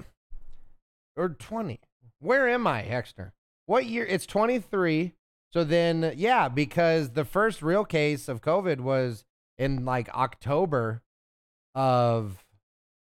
Or 1.17 1.29
20. 1.29 1.81
Where 2.21 2.49
am 2.49 2.67
I, 2.67 2.83
Hexner? 2.83 3.33
What 3.67 3.87
year? 3.87 4.05
It's 4.05 4.27
23. 4.27 5.15
So 5.53 5.63
then, 5.63 6.15
yeah, 6.17 6.49
because 6.49 7.11
the 7.11 7.25
first 7.25 7.63
real 7.63 7.85
case 7.85 8.29
of 8.29 8.43
COVID 8.43 8.81
was 8.81 9.25
in 9.57 9.85
like 9.85 10.09
October 10.15 11.03
of, 11.75 12.45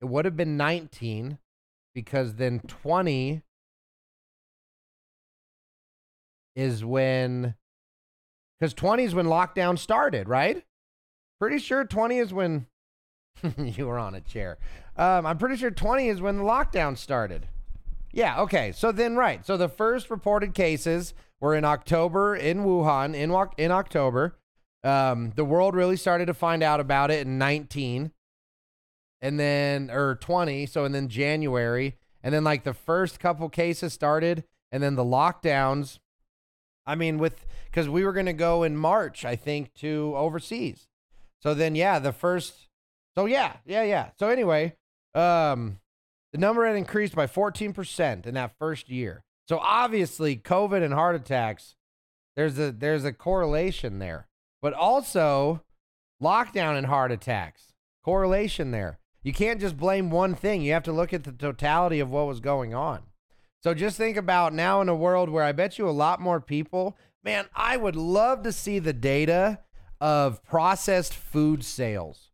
it 0.00 0.06
would 0.06 0.24
have 0.24 0.36
been 0.36 0.56
19 0.56 1.38
because 1.94 2.34
then 2.34 2.60
20 2.60 3.42
is 6.56 6.84
when 6.84 7.54
because 8.58 8.74
20 8.74 9.04
is 9.04 9.14
when 9.14 9.26
lockdown 9.26 9.78
started 9.78 10.28
right 10.28 10.64
pretty 11.38 11.58
sure 11.58 11.84
20 11.84 12.18
is 12.18 12.32
when 12.32 12.66
you 13.56 13.86
were 13.86 13.98
on 13.98 14.14
a 14.14 14.20
chair 14.20 14.58
um, 14.96 15.24
i'm 15.26 15.38
pretty 15.38 15.56
sure 15.56 15.70
20 15.70 16.08
is 16.08 16.20
when 16.20 16.38
the 16.38 16.42
lockdown 16.42 16.96
started 16.96 17.46
yeah 18.12 18.40
okay 18.40 18.72
so 18.72 18.92
then 18.92 19.16
right 19.16 19.44
so 19.46 19.56
the 19.56 19.68
first 19.68 20.10
reported 20.10 20.54
cases 20.54 21.14
were 21.40 21.54
in 21.54 21.64
october 21.64 22.36
in 22.36 22.58
wuhan 22.58 23.14
in, 23.14 23.30
in 23.64 23.70
october. 23.70 24.36
Um, 24.82 25.32
the 25.36 25.44
world 25.44 25.74
really 25.74 25.98
started 25.98 26.26
to 26.26 26.34
find 26.34 26.62
out 26.62 26.80
about 26.80 27.10
it 27.10 27.26
in 27.26 27.36
19 27.36 28.12
and 29.20 29.38
then 29.38 29.90
or 29.90 30.14
20 30.14 30.66
so 30.66 30.84
and 30.84 30.94
then 30.94 31.08
january. 31.08 31.96
And 32.22 32.34
then 32.34 32.44
like 32.44 32.64
the 32.64 32.74
first 32.74 33.18
couple 33.18 33.48
cases 33.48 33.92
started 33.92 34.44
and 34.72 34.82
then 34.82 34.94
the 34.94 35.04
lockdowns 35.04 35.98
i 36.86 36.94
mean 36.94 37.18
with 37.18 37.44
because 37.66 37.88
we 37.88 38.04
were 38.04 38.12
going 38.12 38.26
to 38.26 38.32
go 38.32 38.62
in 38.62 38.76
march 38.76 39.24
i 39.24 39.36
think 39.36 39.74
to 39.74 40.14
overseas. 40.16 40.88
So 41.40 41.54
then 41.54 41.74
yeah 41.74 41.98
the 41.98 42.12
first 42.12 42.68
so 43.14 43.26
yeah 43.26 43.56
yeah 43.66 43.82
yeah. 43.82 44.10
So 44.18 44.28
anyway 44.28 44.76
um 45.14 45.79
the 46.32 46.38
number 46.38 46.66
had 46.66 46.76
increased 46.76 47.14
by 47.14 47.26
14% 47.26 48.26
in 48.26 48.34
that 48.34 48.56
first 48.58 48.88
year 48.88 49.22
so 49.48 49.58
obviously 49.58 50.36
covid 50.36 50.82
and 50.82 50.94
heart 50.94 51.16
attacks 51.16 51.76
there's 52.36 52.58
a 52.58 52.72
there's 52.72 53.04
a 53.04 53.12
correlation 53.12 53.98
there 53.98 54.28
but 54.62 54.72
also 54.72 55.62
lockdown 56.22 56.76
and 56.76 56.86
heart 56.86 57.12
attacks 57.12 57.72
correlation 58.04 58.70
there 58.70 59.00
you 59.22 59.32
can't 59.32 59.60
just 59.60 59.76
blame 59.76 60.10
one 60.10 60.34
thing. 60.34 60.62
You 60.62 60.72
have 60.72 60.82
to 60.84 60.92
look 60.92 61.12
at 61.12 61.24
the 61.24 61.32
totality 61.32 62.00
of 62.00 62.10
what 62.10 62.26
was 62.26 62.40
going 62.40 62.74
on. 62.74 63.02
So 63.62 63.74
just 63.74 63.98
think 63.98 64.16
about 64.16 64.54
now 64.54 64.80
in 64.80 64.88
a 64.88 64.94
world 64.94 65.28
where 65.28 65.44
I 65.44 65.52
bet 65.52 65.78
you 65.78 65.88
a 65.88 65.90
lot 65.90 66.20
more 66.20 66.40
people, 66.40 66.96
man, 67.22 67.46
I 67.54 67.76
would 67.76 67.96
love 67.96 68.42
to 68.44 68.52
see 68.52 68.78
the 68.78 68.94
data 68.94 69.60
of 70.00 70.42
processed 70.44 71.14
food 71.14 71.62
sales. 71.62 72.29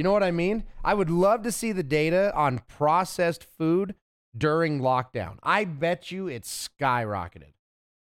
You 0.00 0.04
know 0.04 0.12
what 0.12 0.22
I 0.22 0.30
mean? 0.30 0.64
I 0.82 0.94
would 0.94 1.10
love 1.10 1.42
to 1.42 1.52
see 1.52 1.72
the 1.72 1.82
data 1.82 2.34
on 2.34 2.60
processed 2.60 3.44
food 3.44 3.94
during 4.34 4.80
lockdown. 4.80 5.36
I 5.42 5.66
bet 5.66 6.10
you 6.10 6.26
it's 6.26 6.70
skyrocketed. 6.80 7.52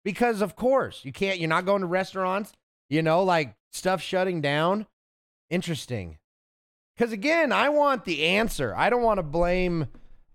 Because 0.04 0.40
of 0.40 0.54
course, 0.54 1.04
you 1.04 1.10
can't 1.10 1.40
you're 1.40 1.48
not 1.48 1.66
going 1.66 1.80
to 1.80 1.88
restaurants, 1.88 2.52
you 2.88 3.02
know, 3.02 3.24
like 3.24 3.56
stuff 3.72 4.00
shutting 4.00 4.40
down. 4.40 4.86
Interesting. 5.50 6.18
Because 6.94 7.12
again, 7.12 7.50
I 7.50 7.70
want 7.70 8.04
the 8.04 8.24
answer. 8.24 8.72
I 8.76 8.88
don't 8.88 9.02
want 9.02 9.18
to 9.18 9.24
blame 9.24 9.88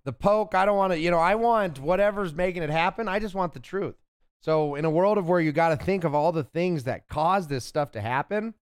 the 0.03 0.11
poke. 0.11 0.55
I 0.55 0.65
don't 0.65 0.75
want 0.75 0.91
to, 0.91 0.99
you 0.99 1.09
know, 1.09 1.19
I 1.19 1.35
want 1.35 1.79
whatever's 1.79 2.33
making 2.33 2.63
it 2.63 2.69
happen. 2.69 3.07
I 3.07 3.19
just 3.19 3.33
want 3.33 3.53
the 3.53 3.61
truth. 3.61 3.95
So 4.41 4.75
in 4.75 4.83
a 4.83 4.89
world 4.89 5.17
of 5.17 5.29
where 5.29 5.39
you 5.39 5.53
got 5.53 5.69
to 5.69 5.77
think 5.77 6.03
of 6.03 6.13
all 6.13 6.33
the 6.33 6.43
things 6.43 6.83
that 6.83 7.07
cause 7.07 7.47
this 7.47 7.63
stuff 7.63 7.93
to 7.93 8.01
happen, 8.01 8.55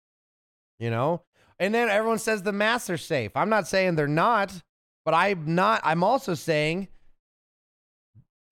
you 0.78 0.90
know, 0.90 1.22
and 1.58 1.74
then 1.74 1.88
everyone 1.88 2.18
says 2.18 2.42
the 2.42 2.52
masks 2.52 2.90
are 2.90 2.98
safe. 2.98 3.32
I'm 3.36 3.48
not 3.48 3.68
saying 3.68 3.94
they're 3.94 4.06
not, 4.06 4.62
but 5.04 5.14
I'm 5.14 5.54
not. 5.54 5.80
I'm 5.84 6.02
also 6.02 6.34
saying 6.34 6.88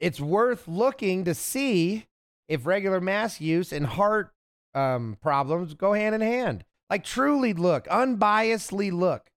it's 0.01 0.21
worth 0.21 0.69
looking 0.69 1.25
to 1.25 1.35
see 1.35 2.07
if 2.49 2.67
regular 2.67 3.01
mask 3.01 3.41
use 3.41 3.73
and 3.73 3.87
heart 3.87 4.33
um, 4.75 5.17
problems 5.21 5.75
go 5.75 5.93
hand 5.93 6.15
in 6.15 6.21
hand. 6.21 6.65
Like 6.91 7.05
truly 7.05 7.53
look, 7.55 7.87
unbiasedly 7.87 8.93
look. 8.93 9.31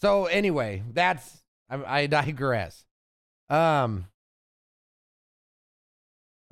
So 0.00 0.26
anyway, 0.26 0.82
that's 0.92 1.42
I, 1.70 2.00
I 2.02 2.06
digress. 2.06 2.84
Um. 3.48 4.06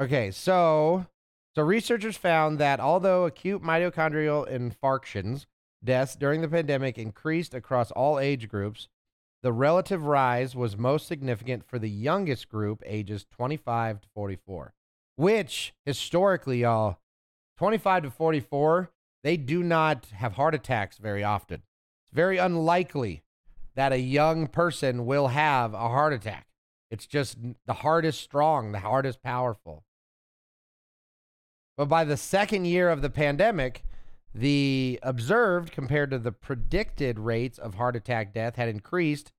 Okay, 0.00 0.30
so 0.30 1.06
so 1.54 1.62
researchers 1.62 2.16
found 2.16 2.58
that 2.58 2.80
although 2.80 3.24
acute 3.24 3.62
mitochondrial 3.62 4.50
infarctions 4.50 5.46
deaths 5.84 6.14
during 6.16 6.40
the 6.40 6.48
pandemic 6.48 6.96
increased 6.96 7.54
across 7.54 7.90
all 7.90 8.18
age 8.18 8.48
groups, 8.48 8.88
the 9.42 9.52
relative 9.52 10.04
rise 10.04 10.54
was 10.54 10.76
most 10.76 11.08
significant 11.08 11.64
for 11.66 11.78
the 11.78 11.90
youngest 11.90 12.48
group, 12.48 12.82
ages 12.86 13.26
25 13.30 14.00
to 14.02 14.08
44. 14.14 14.72
which 15.16 15.74
historically, 15.84 16.60
y'all, 16.62 16.98
25 17.58 18.04
to 18.04 18.10
44, 18.10 18.90
they 19.22 19.36
do 19.36 19.62
not 19.62 20.06
have 20.14 20.32
heart 20.34 20.54
attacks 20.54 20.96
very 20.98 21.22
often. 21.22 21.62
It's 22.06 22.14
very 22.14 22.38
unlikely 22.38 23.22
that 23.74 23.92
a 23.92 23.98
young 23.98 24.46
person 24.46 25.06
will 25.06 25.28
have 25.28 25.74
a 25.74 25.88
heart 25.88 26.12
attack. 26.12 26.46
It's 26.90 27.06
just 27.06 27.38
the 27.66 27.74
heart 27.74 28.04
is 28.04 28.16
strong, 28.16 28.72
the 28.72 28.80
heart 28.80 29.06
is 29.06 29.16
powerful. 29.16 29.84
But 31.82 31.88
by 31.88 32.04
the 32.04 32.16
second 32.16 32.66
year 32.66 32.90
of 32.90 33.02
the 33.02 33.10
pandemic, 33.10 33.82
the 34.32 35.00
observed 35.02 35.72
compared 35.72 36.12
to 36.12 36.18
the 36.20 36.30
predicted 36.30 37.18
rates 37.18 37.58
of 37.58 37.74
heart 37.74 37.96
attack 37.96 38.32
death 38.32 38.54
had 38.54 38.68
increased 38.68 39.32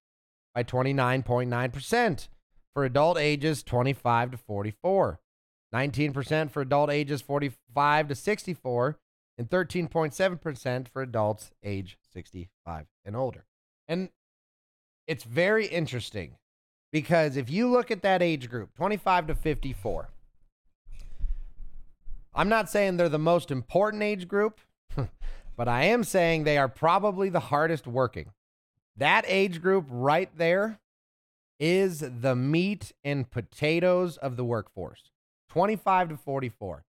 by 0.54 0.66
29.9% 0.66 2.28
for 2.74 2.84
adult 2.84 3.18
ages 3.18 3.64
25 3.64 4.32
to 4.32 4.38
44, 4.38 5.22
19% 5.74 6.52
for 6.52 6.62
adult 6.62 6.90
ages 6.90 7.22
45 7.22 8.10
to 8.10 8.14
64, 8.14 9.00
and 9.38 9.50
13.7% 9.50 10.88
for 10.90 11.02
adults 11.02 11.52
age 11.64 11.98
65 12.12 12.88
and 13.06 13.16
older. 13.16 13.46
And 13.88 14.10
it's 15.08 15.24
very 15.24 15.68
interesting 15.68 16.36
because 16.92 17.38
if 17.38 17.50
you 17.50 17.72
look 17.72 17.90
at 17.90 18.02
that 18.02 18.22
age 18.22 18.50
group, 18.50 18.74
25 18.76 19.28
to 19.28 19.36
54, 19.36 20.10
I'm 22.36 22.50
not 22.50 22.70
saying 22.70 22.98
they're 22.98 23.10
the 23.10 23.20
most 23.20 23.52
important 23.52 24.04
age 24.04 24.28
group, 24.28 24.60
but 25.56 25.68
I 25.68 25.84
am 25.84 26.04
saying 26.04 26.44
they 26.44 26.58
are 26.58 26.68
probably 26.68 27.30
the 27.30 27.40
hardest 27.40 27.86
working. 27.86 28.32
That 28.98 29.26
age 29.28 29.62
group 29.62 29.86
right 29.90 30.30
there 30.36 30.80
is 31.60 32.00
the 32.00 32.36
meat 32.36 32.92
and 33.04 33.30
potatoes 33.30 34.18
of 34.18 34.36
the 34.36 34.46
workforce 34.46 35.12
25 35.50 36.10
to 36.10 36.18
44. 36.18 36.84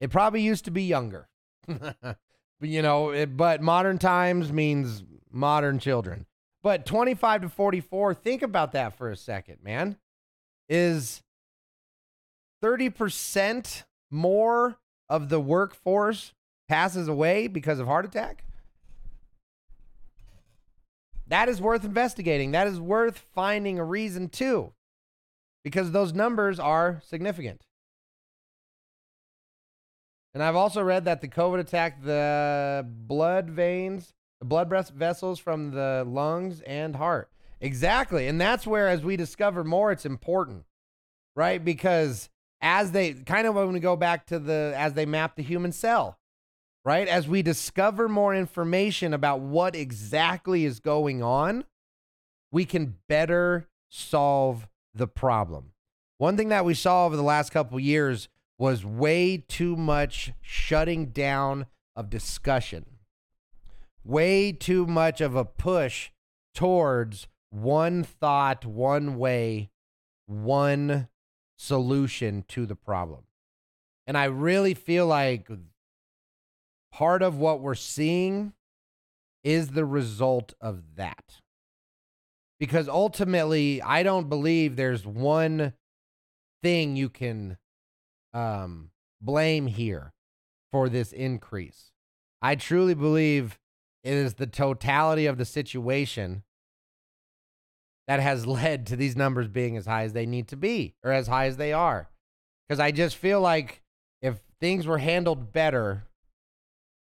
It 0.00 0.10
probably 0.10 0.42
used 0.42 0.64
to 0.66 0.70
be 0.70 0.84
younger. 0.84 1.28
you 2.60 2.82
know, 2.82 3.10
it, 3.10 3.36
but 3.36 3.62
modern 3.62 3.98
times 3.98 4.52
means 4.52 5.02
modern 5.30 5.78
children. 5.78 6.26
But 6.62 6.84
25 6.84 7.42
to 7.42 7.48
44, 7.48 8.14
think 8.14 8.42
about 8.42 8.72
that 8.72 8.96
for 8.96 9.10
a 9.10 9.16
second, 9.16 9.58
man. 9.62 9.96
Is 10.68 11.22
30% 12.62 13.84
more 14.10 14.78
of 15.10 15.28
the 15.28 15.40
workforce 15.40 16.32
passes 16.68 17.08
away 17.08 17.48
because 17.48 17.78
of 17.78 17.86
heart 17.86 18.06
attack? 18.06 18.44
That 21.26 21.48
is 21.48 21.60
worth 21.60 21.84
investigating. 21.84 22.52
That 22.52 22.66
is 22.66 22.80
worth 22.80 23.18
finding 23.34 23.78
a 23.78 23.84
reason 23.84 24.30
to, 24.30 24.72
because 25.62 25.92
those 25.92 26.14
numbers 26.14 26.58
are 26.58 27.02
significant. 27.04 27.66
And 30.32 30.42
I've 30.42 30.56
also 30.56 30.82
read 30.82 31.04
that 31.04 31.20
the 31.20 31.28
COVID 31.28 31.58
attacked 31.58 32.04
the 32.04 32.86
blood 32.88 33.50
veins, 33.50 34.14
the 34.38 34.46
blood 34.46 34.70
vessels 34.90 35.38
from 35.38 35.72
the 35.72 36.04
lungs 36.06 36.60
and 36.62 36.96
heart. 36.96 37.30
Exactly. 37.60 38.26
And 38.26 38.40
that's 38.40 38.66
where, 38.66 38.88
as 38.88 39.02
we 39.02 39.16
discover 39.16 39.64
more, 39.64 39.92
it's 39.92 40.06
important, 40.06 40.64
right? 41.36 41.62
Because 41.64 42.30
as 42.60 42.92
they 42.92 43.14
kind 43.14 43.46
of 43.46 43.54
when 43.54 43.72
we 43.72 43.80
go 43.80 43.96
back 43.96 44.26
to 44.26 44.38
the, 44.38 44.74
as 44.76 44.94
they 44.94 45.06
map 45.06 45.36
the 45.36 45.42
human 45.42 45.72
cell, 45.72 46.18
right? 46.84 47.08
As 47.08 47.28
we 47.28 47.42
discover 47.42 48.08
more 48.08 48.34
information 48.34 49.14
about 49.14 49.40
what 49.40 49.74
exactly 49.74 50.64
is 50.64 50.80
going 50.80 51.22
on, 51.22 51.64
we 52.52 52.64
can 52.64 52.96
better 53.08 53.68
solve 53.88 54.68
the 54.94 55.06
problem. 55.06 55.72
One 56.18 56.36
thing 56.36 56.48
that 56.48 56.64
we 56.64 56.74
saw 56.74 57.06
over 57.06 57.16
the 57.16 57.22
last 57.22 57.50
couple 57.50 57.78
years 57.80 58.28
was 58.58 58.84
way 58.84 59.38
too 59.38 59.76
much 59.76 60.32
shutting 60.42 61.06
down 61.06 61.66
of 61.96 62.10
discussion. 62.10 62.84
Way 64.04 64.52
too 64.52 64.86
much 64.86 65.20
of 65.20 65.34
a 65.34 65.44
push 65.44 66.10
towards 66.54 67.26
one 67.50 68.04
thought, 68.04 68.66
one 68.66 69.16
way, 69.16 69.70
one 70.26 71.08
solution 71.60 72.42
to 72.48 72.64
the 72.64 72.74
problem. 72.74 73.20
And 74.06 74.16
I 74.16 74.24
really 74.24 74.72
feel 74.72 75.06
like 75.06 75.48
part 76.90 77.22
of 77.22 77.36
what 77.36 77.60
we're 77.60 77.74
seeing 77.74 78.54
is 79.44 79.68
the 79.68 79.84
result 79.84 80.54
of 80.60 80.96
that. 80.96 81.40
Because 82.58 82.88
ultimately, 82.88 83.82
I 83.82 84.02
don't 84.02 84.30
believe 84.30 84.76
there's 84.76 85.06
one 85.06 85.74
thing 86.62 86.96
you 86.96 87.10
can 87.10 87.58
um, 88.32 88.90
blame 89.20 89.66
here 89.66 90.14
for 90.72 90.88
this 90.88 91.12
increase. 91.12 91.92
I 92.40 92.54
truly 92.54 92.94
believe 92.94 93.58
it 94.02 94.14
is 94.14 94.34
the 94.34 94.46
totality 94.46 95.26
of 95.26 95.36
the 95.36 95.44
situation 95.44 96.42
that 98.10 98.18
has 98.18 98.44
led 98.64 98.88
to 98.88 98.96
these 98.96 99.14
numbers 99.14 99.46
being 99.46 99.76
as 99.76 99.86
high 99.86 100.02
as 100.02 100.12
they 100.12 100.26
need 100.26 100.48
to 100.48 100.56
be 100.56 100.94
or 101.04 101.12
as 101.12 101.28
high 101.28 101.46
as 101.46 101.56
they 101.56 101.72
are. 101.72 102.08
Because 102.68 102.80
I 102.80 102.90
just 102.90 103.14
feel 103.14 103.40
like 103.40 103.82
if 104.20 104.40
things 104.60 104.84
were 104.84 104.98
handled 104.98 105.52
better, 105.52 106.02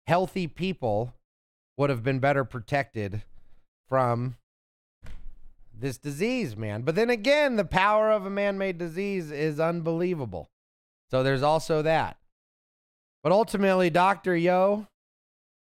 healthy 0.08 0.46
people 0.46 1.14
would 1.78 1.90
have 1.90 2.04
been 2.04 2.20
better 2.20 2.44
protected 2.44 3.22
from 3.88 4.36
this 5.74 5.98
disease, 5.98 6.58
man. 6.58 6.82
But 6.82 6.96
then 6.96 7.10
again, 7.10 7.56
the 7.56 7.64
power 7.64 8.12
of 8.12 8.26
a 8.26 8.30
man 8.30 8.58
made 8.58 8.78
disease 8.78 9.32
is 9.32 9.58
unbelievable. 9.58 10.50
So 11.12 11.24
there's 11.24 11.44
also 11.44 11.82
that. 11.82 12.18
But 13.24 13.32
ultimately, 13.32 13.90
Dr. 13.90 14.36
Yeo, 14.36 14.90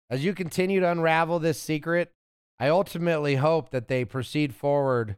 as 0.07 0.23
you 0.23 0.35
continue 0.35 0.81
to 0.81 0.91
unravel 0.91 1.39
this 1.39 1.59
secret, 1.59 2.11
I 2.59 2.69
ultimately 2.69 3.35
hope 3.35 3.69
that 3.71 3.87
they 3.87 4.05
proceed 4.05 4.55
forward 4.55 5.17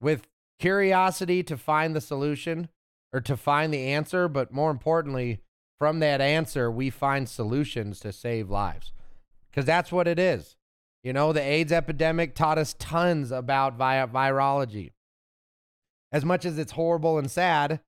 with 0.00 0.28
curiosity 0.58 1.42
to 1.42 1.56
find 1.56 1.96
the 1.96 2.00
solution 2.00 2.68
or 3.12 3.20
to 3.22 3.36
find 3.36 3.72
the 3.72 3.86
answer, 3.86 4.28
but 4.28 4.52
more 4.52 4.70
importantly, 4.70 5.40
from 5.78 6.00
that 6.00 6.20
answer, 6.20 6.70
we 6.70 6.90
find 6.90 7.28
solutions 7.28 8.00
to 8.00 8.12
save 8.12 8.50
lives. 8.50 8.92
Because 9.50 9.64
that's 9.64 9.92
what 9.92 10.08
it 10.08 10.18
is. 10.18 10.56
You 11.02 11.12
know, 11.12 11.32
the 11.32 11.42
AIDS 11.42 11.72
epidemic 11.72 12.34
taught 12.34 12.58
us 12.58 12.74
tons 12.78 13.30
about 13.30 13.76
vi- 13.76 14.06
virology. 14.06 14.92
As 16.10 16.24
much 16.24 16.44
as 16.44 16.58
it's 16.58 16.72
horrible 16.72 17.18
and 17.18 17.30
sad, 17.30 17.80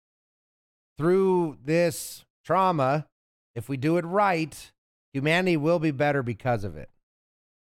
through 0.98 1.58
this 1.64 2.24
trauma, 2.44 3.06
if 3.54 3.68
we 3.68 3.76
do 3.76 3.96
it 3.96 4.04
right, 4.04 4.72
humanity 5.12 5.56
will 5.56 5.78
be 5.78 5.90
better 5.90 6.22
because 6.22 6.64
of 6.64 6.76
it. 6.76 6.90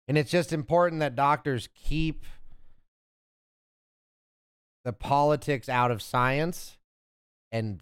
And 0.07 0.17
it's 0.17 0.31
just 0.31 0.53
important 0.53 1.01
that 1.01 1.15
doctors 1.15 1.67
keep 1.75 2.23
the 4.85 4.93
politics 4.93 5.67
out 5.67 5.91
of 5.91 6.01
science 6.01 6.77
and 7.51 7.81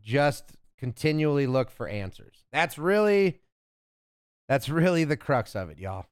just 0.00 0.52
continually 0.78 1.46
look 1.46 1.70
for 1.70 1.86
answers. 1.86 2.44
That's 2.52 2.78
really 2.78 3.40
that's 4.48 4.70
really 4.70 5.04
the 5.04 5.16
crux 5.16 5.54
of 5.54 5.68
it, 5.68 5.78
y'all. 5.78 6.06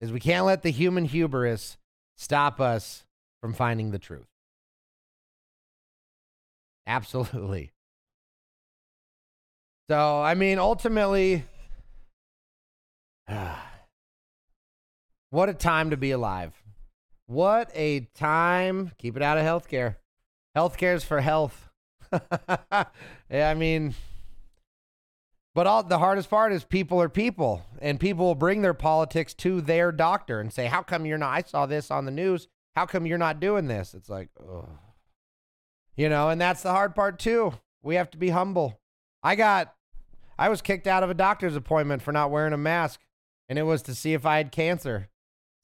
Is 0.00 0.10
we 0.10 0.20
can't 0.20 0.46
let 0.46 0.62
the 0.62 0.70
human 0.70 1.04
hubris 1.04 1.76
stop 2.16 2.60
us 2.60 3.04
from 3.42 3.52
finding 3.52 3.90
the 3.90 3.98
truth. 3.98 4.28
Absolutely. 6.86 7.72
So, 9.90 10.22
I 10.22 10.34
mean, 10.34 10.58
ultimately, 10.58 11.44
what 15.30 15.48
a 15.48 15.54
time 15.54 15.90
to 15.90 15.96
be 15.96 16.10
alive. 16.10 16.54
What 17.26 17.70
a 17.74 18.00
time. 18.14 18.92
Keep 18.98 19.16
it 19.16 19.22
out 19.22 19.38
of 19.38 19.44
healthcare. 19.44 19.96
Healthcare 20.56 20.94
is 20.94 21.04
for 21.04 21.20
health. 21.20 21.68
yeah, 22.12 23.50
I 23.50 23.54
mean, 23.54 23.94
but 25.54 25.66
all 25.66 25.82
the 25.82 25.98
hardest 25.98 26.28
part 26.28 26.52
is 26.52 26.64
people 26.64 27.00
are 27.00 27.08
people, 27.08 27.64
and 27.80 28.00
people 28.00 28.26
will 28.26 28.34
bring 28.34 28.62
their 28.62 28.74
politics 28.74 29.32
to 29.34 29.60
their 29.60 29.92
doctor 29.92 30.40
and 30.40 30.52
say, 30.52 30.66
"How 30.66 30.82
come 30.82 31.06
you're 31.06 31.18
not? 31.18 31.32
I 31.32 31.42
saw 31.42 31.66
this 31.66 31.90
on 31.90 32.04
the 32.04 32.10
news. 32.10 32.48
How 32.74 32.86
come 32.86 33.06
you're 33.06 33.18
not 33.18 33.38
doing 33.38 33.68
this?" 33.68 33.94
It's 33.94 34.08
like, 34.08 34.30
ugh. 34.40 34.68
you 35.96 36.08
know, 36.08 36.30
and 36.30 36.40
that's 36.40 36.62
the 36.62 36.72
hard 36.72 36.96
part 36.96 37.20
too. 37.20 37.52
We 37.82 37.94
have 37.94 38.10
to 38.10 38.18
be 38.18 38.30
humble. 38.30 38.80
I 39.22 39.36
got, 39.36 39.74
I 40.38 40.48
was 40.48 40.62
kicked 40.62 40.86
out 40.86 41.02
of 41.02 41.10
a 41.10 41.14
doctor's 41.14 41.56
appointment 41.56 42.02
for 42.02 42.10
not 42.10 42.30
wearing 42.30 42.52
a 42.52 42.58
mask, 42.58 43.00
and 43.50 43.58
it 43.58 43.64
was 43.64 43.82
to 43.82 43.94
see 43.94 44.14
if 44.14 44.24
I 44.24 44.36
had 44.38 44.52
cancer. 44.52 45.08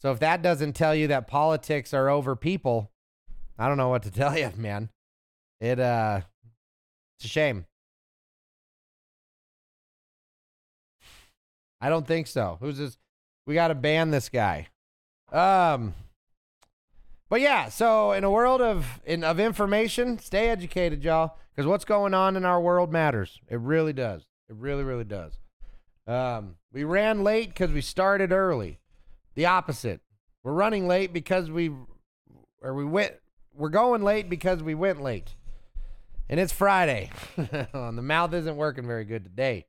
So 0.02 0.10
if 0.10 0.18
that 0.18 0.42
doesn't 0.42 0.74
tell 0.74 0.94
you 0.94 1.06
that 1.06 1.28
politics 1.28 1.94
are 1.94 2.10
over 2.10 2.36
people, 2.36 2.90
I 3.58 3.68
don't 3.68 3.78
know 3.78 3.88
what 3.88 4.02
to 4.02 4.10
tell 4.22 4.36
you, 4.36 4.52
man. 4.56 4.90
It 5.60 5.80
uh 5.80 6.20
it's 7.18 7.24
a 7.24 7.28
shame. 7.28 7.64
I 11.80 11.88
don't 11.88 12.06
think 12.06 12.26
so. 12.26 12.58
Who's 12.60 12.78
this? 12.78 12.98
We 13.46 13.54
got 13.54 13.68
to 13.68 13.74
ban 13.74 14.10
this 14.10 14.28
guy. 14.28 14.68
Um, 15.30 15.94
But 17.28 17.40
yeah, 17.40 17.68
so 17.68 18.12
in 18.12 18.24
a 18.24 18.30
world 18.30 18.60
of 18.60 19.00
in, 19.04 19.22
of 19.24 19.38
information, 19.38 20.18
stay 20.18 20.48
educated, 20.48 21.04
y'all, 21.04 21.36
because 21.54 21.66
what's 21.66 21.84
going 21.84 22.14
on 22.14 22.36
in 22.36 22.44
our 22.44 22.60
world 22.60 22.92
matters. 22.92 23.40
It 23.48 23.60
really 23.60 23.92
does. 23.92 24.22
It 24.48 24.56
really, 24.56 24.84
really 24.84 25.04
does. 25.04 25.38
Um, 26.06 26.56
we 26.76 26.84
ran 26.84 27.24
late 27.24 27.48
because 27.48 27.72
we 27.72 27.80
started 27.80 28.32
early. 28.32 28.80
The 29.34 29.46
opposite. 29.46 30.02
We're 30.44 30.52
running 30.52 30.86
late 30.86 31.10
because 31.10 31.50
we, 31.50 31.70
or 32.60 32.74
we 32.74 32.84
went. 32.84 33.14
We're 33.54 33.70
going 33.70 34.02
late 34.02 34.28
because 34.28 34.62
we 34.62 34.74
went 34.74 35.00
late. 35.00 35.36
And 36.28 36.38
it's 36.38 36.52
Friday. 36.52 37.08
the 37.36 37.92
mouth 38.02 38.34
isn't 38.34 38.58
working 38.58 38.86
very 38.86 39.06
good 39.06 39.24
today. 39.24 39.64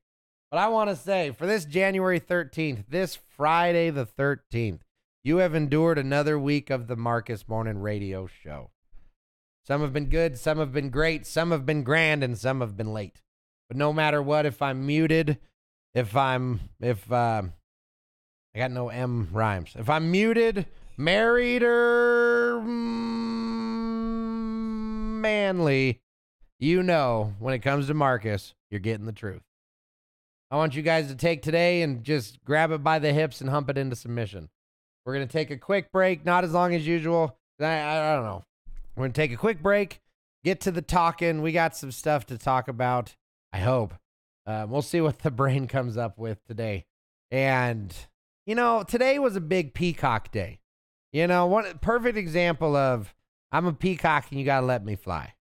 But 0.50 0.58
I 0.58 0.68
want 0.68 0.90
to 0.90 0.96
say 0.96 1.30
for 1.30 1.46
this 1.46 1.64
January 1.64 2.20
13th, 2.20 2.84
this 2.90 3.16
Friday 3.16 3.88
the 3.88 4.04
13th, 4.04 4.80
you 5.24 5.38
have 5.38 5.54
endured 5.54 5.96
another 5.96 6.38
week 6.38 6.68
of 6.68 6.88
the 6.88 6.96
Markus 6.96 7.48
Morning 7.48 7.78
Radio 7.78 8.26
Show. 8.26 8.70
Some 9.66 9.80
have 9.80 9.94
been 9.94 10.10
good, 10.10 10.36
some 10.36 10.58
have 10.58 10.72
been 10.72 10.90
great, 10.90 11.26
some 11.26 11.52
have 11.52 11.64
been 11.64 11.84
grand, 11.84 12.22
and 12.22 12.36
some 12.36 12.60
have 12.60 12.76
been 12.76 12.92
late. 12.92 13.22
But 13.66 13.78
no 13.78 13.94
matter 13.94 14.22
what, 14.22 14.44
if 14.44 14.60
I'm 14.60 14.86
muted, 14.86 15.38
if 15.98 16.16
I'm, 16.16 16.60
if, 16.80 17.10
uh, 17.10 17.42
I 18.54 18.58
got 18.58 18.70
no 18.70 18.88
M 18.88 19.28
rhymes. 19.32 19.72
If 19.76 19.90
I'm 19.90 20.10
muted, 20.12 20.66
married, 20.96 21.64
or 21.64 22.60
manly, 25.20 26.00
you 26.60 26.82
know 26.84 27.34
when 27.40 27.52
it 27.54 27.60
comes 27.60 27.88
to 27.88 27.94
Markus, 27.94 28.54
you're 28.70 28.80
getting 28.80 29.06
the 29.06 29.12
truth. 29.12 29.42
I 30.50 30.56
want 30.56 30.76
you 30.76 30.82
guys 30.82 31.08
to 31.08 31.16
take 31.16 31.42
today 31.42 31.82
and 31.82 32.04
just 32.04 32.42
grab 32.44 32.70
it 32.70 32.82
by 32.82 32.98
the 33.00 33.12
hips 33.12 33.40
and 33.40 33.50
hump 33.50 33.68
it 33.68 33.76
into 33.76 33.96
submission. 33.96 34.48
We're 35.04 35.18
to 35.18 35.26
take 35.26 35.50
a 35.50 35.56
quick 35.56 35.90
break, 35.90 36.24
not 36.24 36.44
as 36.44 36.52
long 36.52 36.74
as 36.74 36.86
usual. 36.86 37.36
I, 37.60 37.64
I, 37.64 38.12
I 38.12 38.14
don't 38.14 38.24
know. 38.24 38.44
We're 38.96 39.08
to 39.08 39.12
take 39.12 39.32
a 39.32 39.36
quick 39.36 39.60
break, 39.62 40.00
get 40.44 40.60
to 40.62 40.70
the 40.70 40.80
talking. 40.80 41.42
We 41.42 41.50
got 41.52 41.76
some 41.76 41.90
stuff 41.90 42.24
to 42.26 42.38
talk 42.38 42.68
about, 42.68 43.16
I 43.52 43.58
hope. 43.58 43.94
Uh, 44.48 44.66
we'll 44.66 44.82
see 44.82 45.00
what 45.00 45.18
the 45.18 45.30
brain 45.30 45.66
comes 45.66 45.98
up 45.98 46.18
with 46.18 46.42
today. 46.46 46.86
And, 47.30 47.94
you 48.46 48.54
know, 48.54 48.82
today 48.82 49.18
was 49.18 49.36
a 49.36 49.40
big 49.40 49.74
peacock 49.74 50.32
day. 50.32 50.60
You 51.12 51.26
know, 51.26 51.46
one 51.46 51.78
perfect 51.80 52.16
example 52.16 52.74
of 52.74 53.14
I'm 53.52 53.66
a 53.66 53.72
peacock 53.72 54.26
and 54.30 54.40
you 54.40 54.46
got 54.46 54.60
to 54.60 54.66
let 54.66 54.84
me 54.84 54.96
fly. 54.96 55.34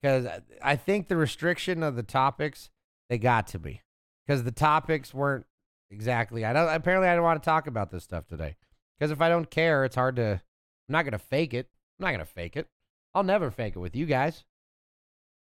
Because 0.00 0.26
I 0.62 0.76
think 0.76 1.08
the 1.08 1.16
restriction 1.16 1.82
of 1.82 1.96
the 1.96 2.02
topics, 2.02 2.70
they 3.10 3.18
got 3.18 3.46
to 3.48 3.58
be. 3.58 3.82
Because 4.26 4.44
the 4.44 4.52
topics 4.52 5.12
weren't 5.12 5.46
exactly, 5.90 6.44
I 6.44 6.52
don't, 6.52 6.68
apparently 6.68 7.08
I 7.08 7.14
don't 7.14 7.24
want 7.24 7.42
to 7.42 7.46
talk 7.46 7.66
about 7.66 7.90
this 7.90 8.04
stuff 8.04 8.26
today. 8.26 8.56
Because 8.98 9.10
if 9.10 9.20
I 9.20 9.28
don't 9.28 9.50
care, 9.50 9.84
it's 9.84 9.96
hard 9.96 10.16
to. 10.16 10.40
I'm 10.88 10.92
not 10.92 11.04
gonna 11.04 11.18
fake 11.18 11.54
it. 11.54 11.68
I'm 11.98 12.04
not 12.04 12.12
gonna 12.12 12.24
fake 12.24 12.56
it. 12.56 12.68
I'll 13.14 13.22
never 13.22 13.50
fake 13.50 13.76
it 13.76 13.80
with 13.80 13.96
you 13.96 14.06
guys. 14.06 14.44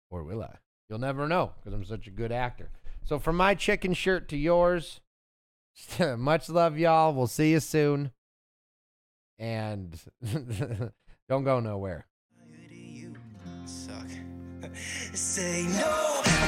Or 0.10 0.24
will 0.24 0.42
I? 0.42 0.58
You'll 0.90 1.00
never 1.00 1.28
know 1.28 1.54
because 1.58 1.74
I'm 1.74 1.86
such 1.86 2.08
a 2.08 2.12
good 2.12 2.32
actor. 2.32 2.70
So 3.10 3.18
from 3.18 3.38
my 3.38 3.56
chicken 3.56 3.96
shirt 3.96 4.30
to 4.30 4.38
yours, 4.38 5.02
much 6.00 6.48
love, 6.48 6.78
y'all. 6.78 7.12
We'll 7.12 7.26
see 7.26 7.50
you 7.54 7.60
soon. 7.60 8.12
And 9.40 10.00
don't 11.28 11.44
go 11.44 11.60
nowhere. 11.60 12.06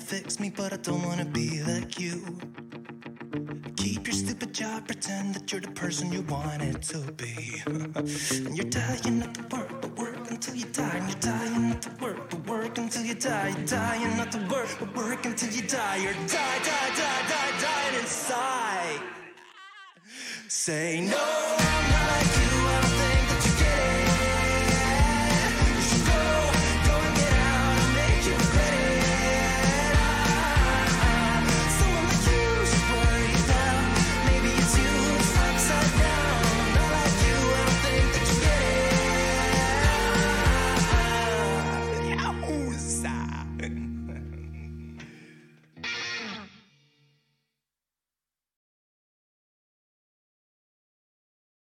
fix 0.00 0.40
me, 0.40 0.50
but 0.50 0.72
I 0.72 0.76
don't 0.76 1.02
wanna 1.02 1.24
be 1.24 1.62
like 1.62 1.98
you. 1.98 2.38
Keep 3.76 4.06
your 4.06 4.14
stupid 4.14 4.52
job, 4.52 4.86
pretend 4.86 5.34
that 5.34 5.52
you're 5.52 5.60
the 5.60 5.70
person 5.70 6.12
you 6.12 6.22
wanted 6.22 6.82
to 6.82 6.98
be. 7.12 7.62
and 7.66 8.56
you're 8.56 8.68
dying 8.68 9.18
not 9.20 9.34
to 9.34 9.56
work, 9.56 9.80
but 9.82 9.96
work 9.98 10.30
until 10.30 10.54
you 10.54 10.66
die. 10.66 10.96
And 10.96 11.08
you're 11.08 11.20
dying 11.20 11.68
not 11.68 11.82
to 11.82 11.90
work, 12.00 12.30
but 12.30 12.46
work 12.46 12.78
until 12.78 13.04
you 13.04 13.14
die. 13.14 13.48
You're 13.56 13.66
dying 13.66 14.16
not 14.16 14.32
to 14.32 14.38
work, 14.50 14.70
but 14.78 14.96
work 14.96 15.24
until 15.26 15.50
you 15.50 15.62
die. 15.62 15.96
You're 15.96 16.12
die, 16.12 16.58
die, 16.68 16.90
die, 17.00 17.22
die, 17.32 17.52
dying 17.60 18.00
inside. 18.00 19.00
Say 20.48 21.00
no. 21.02 22.49